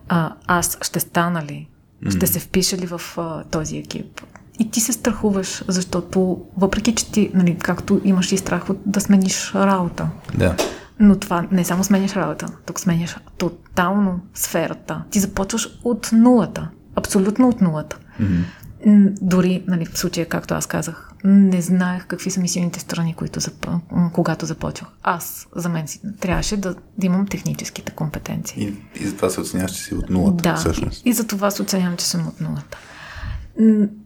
[0.10, 1.70] А, аз ще стана ли?
[2.10, 4.22] Ще се впиша ли в а, този екип?
[4.60, 9.02] И ти се страхуваш, защото въпреки, че ти, нали, както имаш и страх от да
[9.02, 10.10] смениш работа.
[10.38, 10.56] Да.
[11.00, 15.04] Но това не само сменяш работа, тук сменяш тотално сферата.
[15.10, 16.70] Ти започваш от нулата.
[16.96, 17.98] Абсолютно от нулата.
[18.22, 19.14] Mm-hmm.
[19.22, 23.68] Дори, нали, в случая, както аз казах, не знаех какви са мисионните страни, които зап...
[24.14, 24.90] когато започвах.
[25.04, 28.64] Аз, за мен си, трябваше да, да имам техническите компетенции.
[28.64, 31.06] И, и за това се оценяваш, че си от нулата, да, всъщност.
[31.06, 32.78] И, и за това се оценявам, че съм от нулата.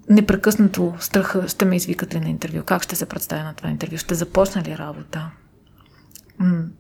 [0.10, 3.98] Непрекъснато страха ще ме извикат ли на интервю, как ще се представя на това интервю,
[3.98, 5.32] ще започна ли работа.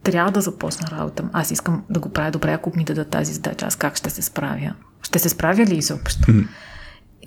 [0.03, 1.29] Трябва да започна работа.
[1.33, 3.65] Аз искам да го правя добре, ако ми дадат тази задача.
[3.65, 4.73] Аз как ще се справя?
[5.01, 6.33] Ще се справя ли изобщо?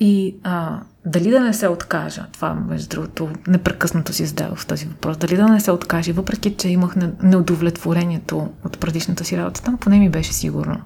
[0.01, 4.87] И а, дали да не се откажа, това между другото непрекъснато си задавах в този
[4.87, 9.79] въпрос, дали да не се откажа, въпреки че имах неудовлетворението от предишната си работа, там
[9.79, 10.81] поне ми беше сигурно.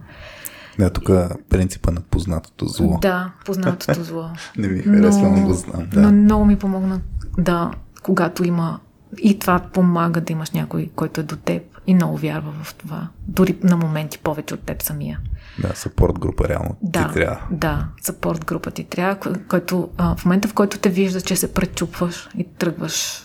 [0.78, 1.10] Да, тук
[1.48, 2.98] принципа на познатото зло.
[3.02, 4.30] Да, познатото зло.
[4.58, 5.86] не ми харесва, но го знам.
[5.92, 6.00] Да.
[6.00, 7.00] Но много ми помогна,
[7.38, 7.70] да,
[8.02, 8.80] когато има
[9.22, 13.08] и това помага да имаш някой, който е до теб и много вярва в това.
[13.28, 15.20] Дори на моменти повече от теб самия.
[15.58, 17.40] Да, съпорт група реално да, ти трябва.
[17.50, 19.16] Да, съпорт група ти трябва,
[19.48, 23.22] който а, в момента в който те вижда, че се пречупваш и тръгваш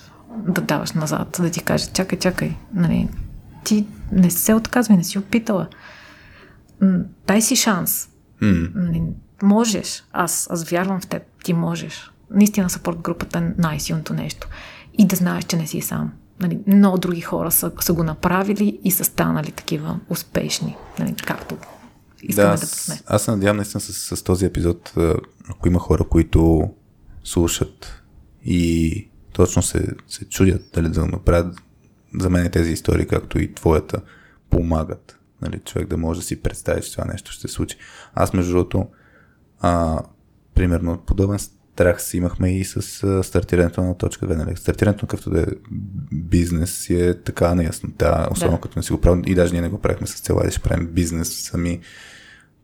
[0.47, 3.09] да даваш назад, да ти каже, чакай, чакай, нали,
[3.63, 5.67] ти не се отказвай, не си опитала.
[7.27, 8.09] Дай си шанс.
[8.41, 8.71] Mm.
[8.75, 9.03] Нали,
[9.43, 10.03] можеш.
[10.11, 11.23] Аз, аз вярвам в теб.
[11.43, 12.11] Ти можеш.
[12.31, 14.47] Наистина съпорт групата е най-силното нещо.
[14.97, 16.11] И да знаеш, че не си сам.
[16.39, 21.57] Нали, много други хора са, са го направили и са станали такива успешни, нали, както
[22.23, 23.01] искаме да, да сме.
[23.05, 24.93] Аз се надявам наистина с, с този епизод,
[25.49, 26.69] ако има хора, които
[27.23, 28.03] слушат
[28.45, 31.55] и точно се, се чудят дали да направят
[32.19, 34.01] за мен тези истории, както и твоята,
[34.49, 35.19] помагат.
[35.41, 37.77] Нали, човек да може да си представи, че това нещо ще се случи.
[38.13, 38.87] Аз, между другото,
[39.59, 40.01] а,
[40.55, 44.35] примерно подобен страх си имахме и с а, стартирането на точка 2.
[44.35, 44.55] Нали?
[44.55, 45.45] Стартирането на какъвто да е
[46.11, 48.61] бизнес си е така неяснота, особено да.
[48.61, 49.23] като не си го правим.
[49.25, 51.79] И даже ние не го правихме с цела да ще правим бизнес сами.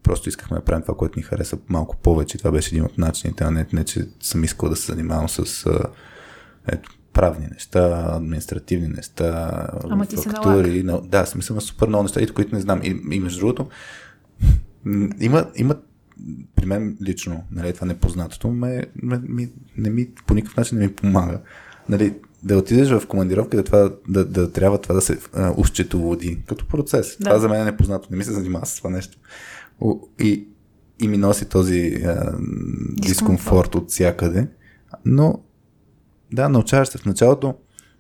[0.06, 2.38] Просто искахме да правим това, което ни хареса малко повече.
[2.38, 5.66] Това беше един от начините, а не, не че съм искал да се занимавам с
[5.66, 5.80] а,
[6.68, 10.84] ето, правни неща, административни неща, Ама ти фактури.
[10.84, 12.82] Но, да, смисъл на супер много неща, които не знам.
[12.84, 13.68] И, и между другото,
[15.20, 15.76] има, има
[16.56, 20.88] при мен лично, нали, това непознатото, ме, ме, ми, не ми, по никакъв начин не
[20.88, 21.40] ми помага.
[21.90, 22.14] Нали,
[22.44, 25.20] да отидеш в командировка, да, това, да, да трябва това да се
[25.58, 27.18] ущетоводи като процес.
[27.20, 27.26] Да.
[27.26, 28.08] Това за мен е непознато.
[28.12, 29.18] Не ми се занимава с това нещо.
[30.20, 30.48] И,
[31.02, 32.38] и ми носи този а,
[33.02, 34.48] дискомфорт от всякъде.
[35.06, 35.44] Но,
[36.34, 37.56] да, научаваш се в началото.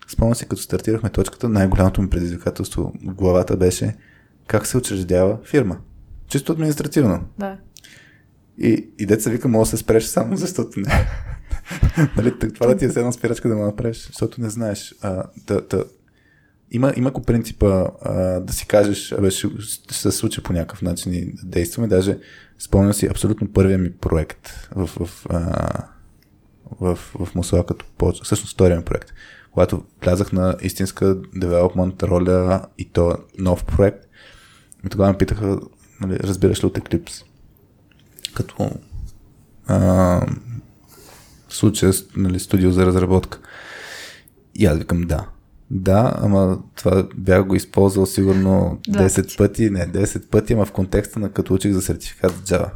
[0.07, 3.95] Спомням се, като стартирахме точката, най-голямото ми предизвикателство в главата беше
[4.47, 5.77] как се учреждява фирма.
[6.27, 7.23] Чисто административно.
[7.39, 7.57] Да.
[8.57, 11.07] И, и деца вика, мога да се спреш само защото не.
[12.18, 14.95] нали, това да ти е една спирачка да го направиш, защото не знаеш.
[15.02, 15.85] А, да, да,
[16.72, 20.82] има, има го принципа а, да си кажеш, абе, ще, ще се случи по някакъв
[20.82, 21.88] начин и да действаме.
[21.88, 22.18] Даже
[22.60, 25.88] спомням си абсолютно първия ми проект в, в, а,
[26.82, 29.14] в, в Мусуа, като почва, всъщност втория ми проект,
[29.52, 34.06] когато влязах на истинска девелопмент роля и то нов проект.
[34.86, 35.60] И тогава ме питаха,
[36.02, 37.24] нали, разбираш ли от Eclipse?
[38.34, 38.72] Като
[39.68, 40.22] а,
[41.50, 43.40] случая нали, студио за разработка.
[44.56, 45.28] И аз викам да.
[45.72, 51.20] Да, ама това бях го използвал сигурно 10 пъти, не 10 пъти, ама в контекста
[51.20, 52.70] на като учих за сертификат за Java.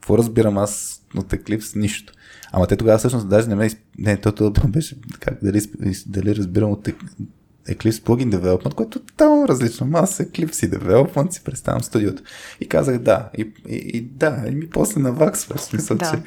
[0.00, 1.76] Какво разбирам аз от Eclipse?
[1.76, 2.12] Нищо.
[2.52, 3.70] Ама те тогава всъщност даже не ме...
[3.98, 5.60] Не, то, беше как, дали,
[6.06, 6.88] дали разбирам от
[7.68, 9.90] Eclipse Plugin Development, което е тотално различно.
[9.94, 12.22] Аз Eclipse и Development си представям студиото.
[12.60, 13.28] И казах да.
[13.38, 15.56] И, и, и да, и ми после наваксва.
[15.56, 16.10] В смисъл, да.
[16.10, 16.22] че...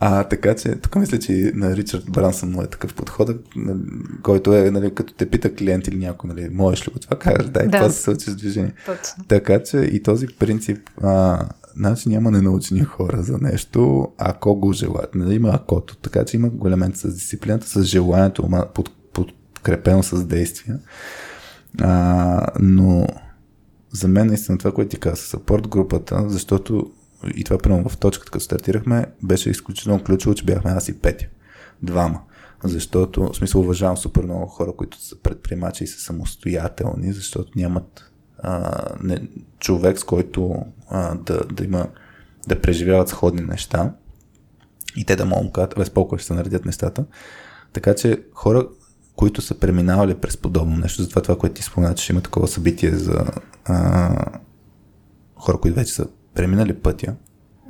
[0.00, 3.30] А, така че, тук мисля, че на Ричард Брансън му е такъв подход,
[4.22, 7.46] който е, нали, като те пита клиент или някой, нали, можеш ли го това кажеш,
[7.46, 7.90] да, и да.
[7.90, 8.74] се случи с движение.
[8.86, 9.24] Точно.
[9.28, 11.46] Така че и този принцип, а,
[11.76, 15.14] значи няма ненаучени хора за нещо, ако го желаят.
[15.14, 15.96] Нали, има акото.
[15.96, 18.90] Така че има елемент с дисциплината, с желанието, под,
[19.58, 20.78] подкрепено с действия.
[21.80, 23.06] А, но
[23.92, 26.90] за мен наистина това, което ти каза, съпорт групата, защото
[27.34, 31.26] и това прямо в точката, като стартирахме, беше изключително ключово, че бяхме аз и Петя.
[31.82, 32.20] Двама.
[32.64, 38.12] Защото, в смисъл, уважавам супер много хора, които са предприемачи и са самостоятелни, защото нямат
[38.42, 39.28] а, не,
[39.58, 41.86] човек, с който а, да, да има
[42.48, 43.94] да преживяват сходни неща
[44.96, 47.04] и те да могат кажат, без ще се наредят нещата.
[47.72, 48.68] Така че хора,
[49.18, 52.90] които са преминавали през подобно нещо, затова това, което ти спомена, че има такова събитие
[52.90, 53.24] за
[53.64, 54.14] а,
[55.36, 57.14] хора, които вече са преминали пътя.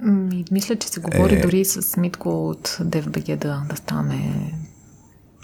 [0.03, 1.41] Ми, мисля, че се говори е...
[1.41, 4.53] дори с Митко от DFBG да, да стане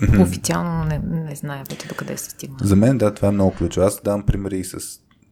[0.03, 0.23] mm-hmm.
[0.23, 2.57] официално, не, не знае вече до къде се стигна.
[2.63, 3.87] За мен, да, това е много ключово.
[3.87, 4.79] Аз давам примери и с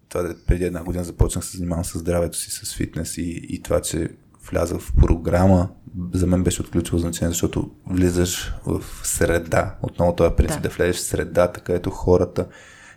[0.09, 3.81] това, преди една година започнах се занимавам с здравето си, с фитнес и, и това,
[3.81, 4.09] че
[4.51, 5.69] влязах в програма,
[6.13, 9.77] за мен беше от ключово значение, защото влизаш в среда.
[9.83, 10.69] Отново това е принцип да.
[10.69, 12.47] да влезеш в средата, където хората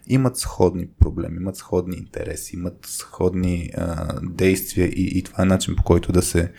[0.08, 5.76] имат сходни проблеми, имат сходни интереси, имат сходни а, действия и, и това е начин
[5.76, 6.52] по който да се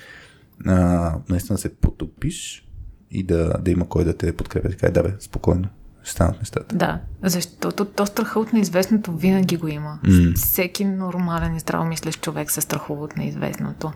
[0.67, 2.69] а, наистина се потопиш
[3.11, 4.69] и да, да има кой да те подкрепя.
[4.69, 5.69] Така е, да бе, спокойно
[6.03, 6.77] ще станат нещата.
[6.77, 9.99] Да, защото то страха от неизвестното винаги го има.
[10.05, 10.37] Mm.
[10.37, 13.93] Всеки нормален и здравомислещ човек се страхува от неизвестното.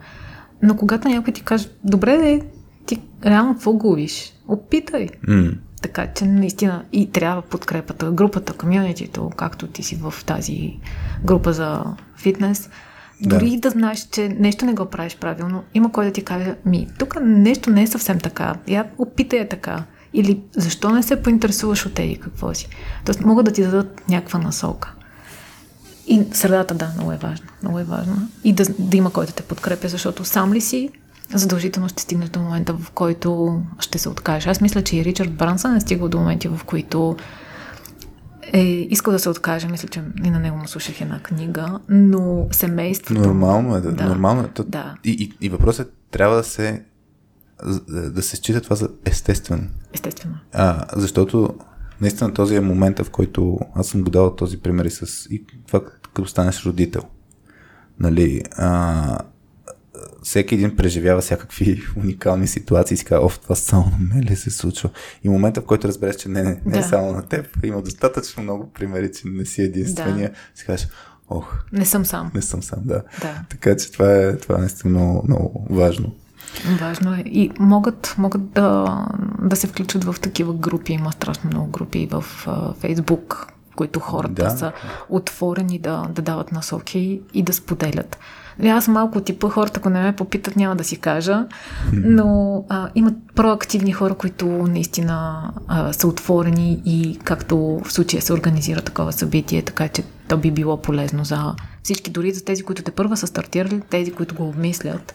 [0.62, 2.42] Но когато някой ти каже, добре, де,
[2.86, 4.32] ти реално какво губиш?
[4.48, 5.08] Опитай.
[5.28, 5.56] Mm.
[5.82, 10.78] Така че наистина и трябва подкрепата, групата, комьюнитито, както ти си в тази
[11.24, 11.84] група за
[12.16, 12.70] фитнес.
[13.20, 13.60] Дори да.
[13.60, 17.16] да знаеш, че нещо не го правиш правилно, има кой да ти каже, ми, тук
[17.22, 18.54] нещо не е съвсем така.
[18.68, 19.84] Я опитай е така.
[20.14, 22.68] Или защо не се поинтересуваш от тези какво си.
[23.04, 24.94] Тоест могат да ти дадат някаква насока.
[26.10, 27.46] И средата, да, много е важна.
[27.62, 28.28] Много е важна.
[28.44, 30.90] И да, да има кой да те подкрепя, защото сам ли си,
[31.34, 34.46] задължително ще стигнеш до момента, в който ще се откажеш.
[34.46, 37.16] Аз мисля, че и Ричард Брансън е стигал до моменти, в които
[38.52, 39.68] е искал да се откаже.
[39.68, 43.20] Мисля, че и на него му слушах една книга, но семейството...
[43.20, 43.80] Нормално е.
[43.80, 44.62] Да, да нормално е.
[44.66, 44.94] Да.
[45.04, 46.82] И, и, и въпросът е, трябва да се
[47.88, 49.68] да се счита това за естествено.
[49.92, 50.34] Естествено.
[50.52, 51.54] А, защото
[52.00, 55.44] наистина този е момента, в който аз съм го дал този пример и с и
[55.66, 55.80] това
[56.14, 57.02] като станеш родител.
[58.00, 59.18] Нали, а,
[60.22, 64.36] всеки един преживява всякакви уникални ситуации и си казва, оф, това само на мен ли
[64.36, 64.90] се случва?
[65.24, 66.78] И момента, в който разбереш, че не, не, не е да.
[66.78, 70.36] е само на теб, има достатъчно много примери, че не си единствения, да.
[70.54, 70.88] си кажеш,
[71.28, 71.64] ох.
[71.72, 72.30] Не съм сам.
[72.34, 73.02] Не съм сам, да.
[73.20, 73.44] да.
[73.48, 76.14] Така че това е, това е наистина много, много важно.
[76.80, 77.22] Важно е.
[77.26, 79.06] И могат, могат да,
[79.42, 80.92] да се включат в такива групи.
[80.92, 82.24] Има страшно много групи в
[82.80, 83.46] Фейсбук,
[83.80, 84.50] които хората да.
[84.50, 84.72] са
[85.08, 88.18] отворени да, да дават насоки и да споделят.
[88.64, 91.46] Аз малко типа хората, ако не ме попитат, няма да си кажа,
[91.92, 98.32] но а, имат проактивни хора, които наистина а, са отворени и както в случая се
[98.32, 102.82] организира такова събитие, така че то би било полезно за всички, дори за тези, които
[102.82, 105.14] те първа са стартирали, тези, които го обмислят.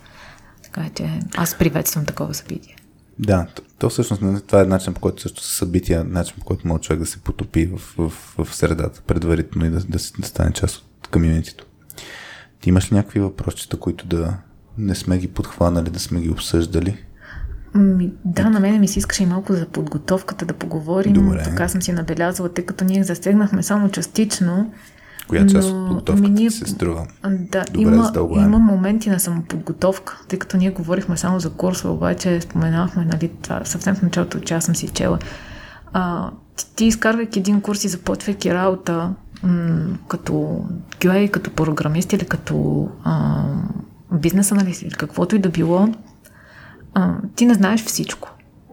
[0.63, 2.75] Така че аз приветствам такова събитие.
[3.19, 6.45] Да, то, то всъщност нали, това е начин по който също са събития, начин по
[6.45, 10.27] който може човек да се потопи в, в, в средата предварително и да, да, да
[10.27, 11.65] стане част от комьюнитито.
[12.61, 14.37] Ти имаш ли някакви въпросчета, които да
[14.77, 16.97] не сме ги подхванали, да сме ги обсъждали?
[17.75, 21.13] Ми, да, на мене ми се искаше и малко за подготовката да поговорим.
[21.13, 21.43] Добре.
[21.43, 24.73] Така съм си набелязала, тъй като ние засегнахме само частично
[25.27, 27.07] Коя част Но, от подготовката ми ние- се струва?
[27.23, 28.45] Да, Добре, има, задълбаем.
[28.45, 33.61] има моменти на самоподготовка, тъй като ние говорихме само за курсове, обаче споменахме, нали, това
[33.65, 35.19] съвсем в началото, че аз съм си чела.
[35.93, 36.29] А,
[36.75, 43.43] ти, изкарвайки един курс и започвайки работа м- като QA, като програмист или като а,
[44.13, 45.87] бизнес аналист или каквото и да било,
[46.93, 48.29] а, ти не знаеш всичко.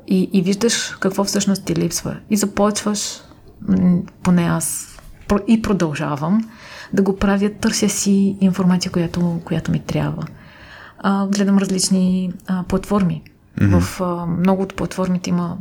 [0.08, 2.16] И, и виждаш какво всъщност ти липсва.
[2.30, 3.20] И започваш,
[4.22, 4.91] поне аз,
[5.46, 6.50] и продължавам
[6.92, 10.26] да го правя, търся си информация, която, която ми трябва.
[10.98, 13.22] А, гледам различни а, платформи.
[13.58, 13.80] Mm-hmm.
[13.80, 15.56] В а, много от платформите има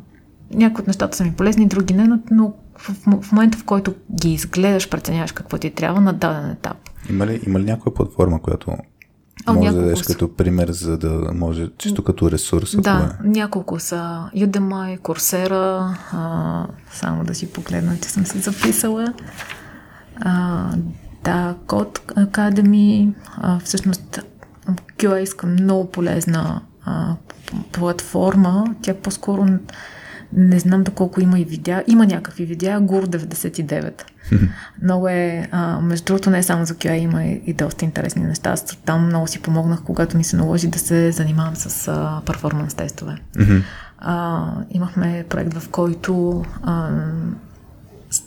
[0.54, 3.94] някои от нещата са ми полезни, други не, но, но в, в момента, в който
[4.22, 6.78] ги изгледаш, преценяваш какво ти трябва на даден етап.
[7.10, 8.72] Има ли, има ли някоя платформа, която
[9.46, 10.06] А, може да дадеш са.
[10.14, 12.76] като пример, за да може, чисто като ресурс?
[12.82, 13.28] Да, е?
[13.28, 14.30] няколко са.
[14.36, 19.14] Udemy, Coursera, а, само да си погледна, че съм си записала.
[20.22, 20.66] А,
[21.24, 24.20] да, Code Academy, а, всъщност
[24.98, 27.16] QA искам много полезна а,
[27.72, 28.76] платформа.
[28.82, 29.46] Тя по-скоро
[30.34, 31.84] не знам доколко има и видеа.
[31.88, 34.04] Има някакви видеа, GUR 99.
[34.82, 38.24] много е, а, между другото не е само за QA, има и, и доста интересни
[38.24, 38.52] неща.
[38.52, 42.74] Аз там много си помогнах, когато ми се наложи да се занимавам с а, перформанс
[42.74, 43.18] тестове.
[44.00, 46.90] А, имахме проект, в който а,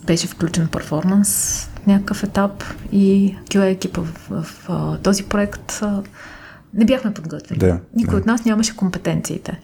[0.07, 5.79] беше включен перформанс в някакъв етап и QA екипа в, в, в а, този проект
[5.83, 6.03] а,
[6.75, 7.59] не бяхме подготвени.
[7.59, 8.21] Да, Никой да.
[8.21, 9.61] от нас нямаше компетенциите.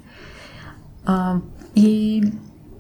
[1.07, 1.37] А,
[1.77, 2.23] и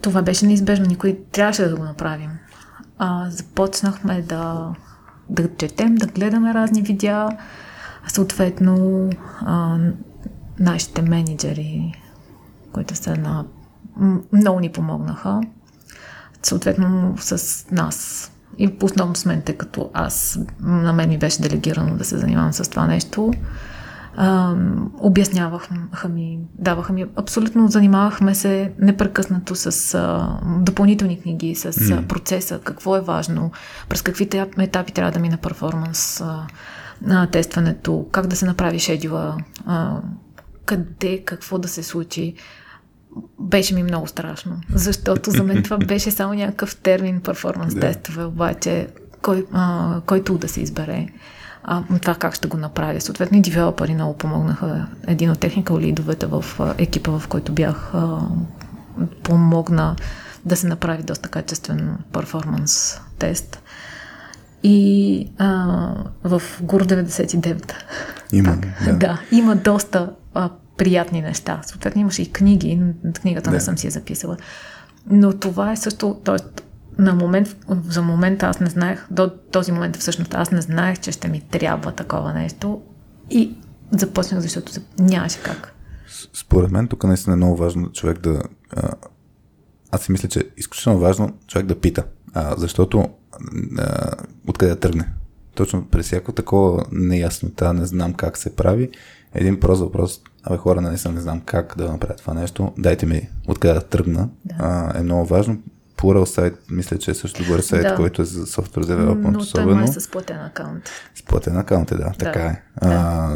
[0.03, 0.87] това беше неизбежно.
[0.87, 2.31] Никой трябваше да го направим.
[3.03, 4.75] А, започнахме да,
[5.29, 7.29] да четем, да гледаме разни видеа.
[8.09, 9.09] Съответно,
[9.41, 9.79] а,
[10.59, 12.03] нашите менеджери,
[12.73, 13.45] които са на...
[14.33, 15.41] много ни помогнаха.
[16.43, 18.31] Съответно, с нас.
[18.59, 22.53] И основно с мен, тъй като аз, на мен ми беше делегирано да се занимавам
[22.53, 23.33] с това нещо.
[24.17, 24.55] А,
[24.99, 25.75] обясняваха
[26.09, 30.29] ми, даваха ми, абсолютно занимавахме се непрекъснато с а,
[30.61, 33.51] допълнителни книги, с а, процеса, какво е важно,
[33.89, 36.47] през какви етап- етапи трябва да мине перформанс, а,
[37.03, 40.01] на тестването, как да се направи шедюла, а,
[40.65, 42.35] къде, какво да се случи.
[43.41, 47.81] Беше ми много страшно, защото за мен това беше само някакъв термин перформанс Да.
[47.81, 48.89] тестове, обаче
[49.23, 51.09] кой, а, който да се избере
[51.65, 53.01] а, това как ще го направя.
[53.01, 54.87] Съответно и девелопери много помогнаха.
[55.07, 56.45] Един от техника лидовете в
[56.79, 58.19] екипа, в който бях, а,
[59.23, 59.97] помогна
[60.45, 63.63] да се направи доста качествен перформанс тест.
[64.63, 67.73] И а, в ГУР 99
[68.33, 68.93] Има, да.
[68.93, 68.99] да.
[68.99, 71.61] да, има доста а, приятни неща.
[71.67, 72.83] Съответно имаше и книги,
[73.21, 73.63] книгата не Да.
[73.63, 74.37] съм си я записала.
[75.11, 76.63] Но това е също, т.е.
[77.01, 77.57] на момент,
[77.89, 81.41] за момента аз не знаех, до този момент всъщност аз не знаех, че ще ми
[81.41, 82.83] трябва такова нещо
[83.31, 83.55] и
[83.93, 85.75] започнах, защото за- нямаше как.
[86.35, 88.43] Според мен тук наистина е много важно човек да...
[89.91, 92.05] Аз си мисля, че е изключително важно човек да пита.
[92.35, 93.09] А, защото
[93.79, 94.11] а,
[94.49, 95.09] откъде да тръгне?
[95.55, 98.91] Точно през всяко такова неяснота, не знам как се прави,
[99.35, 103.29] един прост въпрос, абе хора, наистина не знам как да направя това нещо, дайте ми
[103.49, 104.55] откъде да тръгна, Да.
[104.59, 105.59] а, е много важно.
[106.01, 107.95] Plural сайт, мисля, че е също добър сайт, Да.
[107.95, 109.83] който е за софтуер девелопмент, Но той особено.
[109.83, 110.91] е с платен акаунт.
[111.15, 112.63] С платен акаунт е, да, така е.
[112.77, 112.91] А,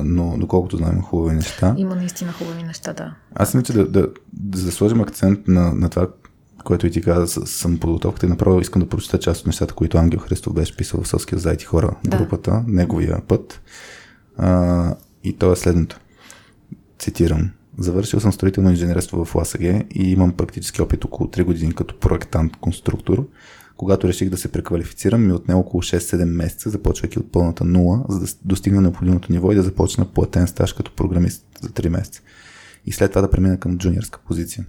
[0.04, 1.74] но доколкото знам хубави неща.
[1.78, 3.14] Има наистина хубави неща, да.
[3.34, 4.00] Аз мисля, да, да,
[4.32, 6.08] да, да сложим акцент на, на това,
[6.64, 9.98] което и ти каза с самоподготовката и направо искам да прочета част от нещата, които
[9.98, 12.16] Ангел Христов беше писал в Соския за IT хора Да.
[12.18, 13.60] групата, неговия път.
[14.36, 16.00] А, и то е следното.
[16.98, 17.50] Цитирам.
[17.78, 19.60] Завършил съм строително инженерство в ЛАСАГ
[19.90, 23.26] и имам практически опит около 3 години като проектант-конструктор.
[23.76, 28.20] Когато реших да се преквалифицирам, ми отне около 6-7 месеца, започвайки от пълната нула, за
[28.20, 32.20] да достигна необходимото ниво и да започна платен стаж като програмист за 3 месеца.
[32.86, 34.66] И след това да премина към джуниорска позиция.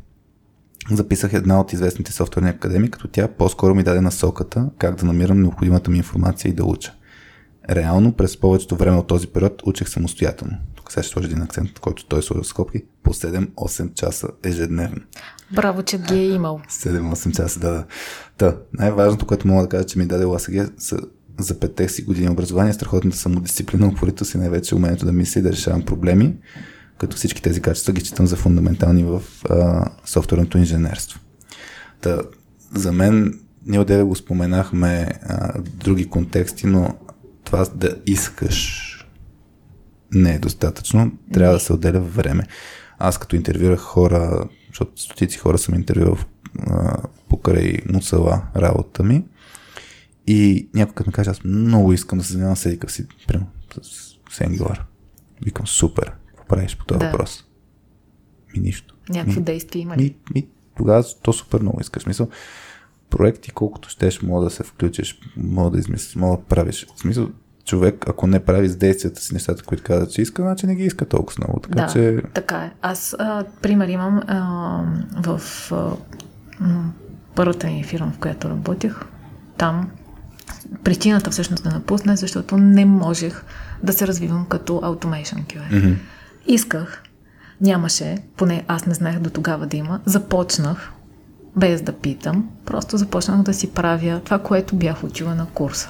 [0.91, 5.41] Записах една от известните софтуерни академии, като тя по-скоро ми даде насоката как да намирам
[5.41, 6.93] необходимата ми информация и да уча.
[7.69, 10.57] Реално през повечето време от този период учех самостоятелно.
[10.85, 15.01] Тук сега ще сложа един акцент, който той сложи в скобки, по 7-8 часа ежедневно.
[15.51, 16.61] Браво, че ги е имал.
[16.69, 17.85] 7-8 часа, да, да.
[18.37, 20.97] Та, най-важното, което мога да кажа, че ми даде ЛАСГ са
[21.39, 25.51] за петте си години образование, страхотната самодисциплина, упоритост и най-вече умението да мисля и да
[25.51, 26.33] решавам проблеми,
[26.97, 31.19] като всички тези качества ги считам за фундаментални в а, софтуерното инженерство.
[32.01, 32.21] Та,
[32.73, 36.95] за мен, ние отдеве го споменахме а, други контексти, но
[37.43, 38.91] това да искаш
[40.11, 41.11] не е достатъчно.
[41.33, 42.43] Трябва да се отделя време.
[42.97, 46.17] Аз като интервюрах хора, защото стотици хора съм интервюрал
[47.29, 49.23] покрай Мусала работа ми
[50.27, 53.47] И някой като ми каже, аз много искам да се занимавам с едикъв си, примерно,
[53.81, 53.89] с,
[54.29, 54.79] с Angular.
[55.41, 57.05] Викам, супер, какво правиш по този Да.
[57.05, 57.45] въпрос?
[58.55, 58.95] Ми нищо.
[59.09, 60.01] Някакво ми, действие има ли?
[60.03, 62.03] ми, ми, тогава то супер много искаш.
[62.03, 62.29] Смисъл,
[63.09, 66.87] проекти, колкото щеш, мога да се включиш, мога да измислиш, мога да правиш.
[66.95, 67.29] В смисъл,
[67.65, 70.83] човек, ако не прави с действията си нещата, които казва, че иска, значи не ги
[70.83, 71.59] иска толкова много.
[71.59, 72.71] Така да, че, така е.
[72.81, 74.81] Аз, а, пример, имам а,
[75.21, 75.91] в а,
[77.35, 78.95] първата ми фирма, в която работех.
[79.57, 79.89] Там
[80.83, 83.43] причината всъщност да напусна е, защото не можех
[83.83, 85.77] да се развивам като automation QA.
[85.77, 85.93] Мгм.
[86.47, 87.03] Исках,
[87.61, 90.91] нямаше, поне аз не знаех до тогава да има, започнах,
[91.55, 95.89] без да питам, просто започнах да си правя това, което бях учила на курса.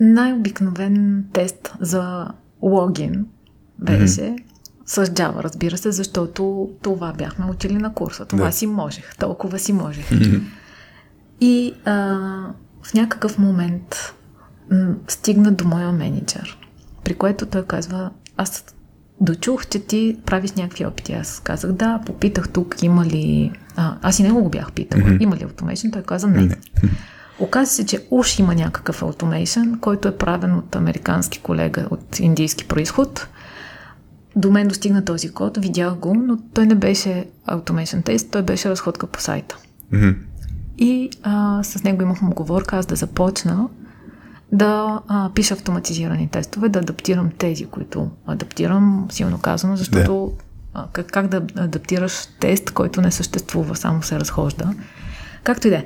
[0.00, 2.28] Най-обикновен тест за
[2.62, 3.26] логин
[3.78, 4.36] беше
[4.86, 8.24] с Java, разбира се, защото това бяхме учили на курса.
[8.24, 8.52] Това Да.
[8.52, 10.10] си можех, толкова си можех.
[11.40, 11.92] И а,
[12.82, 14.14] в някакъв момент
[14.70, 16.58] м, стигна до моя менеджер,
[17.04, 18.64] при което той казва, аз
[19.20, 21.12] дочух, че ти правиш някакви опити.
[21.12, 23.52] Аз казах, да, попитах тук, има ли...
[23.76, 25.16] А, аз и него го бях питал, Мгм.
[25.20, 25.92] има ли automation?
[25.92, 26.42] Той каза, не.
[26.42, 26.56] Не.
[27.38, 32.68] Оказва се, че уж има някакъв automation, който е правен от американски колега от индийски
[32.68, 33.28] происход.
[34.36, 38.70] До мен достигна този код, видях го, но той не беше automation тест, той беше
[38.70, 39.56] разходка по сайта.
[39.92, 40.10] Мгм.
[40.78, 43.68] И а, с него имахме оговорка аз да започна
[44.52, 50.32] да а, пиша автоматизирани тестове, да адаптирам тези, които адаптирам, силно казано, защото
[50.74, 54.74] а, как, как да адаптираш тест, който не съществува, само се разхожда.
[55.44, 55.84] Както и да е.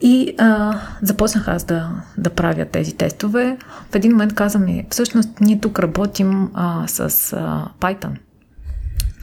[0.00, 3.58] И а, започнах аз да, да правя тези тестове.
[3.90, 7.00] В един момент каза ми, всъщност ние тук работим а, с
[7.32, 8.16] а, Python.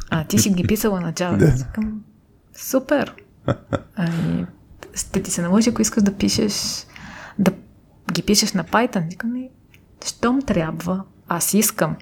[0.09, 1.37] А ти си ги писала на Java.
[1.37, 1.45] Да.
[1.45, 2.01] Аз Викам,
[2.55, 3.13] Супер!
[3.95, 4.45] Ами,
[4.93, 6.53] ще ти се наложи, ако искаш да пишеш,
[7.39, 7.51] да
[8.11, 9.09] ги пишеш на Python.
[9.09, 9.49] Викам ми,
[10.05, 11.95] щом трябва, аз искам.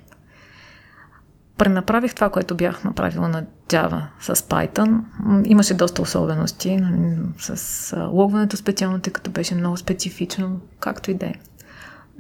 [1.61, 4.99] Пренаправих това, което бях направила на Java с Python.
[5.45, 6.89] Имаше доста особености м,
[7.37, 11.33] с логването специално, тъй като беше много специфично, както и да е.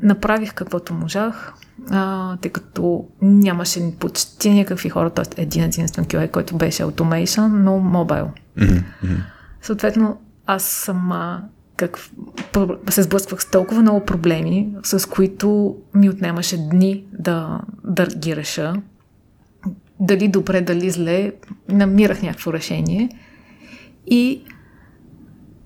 [0.03, 1.53] Направих каквото можах,
[1.91, 5.41] а, тъй като нямаше почти никакви хора, т.е.
[5.41, 7.79] един единствен QA, който беше automation, но.
[7.79, 8.77] Мгм.
[9.03, 9.15] Мгм.
[9.61, 11.41] Съответно, аз сама
[11.77, 11.99] как,
[12.89, 18.73] се сблъсквах с толкова много проблеми, с които ми отнемаше дни да, да ги реша.
[20.01, 21.31] Дали добре, дали зле,
[21.69, 23.09] намирах някакво решение.
[24.07, 24.43] И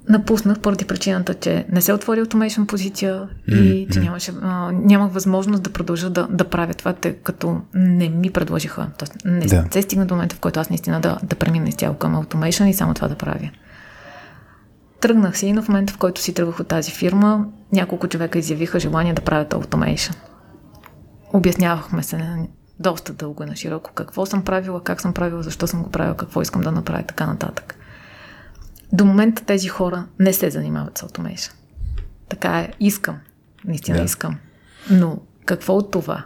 [0.09, 5.63] напуснах поради причината, че не се отвори automation позиция и че нямаше, а, нямах възможност
[5.63, 8.87] да продължа да, да правя това, тъй като не ми предложиха.
[8.97, 9.65] Тоест, не Да.
[9.71, 12.73] се стигна до момента, в който аз наистина да, да премина изцяло към automation и
[12.73, 13.49] само това да правя.
[15.01, 18.79] Тръгнах си, но в момента, в който си тръгвах от тази фирма, няколко човека изявиха
[18.79, 20.15] желание да правят automation.
[21.33, 22.17] Обяснявахме се
[22.79, 26.17] доста дълго и на широко какво съм правила, как съм правила, защо съм го правила,
[26.17, 27.75] какво искам да направя и така нататък.
[28.93, 31.51] До момента тези хора не се занимават с automation.
[32.29, 33.17] Така е, искам.
[33.65, 34.03] Наистина Да.
[34.03, 34.37] искам.
[34.89, 36.23] Но какво от това?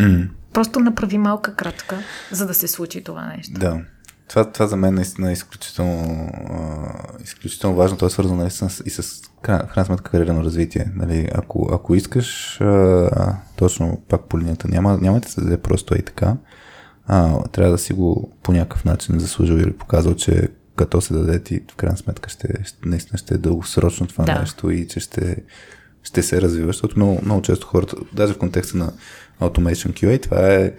[0.00, 0.24] М.
[0.52, 1.98] Просто направи малка крачка,
[2.30, 3.60] за да се случи това нещо.
[3.60, 3.80] Да.
[4.30, 7.96] Това, това за мен наистина е изключително, а, изключително важно.
[7.96, 10.92] То е свързано с- и с крайна сметка кариерно развитие.
[10.94, 11.28] Нали?
[11.34, 13.10] Ако, ако искаш, а,
[13.56, 16.36] точно пак по линията, няма, няма да се даде просто и така.
[17.06, 21.42] А, трябва да си го по някакъв начин заслужил или показал, че като се даде
[21.42, 24.38] ти, в крайна сметка ще, ще наистина ще е дългосрочно това Да.
[24.38, 25.36] нещо и че ще,
[26.02, 28.92] ще се развива, защото много, много често хората, даже в контекста на
[29.40, 30.72] Automation QA, това е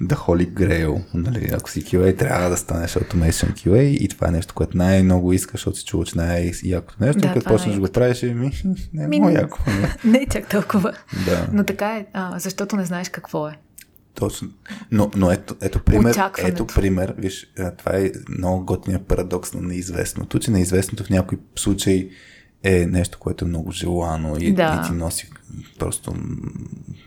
[0.00, 1.00] да холи грейл.
[1.14, 1.50] Нали?
[1.52, 5.60] Ако си QA, трябва да станеш Automation QA и това е нещо, което най-много искаш,
[5.60, 7.20] защото си чува, че най-якото нещо.
[7.20, 8.50] Да, като е почнеш да го правиш, и ми,
[8.94, 9.58] не е Ми, много яко.
[9.66, 9.96] Не.
[10.12, 10.92] Не е чак толкова.
[11.26, 11.48] Да.
[11.52, 13.58] Но така е, а, защото не знаеш какво е.
[14.14, 14.48] Точно.
[14.90, 20.38] Но, но ето, ето пример, ето пример, виж, това е много готиния парадокс на неизвестното,
[20.38, 22.10] че неизвестното в някой случай
[22.62, 24.82] е нещо, което е много желано и, Да.
[24.84, 25.30] и ти носи
[25.78, 26.14] просто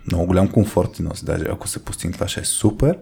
[0.08, 1.26] много голям комфорт ти носи.
[1.26, 3.00] Даже ако се постигне това, ще е супер.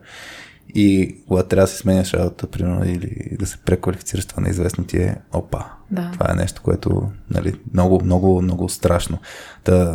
[0.76, 4.98] И когато трябва да си сменяш работа, примерно, или да се преквалифицираш това неизвестно ти
[4.98, 5.66] е опа.
[5.92, 6.12] Да.
[6.14, 9.18] Това е нещо, което нали, много, много, много страшно.
[9.64, 9.94] Та,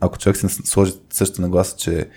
[0.00, 2.08] ако човек си сложи същата нагласа, че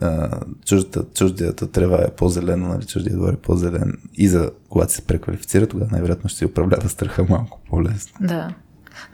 [0.00, 5.02] а, чуждата, чуждията трева е по-зелена, нали, чуждия двор е по-зелен и за когато се
[5.02, 8.12] преквалифицира, тогава най-вероятно ще си управлява страха малко по-лесно.
[8.20, 8.54] Да.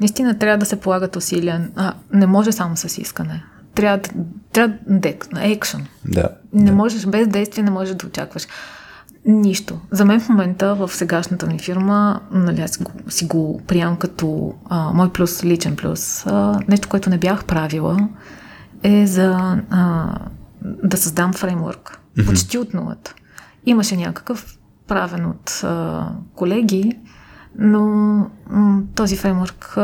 [0.00, 1.68] Наистина трябва да се полагат усилия.
[1.76, 3.44] А, не може само с искане.
[3.74, 4.00] Трябва,
[4.52, 4.76] трябва
[5.40, 5.86] екшен.
[6.04, 6.28] Да.
[6.52, 6.76] Не да.
[6.76, 8.46] можеш, без действие не можеш да очакваш.
[9.24, 9.80] Нищо.
[9.90, 13.96] За мен в момента в сегашната ми фирма, нали, аз си го, си го приемам
[13.96, 16.26] като а, мой плюс, личен плюс.
[16.26, 18.08] А, нещо, което не бях правила,
[18.82, 20.12] е за а,
[20.62, 22.00] да създам фреймворк.
[22.16, 22.26] Mm-hmm.
[22.26, 23.14] Почти от нулата.
[23.66, 26.98] Имаше някакъв правен от а, колеги,
[27.58, 28.26] но
[28.94, 29.76] този фреймворк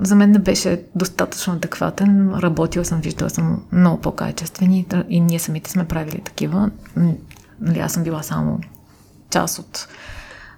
[0.00, 2.34] за мен не беше достатъчно адекватен.
[2.34, 6.70] Работила съм, виждала съм много по-качествени и ние самите сме правили такива.
[7.60, 8.60] Нали, аз съм била само
[9.30, 9.88] част от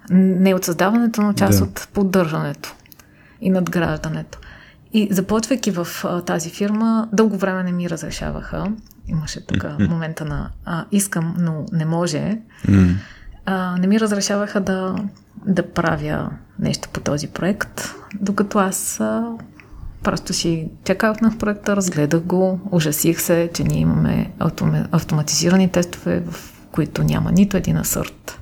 [0.09, 1.63] не от създаването, но част да.
[1.63, 2.75] от поддържането
[3.41, 4.39] и надграждането.
[4.93, 8.71] И започвайки в а, тази фирма, дълго време не ми разрешаваха.
[9.07, 12.37] Имаше така момента на а, искам, но не може.
[12.67, 12.95] Mm-hmm.
[13.49, 14.95] А, не ми разрешаваха да,
[15.45, 19.31] да правя нещо по този проект, докато аз а,
[20.03, 24.31] просто си чекавнах проекта, разгледах го, ужасих се, че ние имаме
[24.91, 28.39] автоматизирани тестове, в които няма нито един асърт.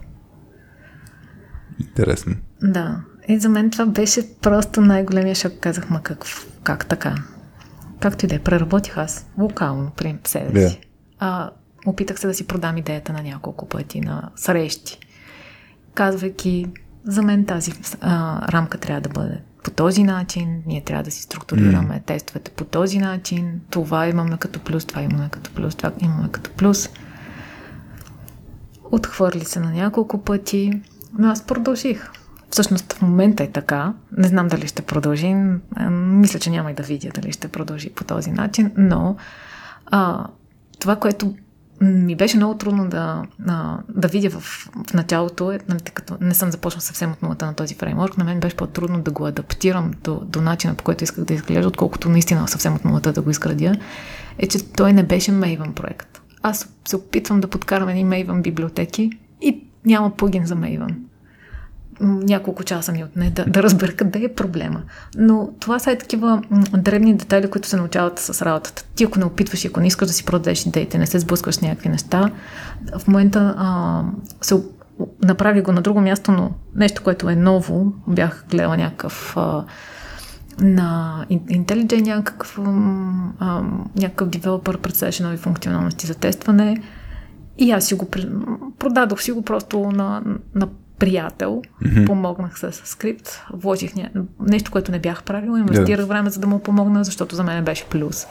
[1.80, 2.36] Интересно.
[2.61, 3.02] Да.
[3.27, 5.53] И за мен това беше просто най-големия шок.
[5.60, 6.26] Казах, ма как,
[6.64, 7.15] как така?
[7.99, 10.76] Както и да е, преработих аз локално при себе си.
[10.76, 10.86] Yeah.
[11.19, 11.52] А,
[11.86, 14.99] опитах се да си продам идеята на няколко пъти на срещи,
[15.94, 16.66] казвайки,
[17.03, 17.72] за мен тази
[18.02, 22.06] а, рамка трябва да бъде по този начин, ние трябва да си структурираме mm.
[22.06, 26.52] тестовете по този начин, това имаме като плюс, това имаме като плюс, това имаме като
[26.52, 26.90] плюс.
[28.91, 30.82] Отхвърли се на няколко пъти,
[31.18, 32.10] но аз продължих.
[32.49, 33.94] Всъщност в момента е така.
[34.18, 35.36] Не знам дали ще продължи.
[35.91, 39.16] Мисля, че няма и да видя дали ще продължи по този начин, но
[39.86, 40.28] а,
[40.80, 41.36] това, което
[41.81, 43.23] ми беше много трудно да,
[43.89, 47.53] да видя в, в началото, е, нали, като не съм започнал съвсем от нулата на
[47.53, 51.23] този фреймворк, на мен беше по-трудно да го адаптирам до, до начина, по който исках
[51.23, 53.76] да изглежда, отколкото наистина съвсем от нулата да го изградя,
[54.38, 56.22] е, че той не беше Maven проект.
[56.41, 59.11] Аз се опитвам да подкарам едни Maven библиотеки
[59.41, 60.95] и няма плагин за Maven
[62.01, 64.81] няколко часа ми отне да, да разбера къде е проблема.
[65.17, 66.41] Но това са и такива
[66.77, 68.85] дребни детайли, които се научават с работата.
[68.95, 71.55] Ти ако не опитваш и ако не искаш да си продадеш идеите, не се сблъскваш
[71.55, 72.31] с някакви неща,
[72.99, 74.03] в момента а,
[74.41, 74.55] се
[75.23, 79.65] направи го на друго място, но нещо, което е ново, бях гледала някакъв а,
[80.59, 82.59] на IntelliJ някакъв,
[83.39, 83.61] а,
[83.95, 86.81] някакъв девелопър представяше нови функционалности за тестване
[87.57, 88.07] и аз си го
[88.80, 90.22] продадох си го просто на,
[90.55, 90.67] на
[90.99, 92.05] приятел, mm-hmm.
[92.05, 94.09] помогнах с, скрипт, вложих ня...
[94.39, 96.09] нещо, което не бях правила, инвестирах yeah.
[96.09, 98.27] време, за да му помогна, защото за мен беше плюс.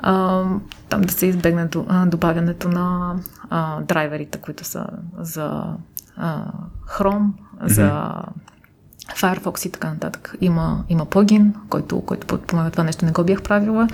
[0.00, 0.44] А,
[0.88, 1.68] там да се избегне
[2.06, 3.14] добавянето на
[3.50, 4.86] а, драйверите, които са
[5.18, 5.64] за
[6.16, 6.44] а,
[6.88, 7.66] Chrome, mm-hmm.
[7.66, 8.14] за
[9.14, 10.34] Firefox и така нататък.
[10.40, 13.88] Има, има плагин, който, който подпомага това нещо, не го бях правила.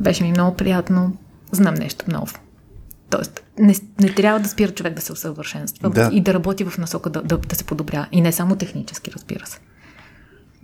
[0.00, 1.16] Беше ми много приятно.
[1.52, 2.34] Знам нещо ново.
[3.12, 6.10] Тоест, не, не трябва да спира човек да се усъвършенства да.
[6.12, 8.08] и да работи в насока да, да, да се подобря.
[8.12, 9.58] И не само технически, разбира се.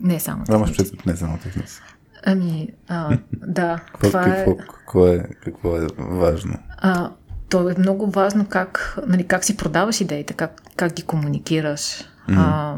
[0.00, 0.98] Не само технически.
[1.06, 1.94] не само технически.
[2.24, 3.78] Ами, а, да.
[4.02, 4.56] това е- какво, е...
[4.56, 6.58] Какво, е, какво е важно?
[6.76, 7.10] А,
[7.48, 12.36] то е много важно как, нали, как си продаваш идеите, как, как ги комуникираш, mm-hmm.
[12.36, 12.76] а,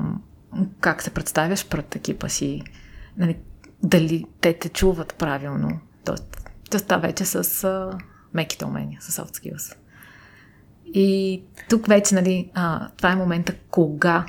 [0.80, 2.62] как се представяш пред екипа си,
[3.18, 3.36] нали,
[3.82, 5.80] дали те те чуват правилно.
[6.04, 7.98] Тоест, частта вече с а,
[8.34, 9.74] меките умения, с soft skills.
[10.94, 14.26] И тук вече, нали, а, това е момента кога,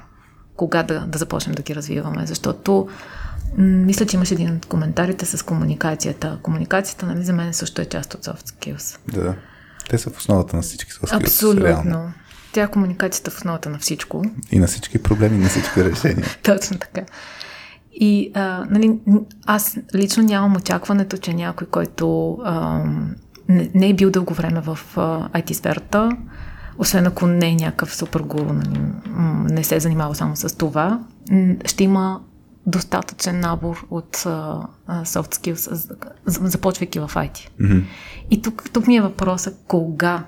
[0.56, 2.88] кога да, да започнем да ги развиваме, защото
[3.58, 6.40] м- мисля, че имаш един от коментарите с комуникацията.
[6.44, 9.00] Комуникацията, нали, за мен също е част от soft skills.
[9.14, 9.36] Да,
[9.90, 11.24] те са в основата на всички soft skills.
[11.24, 11.66] Абсолютно.
[11.66, 12.14] Реално.
[12.54, 14.26] Тя е комуникацията в основата на всичко.
[14.52, 16.26] И на всички проблеми, на всички решения.
[16.44, 17.02] Точно така.
[17.94, 19.00] И а, нали,
[19.46, 22.84] аз лично нямам очакването, че някой, който а,
[23.52, 24.80] не, не е бил дълго време в
[25.34, 26.18] IT сферата,
[26.78, 28.82] освен ако не е някакъв супер гуру, нали,
[29.54, 31.00] не се е занимава само с това,
[31.66, 32.22] ще има
[32.66, 35.92] достатъчен набор от uh, soft skills,
[36.26, 37.50] започвайки в IT.
[37.62, 37.84] Mm-hmm.
[38.32, 40.24] И тук, тук ми е въпроса кога,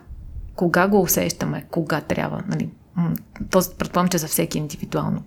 [0.56, 2.44] кога го усещаме, кога трябва.
[2.48, 2.70] Нали?
[3.50, 5.24] Този предполагам, че за всеки индивидуално.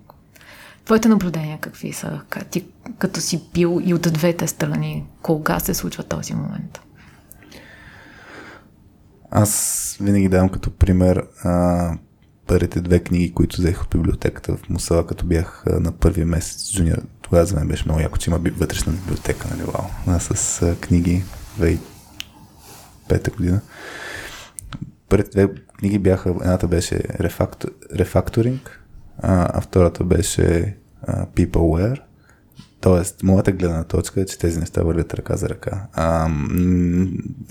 [0.85, 2.21] Твоите наблюдения какви са?
[2.51, 2.65] Ти,
[2.97, 6.81] като си бил и от двете страни, кога се случва този момент?
[9.31, 11.97] Аз винаги давам като пример а,
[12.47, 17.01] първите две книги, които взех от библиотеката в Мусала, като бях на първия месец джуниор.
[17.21, 19.85] Тогава за мен беше много яко, че има вътрешна библиотека, нали, вау.
[20.07, 21.23] А, с а, книги
[21.59, 23.61] 2005 година.
[25.09, 28.83] Първите две книги бяха, едната беше рефактор, рефакторинг,
[29.17, 32.01] а, а втората беше а, Peopleware.
[32.81, 35.87] Тоест, моята гледна точка е, че тези неща вървят ръка за ръка.
[35.93, 36.29] А,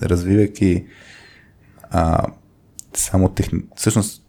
[0.01, 0.85] развивайки
[1.91, 2.25] а,
[2.93, 3.61] само техни...
[3.75, 4.23] Всъщност,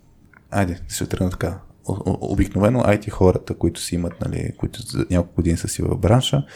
[0.50, 1.58] айде, ще тръгна така.
[2.06, 6.46] Обикновено IT хората, които си имат, нали, които за няколко години са си в бранша,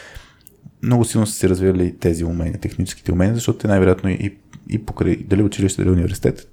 [0.83, 4.39] много силно са си развили тези умения, техническите умения, защото те най-вероятно и,
[4.69, 6.53] и покрай дали училище, дали университет,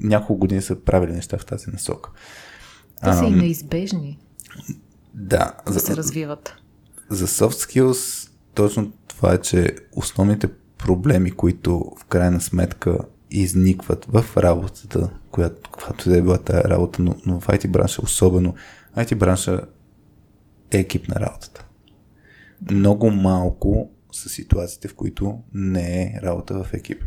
[0.00, 2.10] няколко години са правили неща в тази насока.
[3.04, 4.18] Те са и неизбежни.
[5.14, 5.52] Да.
[5.66, 6.54] Да за, се развиват.
[7.08, 10.48] За soft skills точно това е, че основните
[10.78, 12.98] проблеми, които в крайна сметка
[13.30, 18.54] изникват в работата, която, която е била тази работа, но, но в IT бранша особено,
[18.96, 19.60] IT бранша
[20.70, 21.66] е екип на работата.
[22.70, 27.02] Много малко са ситуациите, в които не е работа в екип.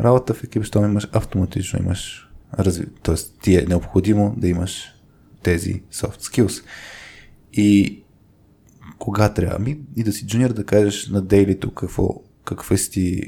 [0.00, 2.86] Работа в екип, щом имаш автоматично имаш разви...
[3.02, 3.14] т.е.
[3.42, 4.94] ти е необходимо да имаш
[5.42, 6.64] тези soft skills.
[7.52, 8.02] И
[8.98, 9.56] кога трябва?
[9.56, 12.22] Ами и да си джуниор да кажеш на дейлито какво,
[12.56, 13.22] какви си ти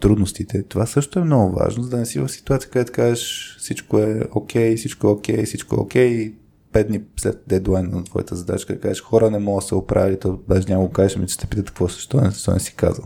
[0.00, 0.62] трудностите.
[0.62, 4.22] Това също е много важно, за да не си в ситуация, където кажеш всичко е
[4.32, 6.32] окей, okay, всичко е окей, okay, всичко е окей, okay,
[6.72, 10.18] пет дни след дедлайн на твоята задача, да кажеш хора не мога да се оправи,
[10.18, 13.04] то даже няма го кажеш, ми че те питат какво също не, не си казал.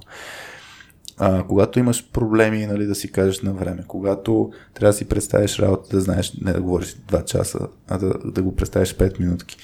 [1.18, 5.58] А, когато имаш проблеми, нали, да си кажеш на време, когато трябва да си представиш
[5.58, 7.58] работа, да знаеш, не да говориш 2 часа,
[7.88, 9.56] а да, да го представиш 5 минутки.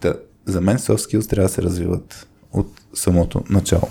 [0.00, 0.14] Да,
[0.44, 3.88] за мен soft skills трябва да се развиват от самото начало.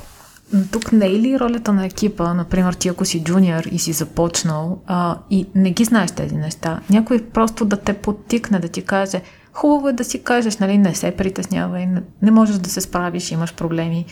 [0.72, 4.82] Тук не е ли ролята на екипа, например, ти ако си джуниор и си започнал
[4.88, 9.22] а, и не ги знаеш тези неща, някой просто да те подтикне, да ти каже,
[9.54, 13.32] хубаво е да си кажеш, нали, не се притеснявай, не, не можеш да се справиш,
[13.32, 14.06] имаш проблеми.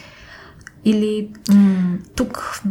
[0.85, 2.61] Или м- тук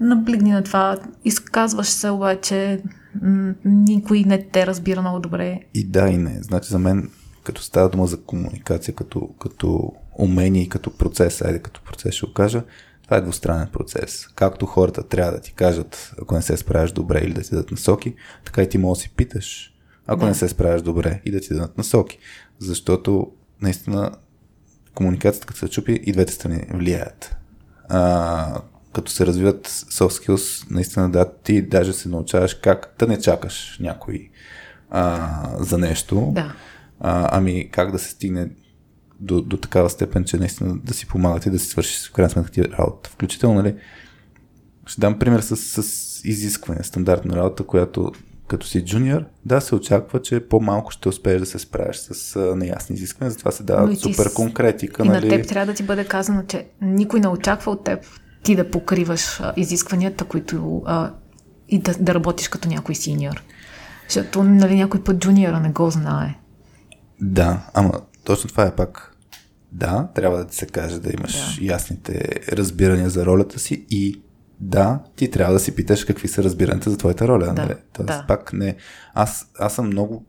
[0.00, 2.82] наблегни на това, изказваш се обаче,
[3.22, 5.60] м- никой не те разбира много добре.
[5.74, 6.38] И да, и не.
[6.42, 7.10] Значи за мен
[7.44, 12.26] като става дума за комуникация, като, като умение и като процес, айде като процес ще
[12.26, 12.62] го кажа,
[13.10, 14.28] това е двустранен процес.
[14.34, 17.70] Както хората трябва да ти кажат, ако не се справяш добре или да ти дадат
[17.70, 18.14] насоки,
[18.44, 19.74] така и ти можеш да си питаш,
[20.06, 20.26] ако да.
[20.26, 22.18] не се справяш добре и да ти дадат насоки.
[22.58, 23.32] Защото
[23.62, 24.10] наистина
[24.94, 27.36] комуникацията, като се чупи, и двете страни влияят.
[27.88, 28.60] А,
[28.92, 33.78] като се развиват soft skills, наистина да, ти даже се научаваш как да не чакаш
[33.80, 34.30] някой
[34.90, 35.28] а,
[35.58, 36.32] за нещо.
[36.34, 36.54] Да
[37.00, 38.48] а, ами как да се стигне
[39.20, 42.30] до, до такава степен, че наистина да си помагате и да си свършиш в крайна
[42.30, 43.10] сметка ти работа.
[43.10, 43.74] Включително, нали,
[44.86, 48.12] ще дам пример с, с изискване, стандартна работа, която
[48.48, 52.56] като си джуниор, да, се очаква, че по-малко ще успееш да се справиш с а,
[52.56, 55.04] неясни изисквания, затова се дава супер конкретика.
[55.04, 55.28] И нали?
[55.28, 57.98] на теб трябва да ти бъде казано, че никой не очаква от теб
[58.42, 61.10] ти да покриваш а, изискванията, които а,
[61.68, 63.42] и да, да работиш като някой синьор.
[64.08, 66.38] Защото нали, някой път джуниора не го знае.
[67.20, 67.92] Да, ама
[68.24, 69.09] точно това е пак.
[69.72, 71.64] Да, трябва да ти се каже да имаш да.
[71.64, 74.22] ясните разбирания за ролята си и
[74.60, 77.44] да, ти трябва да си питаш какви са разбиранията за твоята роля.
[77.44, 77.74] Да, нали?
[77.92, 78.24] Тоест, да.
[78.28, 78.76] пак не.
[79.14, 80.26] Аз, аз съм много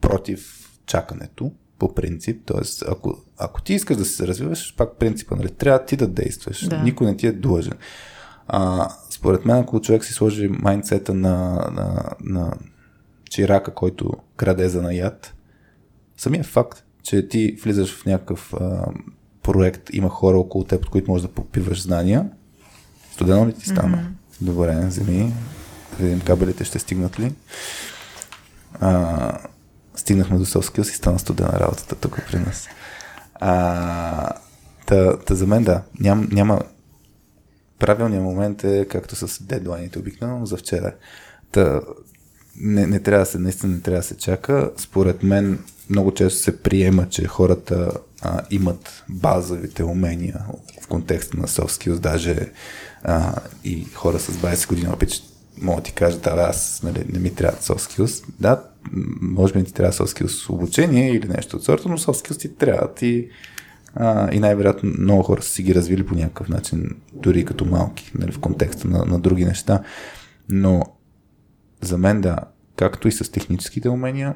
[0.00, 2.42] против чакането, по принцип.
[2.46, 5.50] Тоест, ако, ако ти искаш да се развиваш, пак принципа, нали?
[5.50, 6.68] Трябва ти да действаш.
[6.68, 6.82] Да.
[6.82, 7.78] Никой не ти е длъжен.
[8.48, 12.52] А, според мен, ако човек си сложи майндсета на, на, на
[13.30, 15.34] чирака, който краде за наят,
[16.16, 18.86] самия факт, че ти влизаш в някакъв а,
[19.42, 22.30] проект, има хора около теб, от които можеш да попиваш знания,
[23.12, 23.96] студено ли ти стана?
[23.96, 24.44] Mm-hmm.
[24.44, 25.32] Добре, вземи,
[25.98, 27.32] да видим кабелите ще стигнат ли.
[28.80, 29.38] А,
[29.96, 32.68] стигнахме до Соскил и стана студена работата тук при нас.
[33.34, 34.30] А,
[34.86, 36.60] та, та за мен да, ням, няма
[37.78, 40.94] правилният момент е както с дедлайните обикновено за вчера.
[41.52, 41.80] Та,
[42.56, 44.70] не, не трябва да се, наистина не трябва да се чака.
[44.76, 45.58] Според мен
[45.90, 47.92] много често се приема, че хората
[48.22, 50.44] а, имат базовите умения
[50.82, 52.52] в контекста на soft skills, даже
[53.02, 53.34] а,
[53.64, 55.10] и хора с 20 години опит
[55.62, 58.24] могат ти кажат, да, аз нали, не ми трябва soft skills.
[58.40, 58.62] Да,
[59.20, 62.56] може би ти трябва soft skills обучение или нещо от сорта, но soft skills ти
[62.56, 62.94] трябва.
[62.94, 63.28] Ти,
[63.94, 68.12] а, и най-вероятно много хора са си ги развили по някакъв начин, дори като малки,
[68.14, 69.82] нали, в контекста на, на други неща.
[70.48, 70.82] Но
[71.80, 72.38] за мен да,
[72.76, 74.34] както и с техническите умения,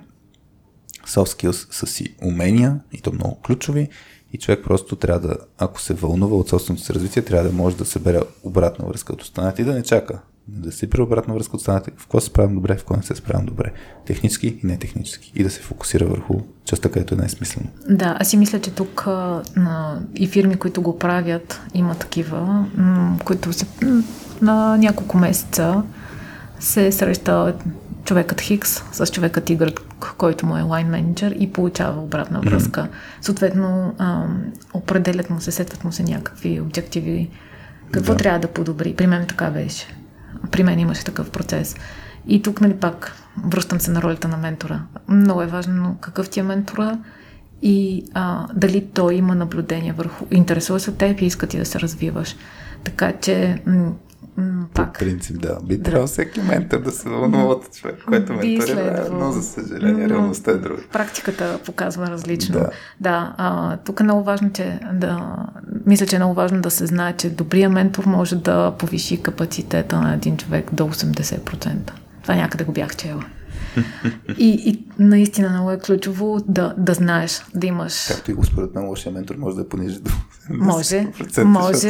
[1.06, 3.88] soft skills са си умения, и то много ключови,
[4.32, 7.76] и човек просто трябва да, ако се вълнува от собственото си развитие, трябва да може
[7.76, 10.20] да събере обратна връзка от останалите и да не чака.
[10.48, 13.02] Да се при обратна връзка от останалите, в какво се справям добре, в какво не
[13.02, 13.72] се справям добре.
[14.06, 15.32] Технически и не технически.
[15.34, 16.34] И да се фокусира върху
[16.64, 17.68] частта, където е най-смислено.
[17.88, 19.06] Да, аз си мисля, че тук
[19.56, 24.02] на, и фирми, които го правят, има такива, м- които се, м-
[24.42, 25.82] на няколко месеца
[26.60, 27.54] се среща
[28.04, 29.80] човекът Хикс с човекът Y,
[30.18, 32.80] който му е лайн менеджер и получава обратна връзка.
[32.80, 33.24] Mm-hmm.
[33.24, 37.30] Съответно, ам, определят му се, сетват му се някакви обективи.
[37.90, 38.18] Какво да.
[38.18, 38.94] трябва да подобри?
[38.94, 39.86] При мен така беше.
[40.50, 41.76] При мен имаше такъв процес.
[42.26, 43.12] И тук, нали, пак
[43.44, 44.82] връщам се на ролята на ментора.
[45.08, 46.98] Много е важно какъв ти е ментора
[47.62, 51.64] и а, дали той има наблюдение върху, интересува се от теб и иска ти да
[51.64, 52.36] се развиваш.
[52.84, 53.92] Така че м-
[54.36, 54.92] м- пак.
[54.92, 55.59] По принцип, да.
[55.62, 55.82] Би да.
[55.82, 60.54] трябвало всеки ментор да се вълнува от човек, който менторира, но за съжаление реалността е
[60.54, 60.82] друга.
[60.92, 62.52] Практиката показва различно.
[62.52, 65.36] Да, да а, тук е много важно, че да,
[65.86, 70.00] мисля, че е много важно да се знае, че добрия ментор може да повиши капацитета
[70.00, 71.92] на един човек до 80%.
[72.22, 73.24] Това някъде го бях чела.
[74.38, 78.06] И, и наистина много е ключово да, да знаеш, да имаш.
[78.08, 80.10] Както и според мен, лошия ментор може да понижи до
[80.50, 81.06] може,
[81.44, 81.88] може,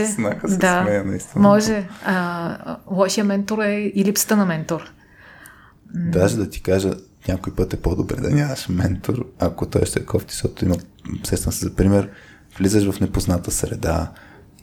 [0.48, 1.04] да, смея,
[1.36, 1.88] може.
[2.04, 4.92] А, лошия ментор е и липсата на ментор.
[5.94, 6.94] Даже да ти кажа,
[7.28, 10.76] някой път е по-добре да нямаш ментор, ако той ще е кофти, защото има,
[11.24, 12.10] сестна се за пример,
[12.58, 14.12] влизаш в непозната среда,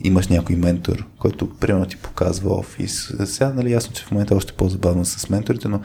[0.01, 3.13] имаш някой ментор, който примерно ти показва офис.
[3.25, 5.81] Сега, нали, ясно, че в момента е още по-забавно с менторите, но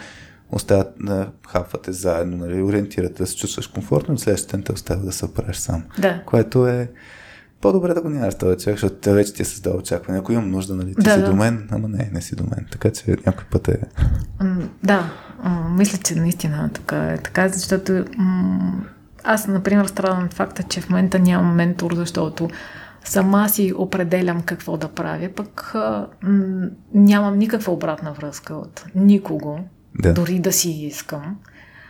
[0.54, 5.12] остават да хапвате заедно, нали, ориентирате да се чувстваш комфортно, следващия ден те оставя да
[5.12, 5.84] се оправиш сам.
[5.98, 6.22] Да.
[6.26, 6.90] Което е
[7.60, 10.18] по-добре да го нямаш този човек, защото вече ти е създал очакване.
[10.18, 11.26] Ако имам нужда, нали, ти да, си да.
[11.26, 12.66] до мен, ама не, не си до мен.
[12.72, 13.80] Така че някой път е...
[14.82, 15.10] Да,
[15.70, 18.04] мисля, че наистина така е така, защото
[19.24, 22.50] аз, например, страдам от факта, че в момента нямам ментор, защото
[23.04, 25.72] сама си определям какво да правя, пък
[26.22, 29.58] м- нямам никаква обратна връзка от никого
[29.98, 30.12] да.
[30.14, 31.36] дори да си искам,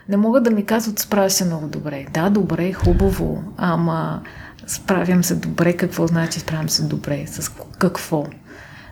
[0.09, 2.07] не могат да ми казват, справя се много добре.
[2.15, 4.23] Да, добре, хубаво, ама
[4.67, 7.49] справям се добре, какво значи справям се добре, с
[7.79, 8.27] какво?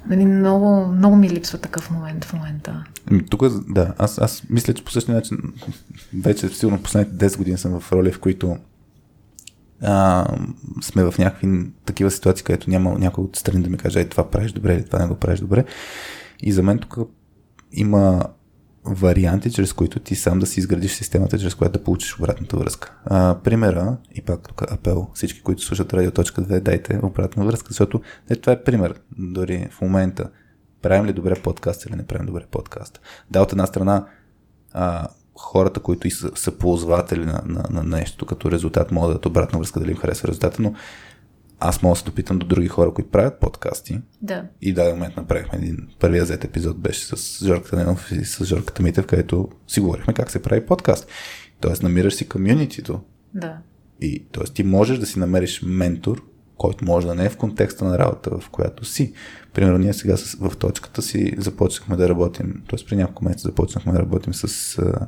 [0.09, 2.85] Нали, много, много ми липсва такъв момент в момента.
[3.11, 5.39] Ами, тук, да, аз, аз мисля, че по същия начин,
[6.23, 8.57] вече сигурно последните 10 години съм в роли, в които
[9.83, 10.27] а,
[10.83, 14.31] сме в някакви такива ситуации, където няма някой от страни да ми каже, ей, това
[14.31, 15.65] правиш добре или това не го правиш добре.
[16.43, 16.99] И за мен тук
[17.73, 18.23] има
[18.85, 22.95] варианти, чрез които ти сам да си изградиш системата, чрез която да получиш обратната връзка.
[23.05, 28.01] А, примера, и пак тук апел, всички, които слушат радио.2, дайте обратна връзка, защото
[28.31, 28.95] е, това е пример.
[29.19, 30.31] Дори в момента,
[30.83, 33.01] правим ли добре подкаст или не правим добре подкаст.
[33.31, 34.07] Да, от една страна,
[34.73, 39.27] а, хората, които са, са ползватели на, на, на нещо, като резултат могат да дадат
[39.27, 40.75] обратна връзка, дали им харесва резултата, но
[41.65, 44.01] аз мога да се допитам до други хора, които правят подкасти.
[44.23, 44.45] Да.
[44.63, 48.83] И да, момент направихме един първия зет епизод беше с Жорката Ненов и с Жорката
[48.83, 51.07] Митев, където си говорихме как се прави подкаст.
[51.61, 53.01] Тоест намираш си комюнитито.
[53.35, 53.59] Да.
[54.01, 54.45] И т.е.
[54.45, 56.23] ти можеш да си намериш ментор,
[56.57, 59.13] който може да не е в контекста на работа, в която си.
[59.55, 62.85] Примерно ние сега в точката си започнахме да работим, т.е.
[62.87, 65.07] при няколко месеца започнахме да работим с а,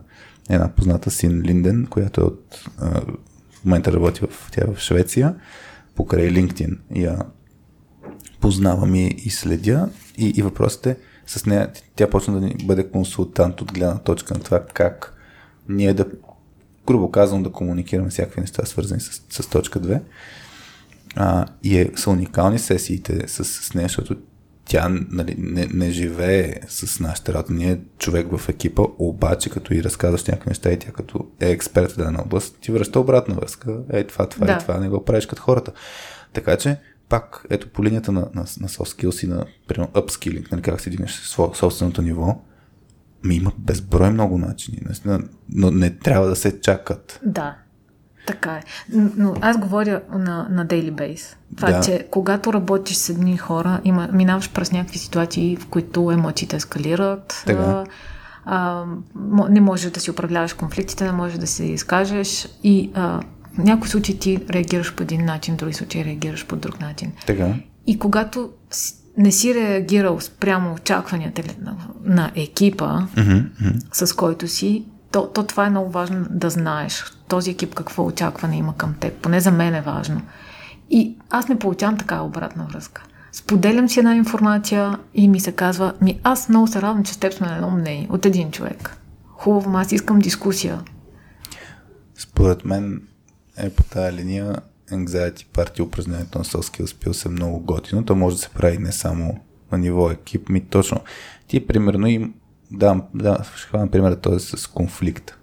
[0.51, 3.01] една позната син Линден, която е от а,
[3.53, 5.35] в момента работи в, тя е в Швеция
[5.95, 7.19] покрай LinkedIn я
[8.41, 9.89] познавам и, и следя.
[10.19, 10.97] И, и въпросът е
[11.27, 15.15] с нея, тя почна да ни бъде консултант от гледна точка на това как
[15.69, 16.07] ние да,
[16.87, 20.01] грубо казвам, да комуникираме всякакви неща, свързани с, с точка 2.
[21.17, 24.17] А, и е, са уникални сесиите с, с нея, защото
[24.65, 27.53] тя нали, не, не живее с нашата работа.
[27.53, 31.51] Ние е човек в екипа, обаче като и разказваш някакви неща и тя като е
[31.51, 33.79] експерт в дадена област, ти връща обратна връзка.
[33.93, 34.53] Ей, това, това да.
[34.53, 35.73] и това не го правиш като хората.
[36.33, 36.77] Така че,
[37.09, 40.81] пак, ето по линията на, на, на soft skills и на, примерно, upskilling, нали, как
[40.81, 41.13] се дигнеш
[41.55, 42.41] собственото ниво,
[43.25, 44.81] ми има безброй много начини,
[45.49, 47.21] но не трябва да се чакат.
[47.25, 47.57] Да,
[48.27, 48.63] така е.
[49.17, 51.35] Но аз говоря на, на daily base.
[51.57, 51.81] Това, да.
[51.81, 57.43] че когато работиш с едни хора, има, минаваш през някакви ситуации, в които емоциите ескалират.
[57.47, 57.85] Така.
[58.45, 58.85] А,
[59.51, 63.21] не можеш да си управляваш конфликтите, не можеш да се изкажеш и а,
[63.55, 67.13] в някои случаи ти реагираш по един начин, в други случаи реагираш по друг начин.
[67.27, 67.55] Така.
[67.87, 68.51] И когато
[69.17, 74.07] не си реагирал спрямо очакванията на, на екипа, mm-hmm, mm-hmm.
[74.07, 74.85] с който си,
[75.15, 77.05] то, то това е много важно да знаеш.
[77.29, 79.15] Този екип какво очакване има към теб.
[79.15, 80.23] Поне за мен е важно.
[80.91, 83.03] И аз не получавам такава обратна връзка.
[83.33, 87.17] Споделям си една информация и ми се казва, ми аз много се радвам, че с
[87.17, 88.97] теб сме на едно мнение, от един човек.
[89.27, 90.81] Хубаво, аз искам дискусия.
[92.19, 93.03] Според мен
[93.57, 94.57] е по тази линия
[94.93, 98.05] anxiety парти упражнението на soft skills се много готино.
[98.05, 99.41] То може да се прави не само
[99.73, 101.01] на ниво екип, ми точно.
[101.49, 102.35] Ти примерно им
[102.71, 105.39] да, да, ще хвана примера този с конфликт.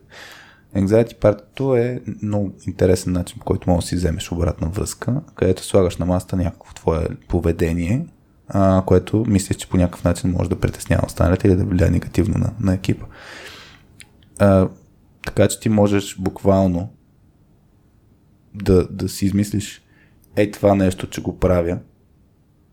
[0.76, 5.64] Anxiety партито е много интересен начин, по който можеш да си вземеш обратна връзка, където
[5.64, 8.07] слагаш на масата някакво твое поведение,
[8.48, 12.38] а, което мислиш, че по някакъв начин може да притеснява останалите или да влияе негативно
[12.38, 13.06] на, на екипа.
[14.39, 14.68] А,
[15.26, 16.89] така че ти можеш буквално
[18.53, 19.81] да, да си измислиш
[20.35, 21.80] ей това нещо, че го правя,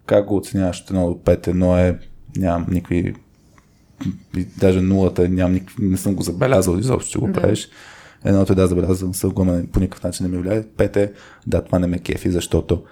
[0.07, 1.99] как го оценяваш от 1 до 5, едно е
[2.37, 3.15] нямам никакви
[4.37, 5.73] и даже нулата нямам ник...
[5.79, 7.33] не съм го забелязал изобщо, че го Да.
[7.33, 7.69] правиш.
[8.25, 10.63] Едното е да, забелязвам съм го, по никакъв начин не ми влияе.
[10.77, 11.13] Пет е,
[11.47, 12.83] да, това не ме кефи, защото.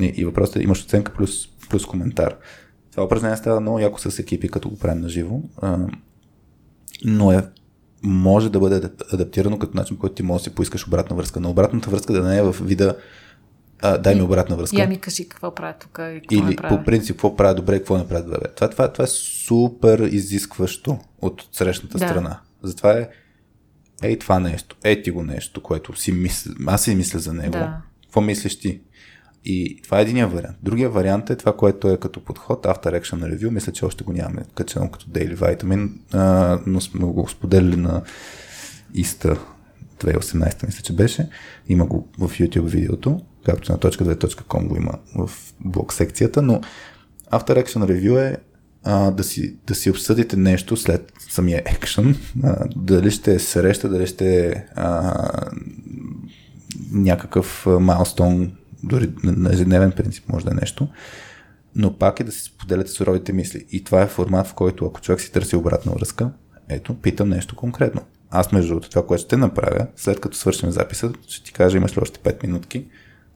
[0.00, 2.36] И, и въпросът е, имаш оценка плюс, плюс коментар.
[2.90, 5.40] Това упражнение става много яко с екипи, като го правим на живо,
[7.04, 7.42] но е
[8.02, 11.40] може да бъде адап- адаптирано като начин, който ти можеш да си поискаш обратна връзка.
[11.40, 12.96] Но обратната връзка да не е в вида
[13.82, 14.76] а, дай ми обратна връзка.
[14.76, 17.98] Я ми кажи какво правя тук и какво Или по принцип, какво правя добре, какво
[17.98, 18.38] не правя добре.
[18.56, 22.08] Това, това, това е супер изискващо от срещната Да.
[22.08, 22.40] страна.
[22.62, 23.08] Затова е,
[24.02, 27.52] ей това нещо, ей ти го нещо, което си мисля, аз си мисля за него.
[27.52, 27.76] Да.
[28.02, 28.80] Какво мислиш ти?
[29.44, 30.56] И това е единия вариант.
[30.62, 33.50] Другия вариант е това, което е като подход, After Action Review.
[33.50, 38.02] Мисля, че още го нямаме качено като Daily Vitamin, а, но сме го споделили на
[38.94, 39.36] Иста
[39.98, 41.28] 2018, мисля, че беше.
[41.68, 46.60] Има го в YouTube видеото, както на .2.com го има в блог секцията, но
[47.32, 48.36] After Action Review е
[48.84, 52.16] а, да, си, да си обсъдите нещо след самия екшен,
[52.76, 54.64] дали ще среща, дали ще е
[56.92, 58.52] някакъв майлстон,
[58.82, 60.88] дори на ежедневен принцип може да е нещо,
[61.74, 63.64] но пак е да си споделяте суровите мисли.
[63.70, 66.30] И това е формат, в който ако човек си търси обратна връзка,
[66.68, 68.02] ето, питам нещо конкретно.
[68.30, 71.96] Аз, между другото, това, което ще направя, след като свършим записа, ще ти кажа, имаш
[71.96, 72.86] ли още 5 минутки,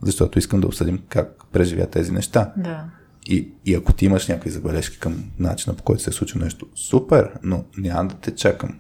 [0.03, 2.53] защото искам да обсъдим как преживя тези неща.
[2.57, 2.85] Да.
[3.27, 6.67] И, и ако ти имаш някакви забележки към начина по който се е случило нещо,
[6.75, 8.79] супер, но няма да те чакам.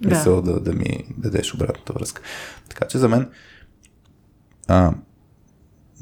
[0.00, 0.08] Да.
[0.08, 2.22] Мисъл да, да ми дадеш обратната връзка.
[2.68, 3.28] Така че за мен
[4.68, 4.94] а,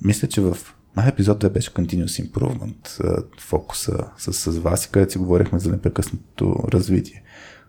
[0.04, 0.56] мисля, че в
[0.96, 3.02] май епизод 2 беше Continuous Improvement
[3.40, 7.22] фокуса с, с вас и където си говорихме за непрекъснато развитие,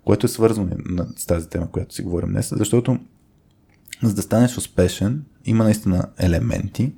[0.06, 0.70] което е свързано
[1.18, 3.00] с тази тема, която си говорим днес, защото
[4.04, 6.94] за да станеш успешен, има наистина елементи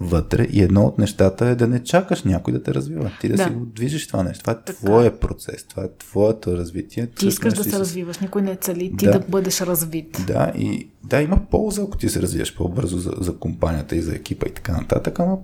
[0.00, 3.10] вътре и едно от нещата е да не чакаш някой да те развива.
[3.20, 3.44] Ти да, Да.
[3.44, 4.40] си го движиш това нещо.
[4.40, 4.78] Това е Така.
[4.78, 7.06] твоя процес, това е твоето развитие.
[7.06, 9.12] Ти искаш да се си- развиваш, никой не цели ти Да.
[9.12, 10.24] да, бъдеш развит.
[10.26, 14.14] Да, и да, има полза, ако ти се развиеш по-бързо за, за компанията и за
[14.14, 15.38] екипа и така нататък, ама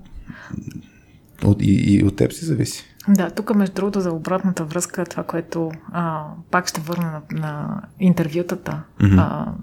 [1.45, 2.85] от, и, и от теб си зависи.
[3.09, 7.83] Да, тук между другото за обратната връзка, това, което а, пак ще върна на, на
[8.01, 9.19] интервютата, Мгм.
[9.19, 9.55] а,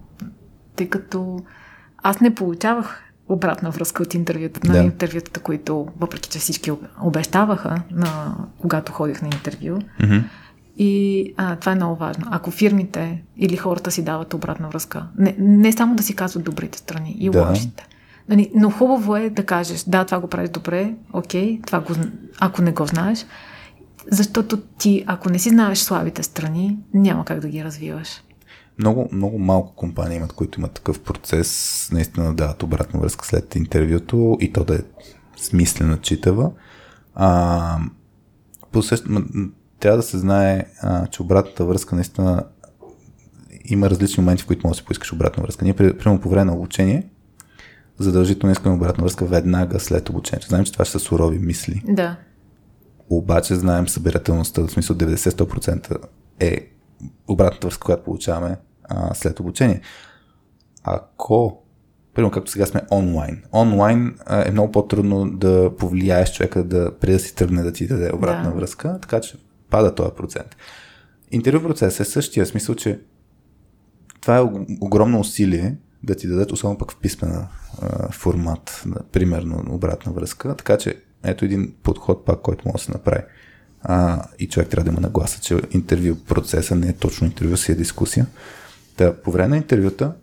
[0.79, 1.39] тъй като
[2.03, 4.77] аз не получавах обратна връзка от интервютата, Да.
[4.77, 9.79] на интервютата, които, въпреки че всички обещаваха, на, когато ходих на интервю.
[10.01, 10.23] Mm-hmm.
[10.77, 12.25] И а, това е много важно.
[12.31, 16.77] Ако фирмите или хората си дават обратна връзка, не, не само да си казват добрите
[16.77, 17.41] страни и Да.
[17.49, 17.87] лошите.
[18.29, 21.93] Нали, но хубаво е да кажеш, да, това го правиш добре, окей, това го,
[22.39, 23.25] ако не го знаеш,
[24.11, 28.07] защото ти, ако не си знаеш слабите страни, няма как да ги развиваш.
[28.79, 33.55] Много, много малко компании имат, които имат такъв процес, наистина да дават обратна връзка след
[33.55, 34.79] интервюто и то да е
[35.37, 36.51] смислена, читава.
[37.15, 37.79] А,
[38.71, 39.05] по същ...
[39.07, 39.49] м- м-
[39.79, 42.43] трябва да се знае, а, че обратната връзка наистина
[43.65, 45.65] има различни моменти, в които можеш да си поискаш обратна връзка.
[45.65, 47.09] Ние, при- примерно по време на обучение,
[47.97, 50.47] задължително искаме обратна връзка веднага след обучението.
[50.47, 51.83] Знаем, че това ще са сурови мисли.
[51.87, 52.15] Да.
[53.09, 55.97] Обаче знаем събирателността, в смисъл 90-100%
[56.39, 56.67] е
[57.27, 58.57] обратната връзка, която получаваме
[58.89, 59.81] а, след обучение.
[60.83, 61.63] Ако,
[62.13, 67.13] примерно както сега сме онлайн, онлайн а, е много по-трудно да повлияеш човека да, преди
[67.13, 68.55] да си тръгне да ти даде обратна Да.
[68.55, 69.37] връзка, така че
[69.69, 70.55] пада този процент.
[71.31, 72.99] Интервю процес е същия, в смисъл, че
[74.21, 77.47] това е ог- огромно усилие да ти дадат, особено пък в писмена
[77.81, 80.55] а, формат, на, примерно обратна връзка.
[80.55, 83.21] Така че ето един подход пак, който може да се направи.
[83.81, 87.71] А, и човек трябва да има нагласа, че интервю процеса не е точно интервю, си
[87.71, 88.25] е дискусия.
[88.99, 90.15] Та, по време на интервюта,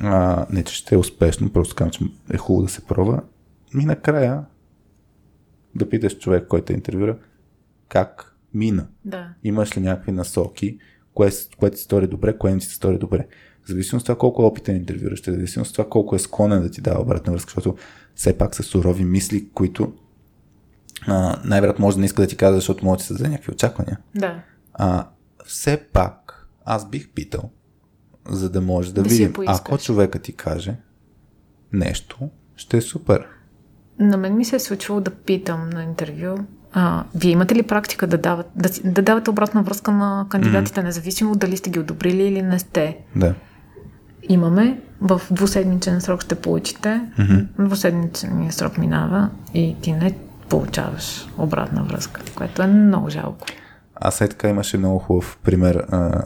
[0.00, 2.04] а, не че ще е успешно, просто казвам, че
[2.34, 3.22] е хубаво да се пробва.
[3.80, 4.44] И накрая
[5.74, 7.18] да питаш човек, който е интервюра,
[7.88, 8.86] как мина.
[9.04, 9.28] Да.
[9.42, 10.78] Имаш ли някакви насоки,
[11.14, 13.26] кое, кое ти стори добре, кое не ти стори добре.
[13.64, 16.62] В зависимост от това колко е опитен интервюращ, в зависимост от това колко е склонен
[16.62, 17.76] да ти дава обратна връзка, защото
[18.14, 19.92] все пак са сурови мисли, които
[21.06, 23.52] а, най-вероятно може да не иска да ти казва, защото може да се даде някакви
[23.52, 23.98] очаквания.
[24.14, 24.42] Да.
[24.72, 25.08] А,
[25.44, 27.50] все пак аз бих питал,
[28.28, 30.76] за да може да, Да видим, ако човека ти каже
[31.72, 32.18] нещо,
[32.56, 33.26] ще е супер.
[33.98, 36.38] На мен ми се е случвало да питам на интервю,
[36.72, 40.84] а, вие имате ли практика да, дават, да, да давате обратна връзка на кандидатите, mm.
[40.84, 42.98] независимо дали сте ги одобрили или не сте?
[43.16, 43.34] Да.
[44.28, 47.66] Имаме, в двуседмичен срок ще получите, Мгм.
[47.66, 50.14] двуседмичен срок минава и ти не
[50.48, 53.46] получаваш обратна връзка, което е много жалко.
[53.94, 56.24] А след така имаше много хубав пример а,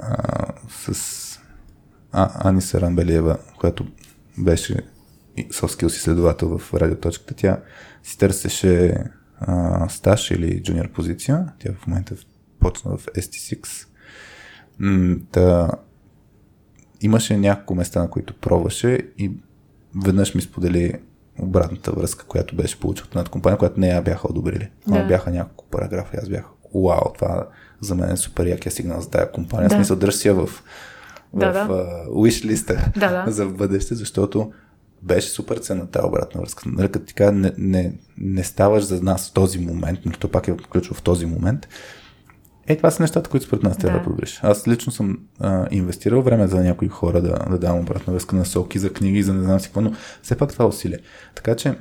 [0.00, 1.38] а, с
[2.12, 3.86] а, Ани Сарамбелиева, която
[4.38, 4.76] беше
[5.38, 7.34] soft skills изследовател в радиоточката.
[7.34, 7.60] Тя
[8.02, 9.04] си търсеше
[9.40, 11.52] а, стаж или джуниор позиция.
[11.58, 12.14] Тя в момента
[12.60, 13.86] почна в ST6.
[14.78, 15.70] М, та,
[17.00, 19.32] имаше няколко места, на които пробваше и
[20.04, 20.94] веднъж ми сподели
[21.38, 24.70] обратната връзка, която беше получил от една компания, която не я бяха одобрили.
[24.88, 25.04] Да.
[25.04, 26.44] бяха няколко параграфа и аз бях,
[26.74, 27.46] вау, това
[27.80, 29.68] за мен е супер якия сигнал за тази компания.
[29.68, 29.74] Да.
[29.74, 30.62] Смисъл, дръж си я в, в
[31.34, 31.58] Да, да.
[31.60, 33.32] а, wish листа Да, да.
[33.32, 34.52] за бъдеще, защото
[35.02, 36.62] беше супер ценна тази обратна връзка.
[36.66, 40.28] Нали, като ти кажа, не, не, не ставаш за нас в този момент, но то
[40.28, 41.68] пак е ключово в този момент.
[42.66, 44.04] Е, това са нещата, които според нас трябва да, Да.
[44.04, 44.40] подобриш.
[44.42, 48.44] Аз лично съм а, инвестирал време за някои хора да, да давам обратна връзка на
[48.44, 49.92] соки, за книги, за не знам си какво, но
[50.22, 50.98] все пак това е усилие.
[51.34, 51.74] Така че,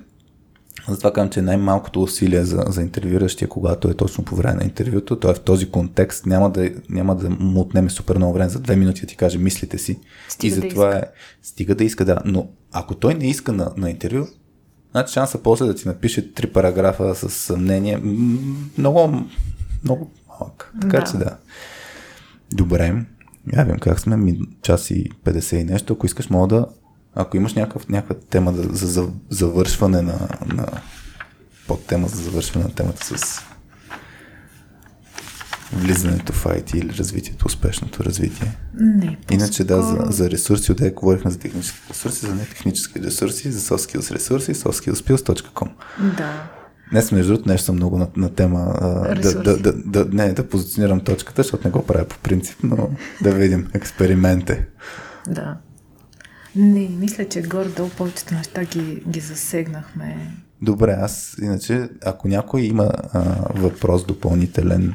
[0.93, 5.19] затова казвам, че най-малкото усилие за, за интервюиращия, когато е точно по време на интервюто,
[5.19, 8.59] той е в този контекст, няма да, няма да му отнеме супер много време за
[8.59, 9.99] две минути да ти каже мислите си.
[10.29, 10.99] Стига и да затова иска.
[10.99, 11.09] е,
[11.43, 12.17] стига да иска, да.
[12.25, 14.27] Но ако той не иска на, на интервю,
[14.91, 17.97] значи шанса после да ти напише три параграфа с съмнение,
[18.77, 19.21] много,
[19.83, 20.73] много малък.
[20.81, 21.03] Така Да.
[21.11, 21.37] че да.
[22.51, 23.05] Добре.
[23.53, 25.93] Я как сме, ми час и 50 и нещо.
[25.93, 26.65] Ако искаш, мога да,
[27.15, 30.67] ако имаш някакъв, някаква тема да, за, за завършване на, на
[31.67, 33.41] подтема за завършване на темата с
[35.73, 38.57] влизането в IT или развитието, успешното развитие.
[38.73, 43.59] Не, Иначе да, за, за ресурси, отде говорихме за технически ресурси, за нетехнически ресурси, за
[43.59, 45.69] soft skills ресурси, softskillspills.com.
[46.17, 46.43] Да.
[46.91, 50.33] Днес, между другото, нещо съм много на, на тема а, да, да, да, да, не,
[50.33, 52.89] да позиционирам точката, защото не го правя по принцип, но
[53.21, 53.67] да видим.
[53.73, 54.67] Експеримент е.
[55.27, 55.57] Да.
[56.59, 60.31] Не, мисля, че горе-долу повечето неща ги, ги засегнахме.
[60.61, 63.21] Добре, аз иначе, ако някой има а,
[63.55, 64.93] въпрос допълнителен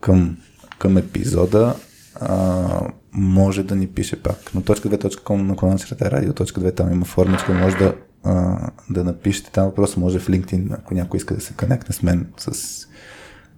[0.00, 0.36] към,
[0.78, 1.74] към епизода,
[2.20, 2.80] а,
[3.12, 4.54] може да ни пише пак.
[4.54, 7.94] На .2.com наклона черта радио.2 там има формичка, може да,
[8.24, 8.58] а,
[8.90, 12.26] да напишете там въпрос, може в LinkedIn, ако някой иска да се конектне с мен
[12.38, 12.86] с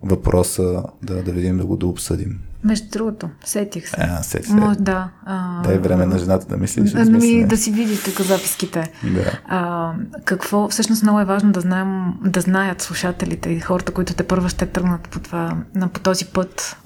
[0.03, 2.41] въпроса, да, да видим да го да обсъдим.
[2.67, 3.97] Между другото, сетих се.
[3.99, 4.55] А, сети се.
[4.55, 5.09] Може, да.
[5.25, 8.21] А, Дай време на жената да мисли, ще да, измисли ми, да си види тук
[8.21, 8.93] записките.
[9.03, 9.41] Да.
[9.49, 9.93] А,
[10.25, 14.49] какво, всъщност много е важно да знаем, да знаят слушателите и хората, които те първо
[14.49, 16.77] ще тръгнат по, това, на, по този път,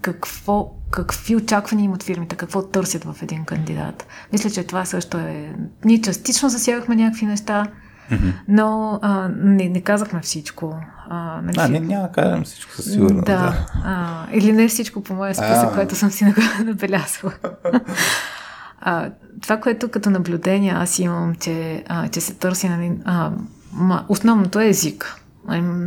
[0.00, 4.06] какво, какви очаквания имат фирмите, какво търсят в един кандидат.
[4.32, 5.54] Мисля, че това също е...
[5.84, 7.66] Ние частично засягахме някакви неща,
[8.48, 10.80] но а, не, не казахме всичко.
[11.10, 13.24] А, нали, А, не, няма да кажем всичко със сигурност.
[13.26, 13.36] да.
[13.36, 13.66] да.
[13.84, 15.74] А, или не всичко по моя списък, А.
[15.74, 16.24] което съм си
[16.64, 17.32] набелязала.
[18.80, 19.10] а,
[19.42, 23.30] това, което като наблюдение аз имам, че, а, че се търси, нали, а,
[24.08, 25.16] основното е език.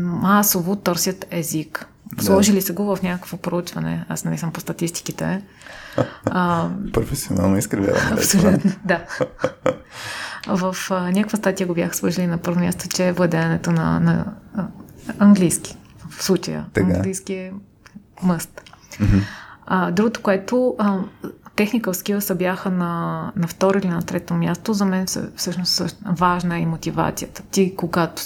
[0.03, 1.87] Масово търсят език.
[2.19, 4.05] Сложили са го в някакво проучване.
[4.09, 5.41] Аз не съм по статистиките.
[6.25, 8.11] А, Професионално изкривяване.
[8.13, 9.01] Абсолютно, да.
[10.47, 14.65] В а, някаква статия го бях сложили на първо място, че владеенето на, на а,
[15.19, 15.77] английски.
[16.09, 16.65] В случая.
[16.73, 16.93] Така.
[16.93, 17.53] Английски е
[18.23, 18.61] мъст.
[19.65, 20.99] А, другото, което а,
[21.55, 25.05] technical skills бяха на, на второ или на трето място, за мен
[25.35, 27.43] всъщност важна е и мотивацията.
[27.51, 28.21] Ти, когато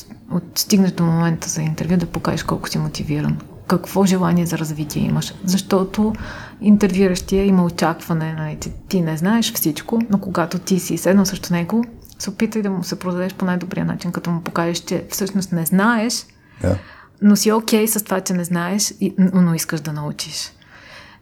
[0.55, 3.37] стигнеш до момента за интервю, да покажеш колко си мотивиран.
[3.67, 5.33] Какво желание за развитие имаш.
[5.43, 6.13] Защото
[6.61, 11.53] интервюиращия има очакване, нали, че ти не знаеш всичко, но когато ти си седнал срещу
[11.53, 11.85] него,
[12.19, 15.65] се опитай да му се продадеш по най-добрия начин, като му покажеш, че всъщност не
[15.65, 16.25] знаеш,
[16.61, 16.77] Да.
[17.21, 18.93] но си окей с това, че не знаеш,
[19.33, 20.51] но искаш да научиш.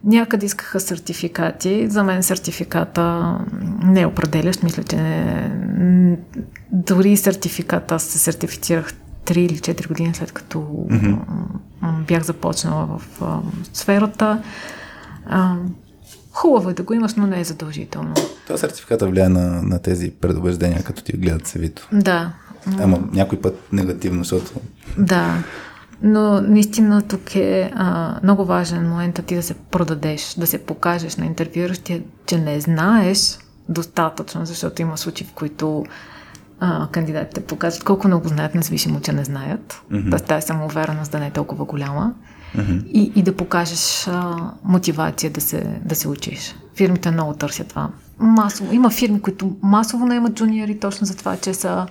[0.04, 1.90] Някъде искаха сертификати.
[1.90, 3.36] За мен сертификата
[3.82, 4.62] не е определящ.
[4.62, 6.18] Мисля, че не,
[6.72, 8.92] дори сертификата аз се сертифицирах
[9.24, 12.04] 3 или 4 години след като mm-hmm.
[12.06, 13.40] бях започнала в а,
[13.72, 14.42] сферата.
[15.26, 15.56] А,
[16.38, 18.14] хубаво е да го имаш, но не е задължително.
[18.46, 21.88] Това сертификата влияе на, на тези предубеждения, като ти гледат CV-то.
[21.92, 22.32] Да.
[22.80, 24.60] Ама някой път негативно, защото
[24.98, 25.44] Да,
[26.02, 31.16] но наистина тук е а, много важен момент ти да се продадеш, да се покажеш
[31.16, 33.38] на интервюиращия, че не знаеш
[33.68, 35.84] достатъчно, защото има случаи, в които
[36.60, 39.82] а, кандидатите показват колко много знаят, независимо, че не знаят.
[39.92, 40.10] Mm-hmm.
[40.10, 42.14] Тоест тази самоувереност да не е толкова голяма.
[42.56, 42.86] Mm-hmm.
[42.86, 46.56] И, и да покажеш а, мотивация да се, да се учиш.
[46.76, 47.90] Фирмите много търсят това.
[48.18, 48.72] Масово.
[48.72, 51.86] Има фирми, които масово наемат джуниори точно за това, че са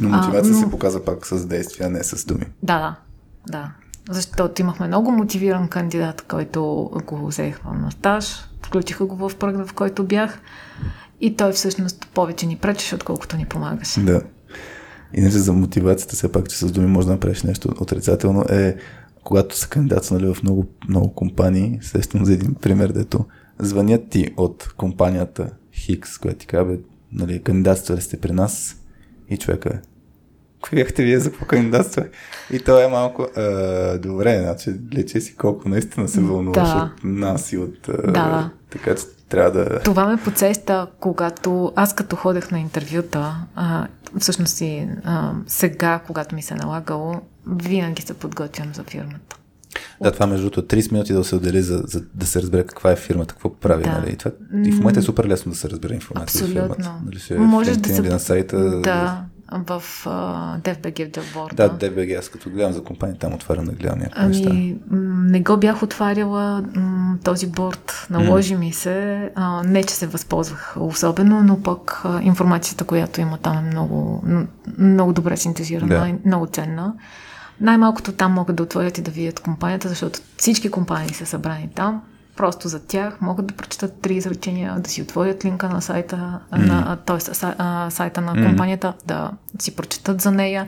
[0.00, 2.44] но мотивация А, но- се показва пак с действия, не с думи.
[2.62, 2.96] да, да,
[3.48, 3.70] да.
[4.10, 9.72] Защото имахме много мотивиран кандидат, който го взех на стаж, включиха го в проект, в
[9.74, 10.40] който бях
[11.20, 14.00] и той всъщност повече ни пречеше, отколкото ни помагаше.
[14.00, 14.20] Да.
[15.14, 18.76] Иначе за мотивацията, все пак, че с думи може да направиш нещо отрицателно, е
[19.24, 23.24] когато са кандидатствали в много, много компании, сещам за един пример, дето
[23.58, 26.76] звънят ти от компанията Хикс, която ти казва,
[27.12, 28.76] нали, кандидатствали сте при нас
[29.30, 29.78] и човека е,
[30.60, 32.10] Кои бяхте вие за какво кандидатствах?
[32.52, 36.92] И то е малко, а, добре, значи лече си колко наистина се вълнуваш Да.
[36.98, 37.88] от нас и от...
[37.88, 38.50] А, Да.
[38.70, 39.02] Така че
[39.34, 39.80] трябва да...
[39.80, 43.86] Това ме подсеща, когато аз като ходех на интервюта, а,
[44.18, 49.36] всъщност и а, сега, когато ми се е налагало, винаги се подготвям за фирмата.
[50.02, 52.92] Да, това между другото 30 минути да се отдели за, за да се разбере каква
[52.92, 53.82] е фирмата, какво прави.
[53.82, 53.90] Да.
[53.90, 54.12] Нали?
[54.12, 54.30] И, това,
[54.64, 56.74] и в момента е супер лесно да се разбере информация за фирмата.
[56.78, 57.02] Абсолютно.
[57.06, 58.02] Нали, ще е Можеш да се...
[58.02, 58.80] на сайта.
[58.80, 61.68] Да, в uh, DFBG в Джаборда.
[61.68, 64.48] Да, DBG, аз като гледам за компания, там отварям да гледам някакви неща.
[64.50, 68.06] Ами, м, не го бях отваряла м, този борт.
[68.10, 69.30] Наложи ми се.
[69.34, 74.24] А, не, че се възползвах особено, но пък а, информацията, която има там е много,
[74.78, 76.08] много добре синтезирана Да.
[76.08, 76.94] и много ценна.
[77.60, 82.02] Най-малкото там могат да отворят и да видят компанията, защото всички компании са събрани там.
[82.36, 86.96] Просто за тях могат да прочитат три изречения, да си отворят линка на сайта, на,
[86.96, 87.20] т.е.
[87.90, 90.66] сайта на компанията, да си прочитат за нея,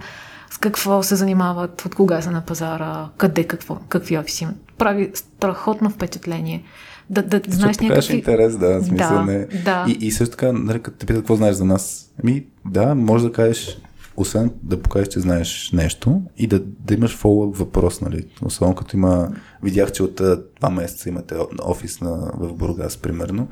[0.51, 4.47] с какво се занимават, от кога са на пазара, къде, какво, какви офиси.
[4.78, 6.62] Прави страхотно впечатление.
[7.10, 8.16] Да, да знаеш Защото покажеш някакви...
[8.16, 9.47] интерес, да, смисъл Да, не.
[9.47, 9.84] да.
[9.88, 13.24] И, и също така, нали, като те питат какво знаеш за нас, ами да, може
[13.24, 13.78] да кажеш,
[14.16, 18.28] освен да покажеш, че знаеш нещо и да, да имаш фоллоуп въпрос, нали?
[18.43, 19.28] Особено като има,
[19.62, 20.20] видях, че от
[20.60, 23.48] два месеца имате офис на, в Бургас, примерно,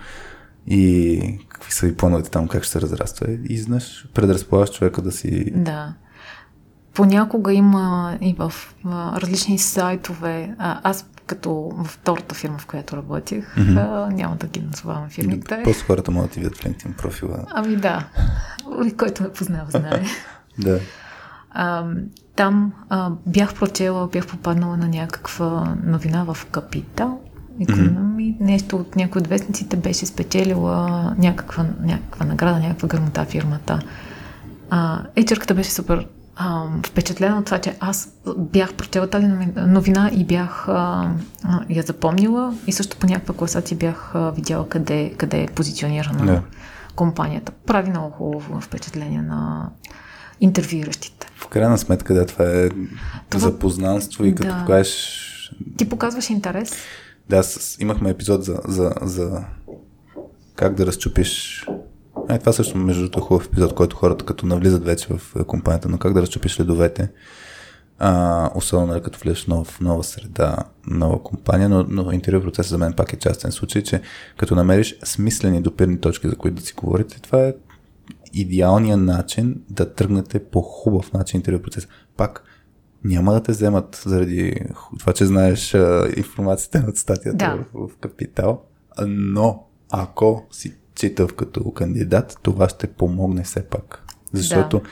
[0.66, 3.27] и какви са и плановете там, как ще се разраства.
[3.49, 5.53] И знаеш, предразполагаш човека да си...
[5.57, 5.95] Да.
[6.95, 8.53] Понякога има и в
[8.85, 10.55] а, различни сайтове.
[10.59, 15.61] А, аз като във втората фирма, в която работих, а, няма да ги назовавам фирмите.
[15.65, 17.45] Просто хората могат да ти видят в LinkedIn профила.
[17.51, 18.09] Ами да,
[18.99, 20.05] който ме познава, знае.
[20.59, 20.78] Да.
[21.51, 21.85] А,
[22.36, 27.20] там а, бях прочела, бях попаднала на някаква новина в Капитал.
[27.59, 33.78] Икономи, нещо от някои от вестниците беше спечелила някаква, някаква награда, някаква грамота фирмата.
[34.70, 36.06] А, HR-ката беше супер
[36.36, 41.10] а, впечатлена от това, че аз бях прочела тази нови- новина и бях а,
[41.44, 46.26] а, я запомнила и също по някаква класация бях а, видяла къде, къде е позиционирана
[46.26, 46.43] Да.
[46.97, 47.52] компанията.
[47.66, 49.70] Прави много хубаво впечатление на
[50.40, 51.27] интервюиращите.
[51.36, 52.69] В крайна сметка, да, това е
[53.31, 54.59] Това- запознанство и като Да.
[54.61, 55.20] покажеш
[55.77, 56.73] Ти показваш интерес.
[57.28, 59.44] Да, с, имахме епизод за, за, за
[60.56, 61.65] как да разчупиш.
[62.28, 65.44] Е, това също, между другото, е хубав епизод, който хората като навлизат вече в е,
[65.44, 67.09] компанията, но как да разчупиш ледовете.
[67.98, 70.56] А, особено нали, като влезеш в нов, нова среда,
[70.86, 74.01] нова компания, но, но интервю процесът за мен пак е частен случай, че
[74.36, 77.55] като намериш смислени допирни точки, за които да си говорите, това е
[78.35, 81.89] идеалният начин да тръгнете по хубав начин интервю процес.
[82.16, 82.44] Пак
[83.05, 84.56] няма да те вземат заради
[84.98, 87.65] това, че знаеш а, информацията от статията Да.
[87.74, 88.62] в, в Капитал,
[89.06, 94.05] но ако си читав като кандидат, това ще помогне все пак.
[94.32, 94.82] Защото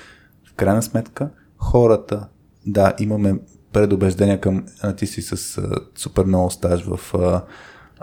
[0.51, 2.29] в крайна сметка хората,
[2.67, 3.35] да, имаме
[3.73, 7.45] предубеждения към а, ти си с а, супер много стаж в а,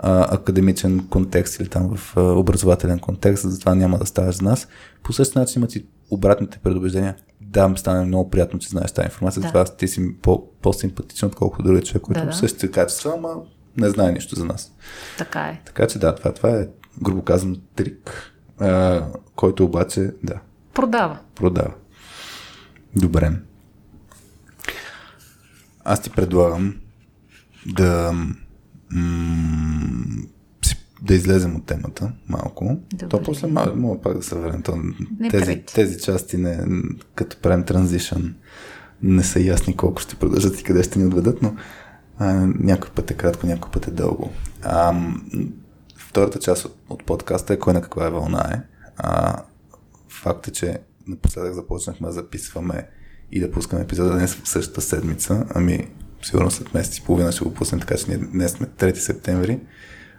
[0.02, 4.68] а, академичен контекст или там в а, образователен контекст, затова няма да ставаш за нас.
[5.02, 7.16] По същия начин имат и обратните предубеждения.
[7.40, 9.46] Да, стане много приятно, че знаеш тази информация, Да.
[9.46, 12.26] затова ти си по, по-симпатичен, отколкото другия човек, който да.
[12.26, 12.32] да.
[12.32, 13.34] същите качества, ама
[13.76, 14.72] не знае нищо за нас.
[15.18, 15.60] Така е.
[15.66, 16.68] Така че да, това, това е
[17.02, 19.02] грубо казано трик, а,
[19.36, 20.40] който обаче, да,
[20.74, 21.18] Продава.
[21.34, 21.74] продава.
[22.96, 23.32] Добре.
[25.84, 26.80] Аз ти предлагам
[27.66, 28.14] да
[28.92, 30.22] м-
[31.02, 32.78] да излезем от темата малко.
[32.92, 33.08] Добре.
[33.08, 34.62] То после мога, мога пак да се върнем.
[35.20, 36.64] Не тези, тези части, не,
[37.14, 38.34] като правим транзишън,
[39.02, 41.56] не са ясни колко ще продължат и къде ще ни отведат, но
[42.18, 44.30] а, някой път е кратко, някой път е дълго.
[44.62, 45.00] А,
[45.96, 48.62] втората част от, от подкаста е кой на каква е вълна е.
[48.96, 49.36] А,
[50.08, 52.88] факт е, че напоследък започнахме да записваме
[53.32, 55.46] и да пускаме епизода днес в същата седмица.
[55.54, 55.88] Ами,
[56.22, 59.60] сигурно след месец и половина ще го пуснем, така че ние днес сме 3 септември.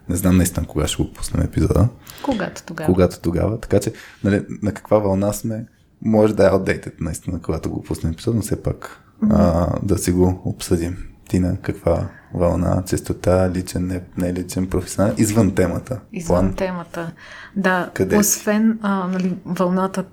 [0.10, 1.88] Не знам наистина кога ще го пуснем епизода.
[2.24, 2.94] Когато тогава.
[2.94, 3.60] Когато тогава.
[3.60, 5.66] Така че, нали, на каква вълна сме,
[6.02, 10.12] може да е outdated наистина, когато го пуснем епизод, но все пак а, да си
[10.12, 10.98] го обсъдим.
[11.30, 16.00] Ти на каква вълна, честота, личен, не, не личен, професионален, извън темата.
[16.14, 16.56] Извън План.
[16.56, 17.12] темата.
[17.56, 20.04] Да, Къде освен а, нали, вълната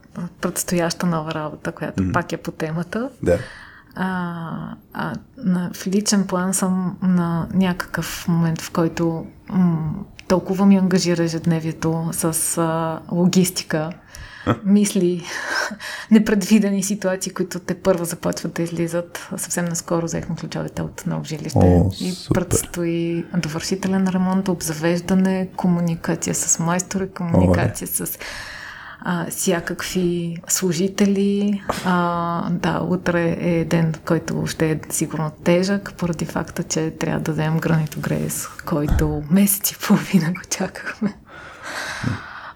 [0.40, 2.12] предстояща нова работа, която mm-hmm.
[2.12, 3.38] пак е по темата, Да.
[3.98, 9.94] А, а, на, в личен план съм на някакъв момент, в който м-
[10.28, 13.90] толкова ми ангажира ежедневието с а, логистика,
[14.64, 15.24] мисли,
[16.10, 19.28] непредвидени ситуации, които те първо започват да излизат.
[19.36, 26.58] Съвсем наскоро взехме ключовете от ново жилище О, и предстои довършителен ремонт, обзавеждане, комуникация с
[26.58, 28.18] майстори, комуникация с
[29.10, 31.62] а, всякакви служители.
[31.84, 37.32] А, да, утре е ден, който ще е сигурно тежък, поради факта, че трябва да
[37.32, 41.14] вземем гранито грейс, който месец и половина го чакахме.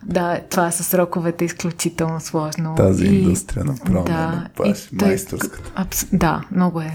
[0.06, 2.74] Да, това с сроковете е изключително сложно.
[2.74, 5.72] Тази и, индустрия направо да, е и майсторската.
[5.74, 6.92] Абс, да, много е.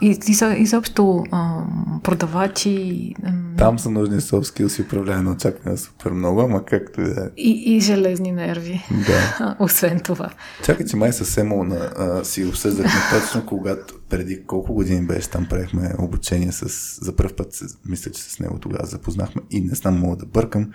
[0.00, 1.24] И, и, изобщо
[2.02, 3.14] продавачи...
[3.58, 7.20] Там са нужни soft skills и управление на очакване супер много, ама както и да
[7.20, 7.28] е.
[7.36, 8.86] И, и железни нерви.
[9.06, 9.56] Да.
[9.58, 10.30] Освен това.
[10.64, 15.46] Чакай, че май съвсем на, а, си обсъждахме точно когато преди колко години беше там,
[15.50, 16.68] правихме обучение с,
[17.04, 20.70] за първ път, мисля, че с него тогава запознахме и не знам, мога да бъркам,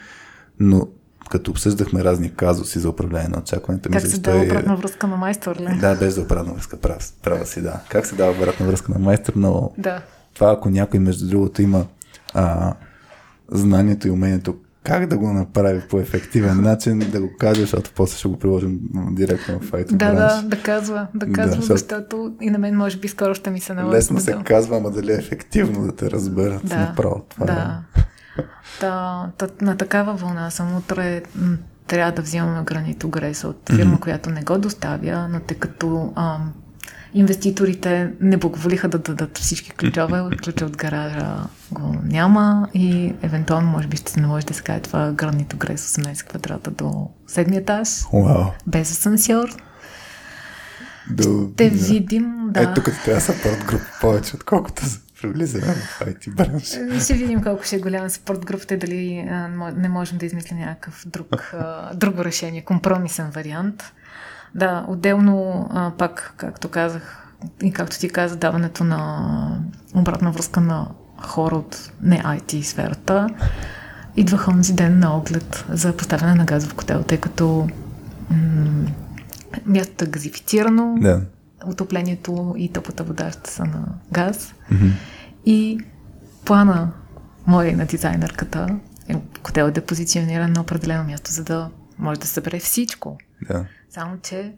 [0.60, 0.88] но
[1.30, 3.90] като обсъждахме разни казуси за управление на очакването.
[3.90, 5.78] Как се дава обратна връзка на майстор ли?
[5.80, 7.80] Да, без да обратна връзка, прав, права си, да.
[7.90, 10.02] Как се дава обратна връзка на майстор, но да.
[10.34, 11.86] това ако някой между другото има
[12.34, 12.74] а,
[13.52, 18.18] знанието и умението как да го направи по ефективен начин, да го каже, защото после
[18.18, 18.80] ще го приложим
[19.12, 19.96] директно в файта.
[19.96, 23.50] Да, да, да казва, да казва, да, защото и на мен може би скоро ще
[23.50, 23.98] ми се наложи.
[23.98, 27.26] Лесно се казва, ама дали е ефективно да те разберат да, направо.
[27.30, 27.84] Това да.
[27.98, 28.05] Е.
[28.80, 31.24] Та, та, на такава вълна съм утре
[31.88, 34.00] трябва да взимаме гранито грес от фирма, mm-hmm.
[34.00, 36.54] която не го доставя, но тъй като ам,
[37.14, 41.38] инвеститорите не благоволиха да дадат всички ключове, ключа от гаража
[41.72, 45.98] го няма и евентуално може би ще се наложи да се каже това гранито грес
[45.98, 48.52] 18 квадрата до седмия етаж, wow.
[48.68, 49.50] без асансьор.
[51.10, 51.76] До, ще да.
[51.76, 52.62] видим, да.
[52.62, 53.34] Ето тук трябва да са
[53.68, 56.74] група повече, отколкото за влизаме в IT бранш.
[56.74, 60.26] Е, ще видим колко ще е голяма спорт групата и дали а, не можем да
[60.26, 63.84] измислим някакъв друг, а, друго решение, компромисен вариант.
[64.56, 67.28] Да, отделно а, пак, както казах,
[67.64, 69.60] и както ти каза, даването на
[69.96, 70.88] обратна връзка на
[71.18, 73.30] хора от не IT сферата,
[74.16, 77.70] идваха онзи ден на оглед за поставяне на газов котел, тъй като
[78.30, 78.88] м-
[79.66, 81.22] мястото е газифицирано, да.
[81.68, 84.54] Отоплението и топлата вода ще са на газ.
[84.72, 84.92] Mm-hmm.
[85.46, 85.80] И
[86.46, 86.92] плана
[87.48, 88.80] моя и на дизайнерката
[89.10, 93.18] е хотел да е позициониран на определено място, за да може да събере всичко.
[93.48, 93.66] Да.
[93.90, 94.54] Само, че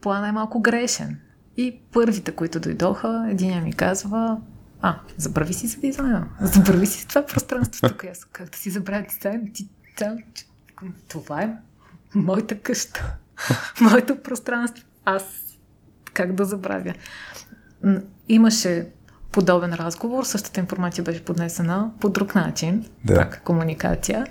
[0.00, 1.20] плана е малко грешен.
[1.56, 4.38] И първите, които дойдоха, един ми казва,
[4.80, 6.28] а, забрави си за дизайна.
[6.40, 8.04] Забрави си това пространство тук.
[8.04, 9.52] Аз как да си забравя дизайн?
[9.54, 9.68] Ти,
[11.08, 11.54] това е
[12.14, 13.16] моята къща.
[13.80, 14.84] Моето пространство.
[15.04, 15.22] Аз
[16.18, 16.94] как да забравя?
[18.28, 18.86] Имаше
[19.32, 20.24] подобен разговор.
[20.24, 23.14] Същата информация беше поднесена по друг начин, да.
[23.14, 24.26] пак комуникация.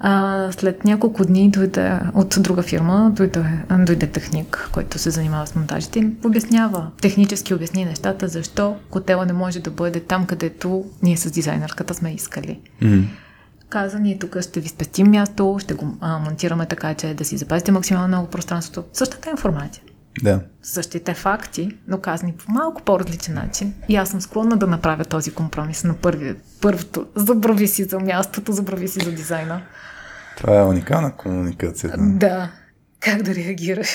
[0.00, 3.44] А, след няколко дни дойде от друга фирма, дойде,
[3.78, 9.32] дойде техник, който се занимава с монтажите и обяснява, технически обясни нещата, защо котела не
[9.32, 12.60] може да бъде там, където ние с дизайнерката сме искали.
[12.82, 13.04] Mm-hmm.
[13.68, 17.36] Каза, ние тук ще ви спестим място, ще го а, монтираме така, че да си
[17.36, 18.88] запазите максимално много пространството.
[18.92, 19.82] Същата информация.
[20.22, 20.40] Да.
[20.62, 23.74] Същите факти, но казани по малко по-различен начин.
[23.88, 27.06] И аз съм склонна да направя този компромис на първи, първото.
[27.14, 29.62] Забрави си за мястото, забрави си за дизайна.
[30.36, 31.90] Това е уникална комуникация.
[31.90, 31.96] Да.
[31.98, 32.50] да.
[33.00, 33.88] Как да реагираш?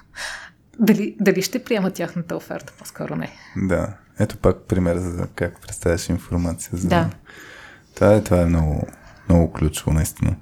[0.78, 2.72] дали, дали ще приема тяхната оферта?
[2.78, 3.32] По-скоро не.
[3.56, 3.88] Да.
[4.18, 6.70] Ето пак пример за как представяш информация.
[6.72, 6.88] За...
[6.88, 7.10] Да.
[7.94, 8.86] Това е, това е много,
[9.28, 10.36] много ключово, наистина.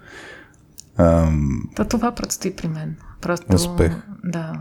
[0.97, 1.63] Ам...
[1.77, 2.97] То това предстои при мен.
[3.21, 3.93] Просто, Успех.
[4.25, 4.53] Да.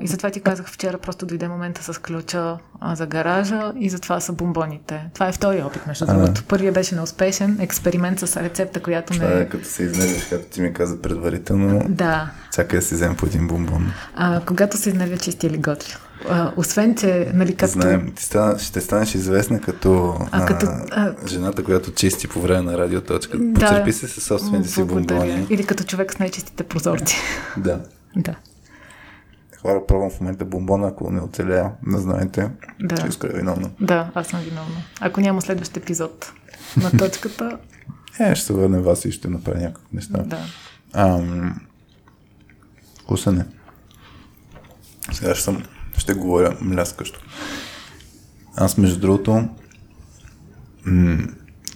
[0.00, 2.56] И затова ти казах вчера, просто дойде момента с ключа
[2.94, 5.10] за гаража и затова са бомбоните.
[5.14, 6.44] Това е втори опит, между другото.
[6.48, 9.40] Първия беше неуспешен, експеримент с рецепта, която Това не...
[9.40, 11.86] е като се изнервиш, както ти ми каза предварително.
[11.88, 12.30] Да.
[12.54, 13.92] Чакай да си вземем по един бомбон.
[14.16, 15.94] А, когато се изнервя чисти или готви.
[16.28, 17.72] А, освен, че, нали, както...
[17.72, 22.62] Знаем, ти стана, ще станеш известна като, а, като а, жената, която чисти по време
[22.62, 23.38] на радиоточка.
[23.38, 23.60] Да.
[23.60, 25.46] Почерпи се със собствените си бомбони.
[25.50, 27.16] Или като човек с най-чистите прозорци.
[27.56, 27.80] Да.
[28.16, 28.34] Да.
[29.64, 32.50] Хора, пробвам в момента бомбона, ако не оцеля, не знаете,
[32.80, 32.96] Да.
[32.96, 33.70] че искам виновна.
[33.80, 34.76] Да, аз съм виновна.
[35.00, 36.32] Ако няма следващ епизод
[36.76, 37.58] на точката,
[38.20, 40.18] Е, ще се върне вас и ще направя някакви неща.
[40.18, 40.38] да.
[40.92, 41.60] Ам...
[43.06, 43.44] Кусане.
[45.12, 45.62] Сега ще, съм,
[45.96, 47.20] ще говоря мляскащо.
[48.56, 49.48] Аз, между другото,
[50.84, 51.18] м-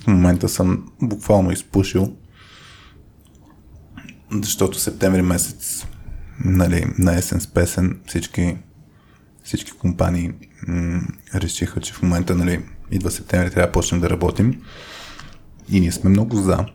[0.01, 2.17] в момента съм буквално изпушил,
[4.33, 5.87] защото септември месец,
[6.45, 8.57] нали, на есен с песен, всички,
[9.45, 10.33] всички компании
[10.67, 11.01] м-
[11.35, 14.63] решиха, че в момента, нали, идва септември, трябва да почнем да работим.
[15.69, 16.67] И ние сме много за,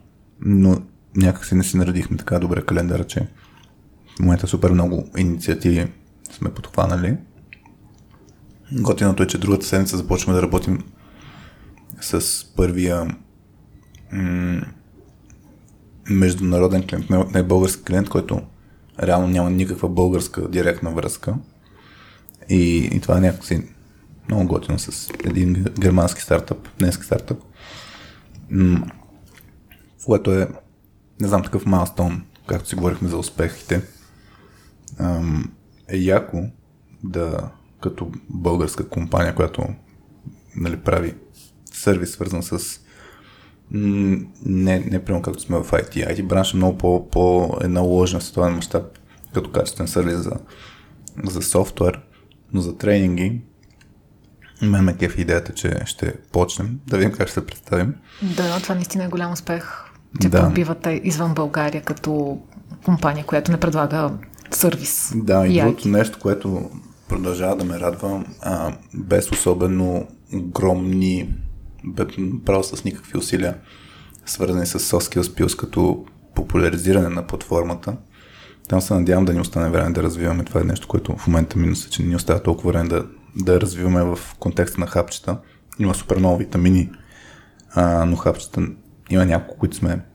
[0.41, 0.81] но
[1.15, 3.27] някак си не си наредихме така добре календара, че
[4.17, 5.87] в момента супер много инициативи
[6.31, 7.17] сме подхванали.
[8.71, 10.83] Готиното е, че другата седмица започваме да работим
[12.01, 13.15] с първия
[14.11, 14.61] м-
[16.09, 18.41] международен клиент, не български клиент, който
[18.99, 21.35] реално няма никаква българска директна връзка.
[22.49, 23.67] И, и това е някакси
[24.27, 27.41] много готино с един германски стартъп, днески стартъп,
[28.49, 28.85] м-
[30.05, 30.47] което е,
[31.21, 33.81] не знам, такъв майлстон, както си говорихме за успехите,
[34.99, 35.51] ам,
[35.87, 36.43] е яко
[37.03, 37.49] да,
[37.81, 39.67] като българска компания, която
[40.55, 41.15] нали, прави
[41.73, 42.79] сервис, свързан с
[43.73, 46.15] не, не прямо както сме в IT.
[46.15, 48.83] IT бранш е много по, по е наложен в световен мащаб
[49.33, 50.31] като качествен сервис за,
[51.23, 52.01] за софтуер,
[52.53, 53.41] но за тренинги
[54.61, 57.95] мен ме кефи идеята, че ще почнем, да видим как ще се представим.
[58.37, 59.83] Да, това наистина е голям успех,
[60.21, 60.41] че Да.
[60.41, 62.41] пробивате извън България като
[62.85, 64.11] компания, която не предлага
[64.51, 65.13] сервис.
[65.15, 65.63] Да, и IT.
[65.63, 66.69] другото нещо, което
[67.09, 71.29] продължава да ме радва, а, без особено огромни,
[71.85, 72.07] бе-
[72.45, 73.57] право с никакви усилия,
[74.25, 76.05] свързани с Soft Pills, като
[76.35, 77.97] популяризиране на платформата.
[78.69, 80.43] Там се надявам да ни остане време да развиваме.
[80.43, 83.05] Това е нещо, което в момента минус е, че ни остава толкова време да,
[83.35, 85.37] да развиваме в контекста на хапчета.
[85.79, 86.91] Има супер много витамини,
[87.73, 88.67] а, но хапчета
[89.09, 90.05] има няколко, които сме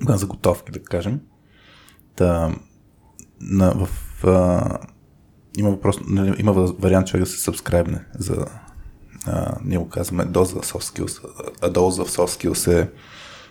[0.00, 1.20] на заготовки, да кажем.
[2.16, 2.54] Та,
[3.40, 3.88] на, в,
[4.24, 4.78] а,
[5.56, 8.46] има въпрос, нали, има вариант човек да се сабскрайбне за
[9.26, 11.24] а, ние го казваме доза soft skills,
[11.62, 12.90] а доза в soft skills е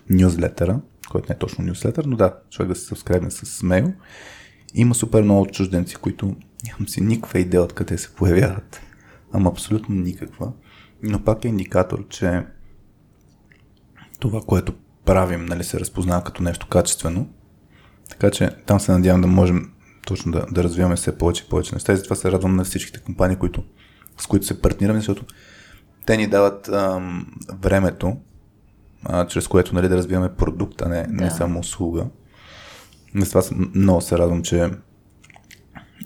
[0.09, 0.79] нюзлетъра,
[1.09, 3.93] който не е точно нюзлетър, но да, човек да се сабскрайбне с мейл.
[4.73, 6.35] Има супер много чужденци, които
[6.65, 8.81] нямам си никаква идея откъде се появяват.
[9.33, 10.51] Ама абсолютно никаква.
[11.03, 12.45] Но пак е индикатор, че
[14.19, 14.73] това, което
[15.05, 17.29] правим, нали, се разпознава като нещо качествено.
[18.09, 19.71] Така че там се надявам да можем
[20.05, 21.93] точно да, да развиваме все повече и повече неща.
[21.93, 23.63] И затова се радвам на всичките компании, които,
[24.17, 25.25] с които се партнираме, защото
[26.05, 28.17] те ни дават ам, времето,
[29.03, 31.31] а, чрез което нали, да развиваме продукт, а не, не Да.
[31.31, 32.05] само услуга.
[33.15, 34.69] И затова се- много се радвам, че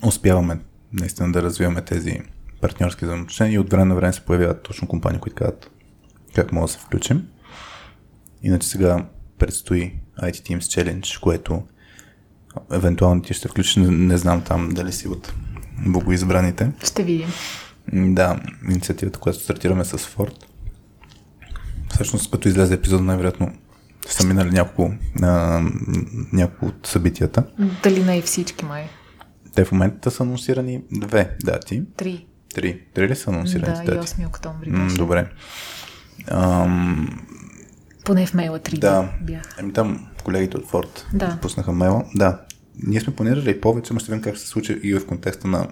[0.02, 0.58] успяваме
[0.92, 2.20] наистина да развиваме тези
[2.60, 5.70] партньорски взаимоотношения и от време на време се появяват точно компании, които казват
[6.34, 7.26] как може да се включим.
[8.42, 9.06] Иначе сега
[9.38, 11.62] предстои IT Teams Challenge, което
[12.72, 15.32] евентуално ти ще включиш, не, не знам там дали си от
[15.86, 16.72] богоизбраните.
[16.84, 17.28] Ще видим.
[17.92, 20.44] Да, инициативата, която стартираме с Ford.
[21.94, 23.52] Всъщност, като излезе епизод, най-вероятно
[24.08, 24.92] са минали няколко,
[25.22, 25.62] а,
[26.32, 27.44] няколко от събитията.
[27.82, 28.88] Дали не и всички май?
[29.54, 31.82] Те в момента са анонсирани две дати.
[31.96, 32.26] Три.
[32.54, 32.80] Три.
[32.94, 34.08] Три ли са анонсирани Да, дати?
[34.08, 34.96] 8 октомври беше.
[34.96, 35.30] добре.
[36.28, 37.18] Ам,
[38.04, 39.42] Поне в мейла три да, бях.
[39.60, 41.38] ами там колегите от Ford Да.
[41.42, 42.04] пуснаха мейла.
[42.14, 42.40] Да,
[42.86, 45.68] ние сме планирали и повече, но ще видим как се случи и в контекста на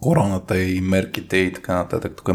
[0.00, 2.12] короната и мерките и така нататък.
[2.16, 2.26] Тук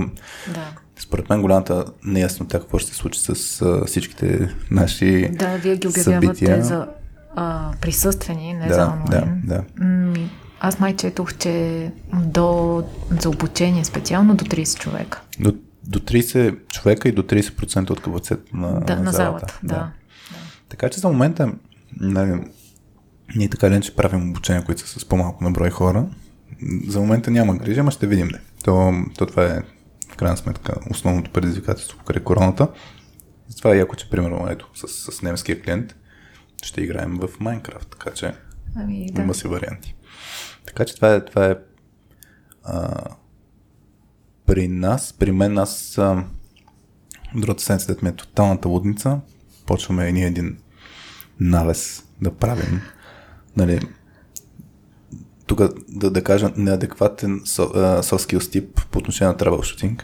[0.47, 0.65] Да.
[0.99, 3.29] според мен голямата неяснота какво ще се случи с
[3.61, 6.63] а, всичките наши Да, вие ги обявявате събития.
[6.63, 6.87] за
[7.35, 9.41] а, присъствени, не Да, за онлайн.
[9.43, 9.85] да, да.
[9.85, 10.13] М,
[10.59, 15.21] аз май четох, че до, за обучение специално до 30 човека.
[15.39, 19.13] До, до 30 човека и до 30% от капацитета на, Да, на, залата.
[19.13, 19.59] залата.
[19.63, 19.91] Да.
[20.69, 21.51] Така че за момента
[21.93, 22.41] нали,
[23.35, 26.05] ние така ли че правим обучения, които са с по-малко на брой хора.
[26.87, 28.27] За момента няма грижа, ама ще видим.
[28.27, 28.39] Не.
[28.63, 29.61] То, то това е
[30.11, 32.67] в крайна сметка основното предизвикателство покрай короната.
[33.47, 35.95] Затова е яко, че примерно ето, с, с немския клиент
[36.63, 38.33] ще играем в Майнкрафт, така че
[38.75, 39.21] Ами, да.
[39.21, 39.95] има си варианти.
[40.65, 41.55] Така че това е, това е
[42.63, 43.03] а,
[44.45, 46.23] при нас, при мен аз а,
[47.35, 49.19] другата седмица, дето ми е тоталната лудница,
[49.65, 50.57] почваме и ние един
[51.39, 52.81] навес да правим.
[53.57, 53.79] Нали,
[55.55, 60.01] тук да, да кажа неадекватен со, а, soft skills тип по отношение на troubleshooting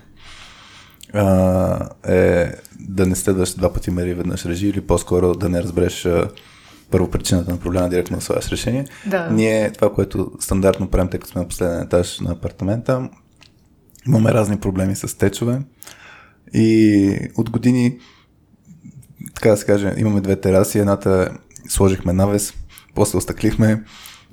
[1.13, 6.05] а, е да не следваш два пъти мери веднъж режи или по-скоро да не разбереш
[6.05, 6.29] а,
[6.91, 8.85] първо причината на проблема директно да слагаш решение.
[9.05, 9.29] Да.
[9.29, 13.09] Ние това, което стандартно правим, тъй като сме на последен етаж на апартамента,
[14.07, 15.61] имаме разни проблеми с течове
[16.53, 17.97] и от години
[19.35, 21.37] така да се каже, имаме две тераси, едната
[21.69, 22.53] сложихме навес,
[22.95, 23.83] после остъклихме,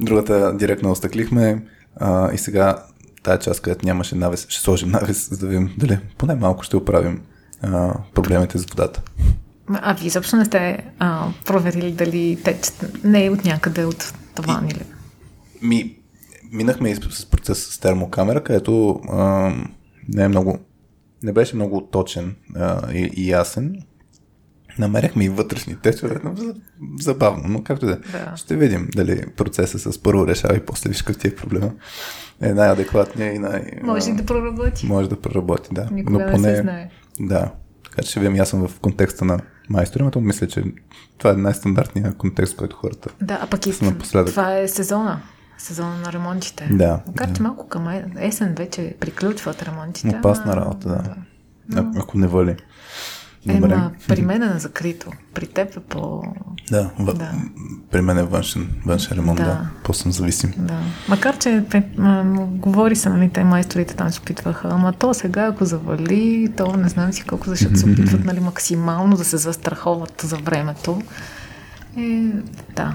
[0.00, 1.62] другата директно остъклихме
[1.96, 2.84] а, и сега
[3.22, 6.76] тая част, където нямаше навес, ще сложим навес, за да видим дали поне малко ще
[6.76, 7.20] оправим
[7.62, 9.02] а, проблемите с водата.
[9.68, 12.70] А вие изобщо не сте а, проверили дали тече
[13.04, 14.82] не е от някъде от таван или...
[15.62, 15.96] Ми,
[16.52, 19.52] минахме и с процес с термокамера, където а,
[20.08, 20.58] не е много,
[21.22, 23.82] не беше много точен а, и, и ясен.
[24.78, 26.54] Намерихме и вътрешни течове, но за-
[27.00, 27.92] забавно, но както да.
[27.92, 27.96] е.
[27.96, 28.36] Да.
[28.36, 31.70] Ще видим дали процеса с първо решава и после виж какъв ти е проблема.
[32.40, 33.62] Е най-адекватният и най...
[33.82, 34.86] Може да проработи.
[34.86, 35.88] Може да проработи, да.
[35.92, 36.90] Никога не се знае.
[37.20, 37.50] Да.
[37.84, 39.38] Така че ще видим, аз съм в контекста на
[39.68, 40.64] майстори, но мисля, че
[41.18, 43.72] това е най-стандартният контекст, който хората Да, а пък и
[44.26, 45.20] това е сезона.
[45.58, 46.68] Сезона на ремонтите.
[46.70, 47.34] Да, Макар, да.
[47.34, 50.08] че малко към е- есен вече приключват ремонтите.
[50.08, 51.14] Опасна работа, да.
[51.74, 52.56] А, ако не вали.
[53.48, 55.10] Ема, при мен е на закрито.
[55.34, 56.22] При теб е по...
[56.70, 57.14] Да, в...
[57.14, 57.32] Да.
[57.90, 59.44] при мен е външен, външен ремонт, да.
[59.44, 59.50] Да.
[59.50, 59.68] да.
[59.84, 60.54] По-съм зависим.
[60.56, 60.78] Да.
[61.08, 65.46] Макар, че те, а, говори се, нали, те майсторите там се опитваха, ама то сега,
[65.46, 70.22] ако завали, то не знам си колко, защото се опитват, нали, максимално да се застраховат
[70.24, 71.02] за времето.
[71.98, 72.28] Е,
[72.76, 72.94] да.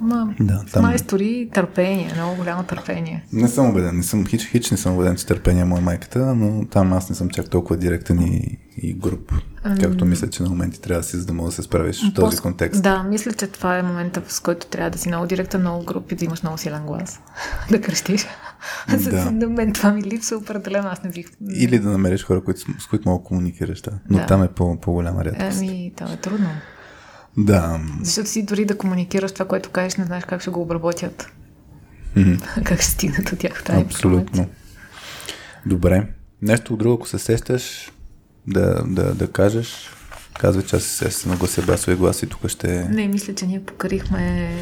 [0.00, 3.24] Ма, Да, там- майстори, търпение, много голямо търпение.
[3.32, 6.34] Не съм убеден, не съм, хич, хич не съм убеден, че търпение му е майката,
[6.34, 9.32] но там аз не съм чак толкова директен и, и груп.
[9.80, 12.14] Както мисля, че на моменти трябва да си, за да мога да се справиш в
[12.14, 12.82] този контекст.
[12.82, 16.14] Да, мисля, че това е момента, с който трябва да си много директен, много групи,
[16.14, 17.20] да имаш много силен глас.
[17.70, 18.26] да крещиш.
[19.10, 19.30] Да.
[19.30, 21.26] на мен това ми липсва определено, аз не бих...
[21.54, 23.80] Или да намериш хора, които, с които мога да комуникираш.
[23.80, 23.90] Да.
[24.10, 24.26] Но Да.
[24.26, 25.58] там е по, по-голяма рядкост.
[25.62, 26.48] Еми, това е трудно.
[27.36, 27.80] Да.
[28.02, 31.32] Защото си дори да комуникираш това, което кажеш, не знаеш как ще го обработят.
[32.16, 32.34] Мгм.
[32.64, 34.46] как ще стигнат от тях тази Абсолютно.
[35.66, 36.06] Добре.
[36.42, 37.92] Нещо друго, ако се сещаш,
[38.46, 39.90] да, да, да кажеш.
[40.40, 43.62] Казва, че аз се се наглася басови глас и тук ще Не, мисля, че ние
[43.62, 44.52] покарихме...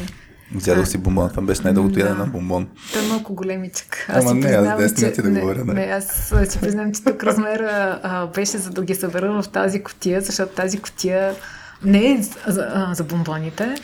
[0.55, 1.29] взядох си бомбон.
[1.29, 1.99] Това беше най-дългото Да.
[1.99, 2.67] ядене на бомбон.
[2.93, 4.05] Той е малко големичък.
[4.09, 5.73] Ама си не, аз десет че- минути да не, говоря, не.
[5.73, 6.05] Не, аз
[6.49, 10.55] си признавам, че тук размера а, беше за да ги събера в тази котия, защото
[10.55, 11.35] тази котия
[11.83, 13.75] не е за, а, за бомбоните.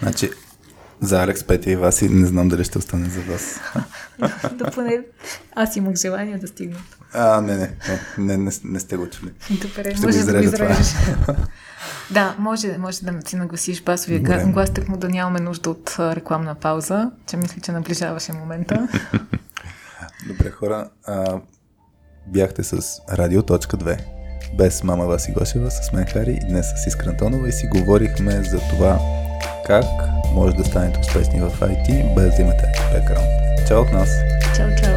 [0.00, 0.30] Значи,
[1.00, 3.60] за Алекс, Петя и Васи не знам дали ще остане за вас.
[4.52, 5.00] да поне
[5.54, 6.76] аз имах желание да стигна.
[7.12, 7.70] А, не, не,
[8.18, 9.30] не, не, не, сте го чули.
[9.50, 10.94] Добре, Ще може да го изрежеш.
[12.10, 14.44] да, може, може да си нагласиш басовия Добре.
[14.46, 18.88] глас, так му да нямаме нужда от рекламна пауза, че мисля, че наближаваше момента.
[20.26, 21.40] Добре, хора, а,
[22.26, 24.21] бяхте с Радио.2.
[24.54, 28.42] Без мама Васи Гошева, с мен Хари и днес с Искра Антонова и си говорихме
[28.42, 28.98] за това
[29.66, 29.84] как
[30.34, 33.28] може да станете успешни в IT без да имате бекграунд.
[33.68, 34.08] Чао от нас!
[34.56, 34.91] чао, чао!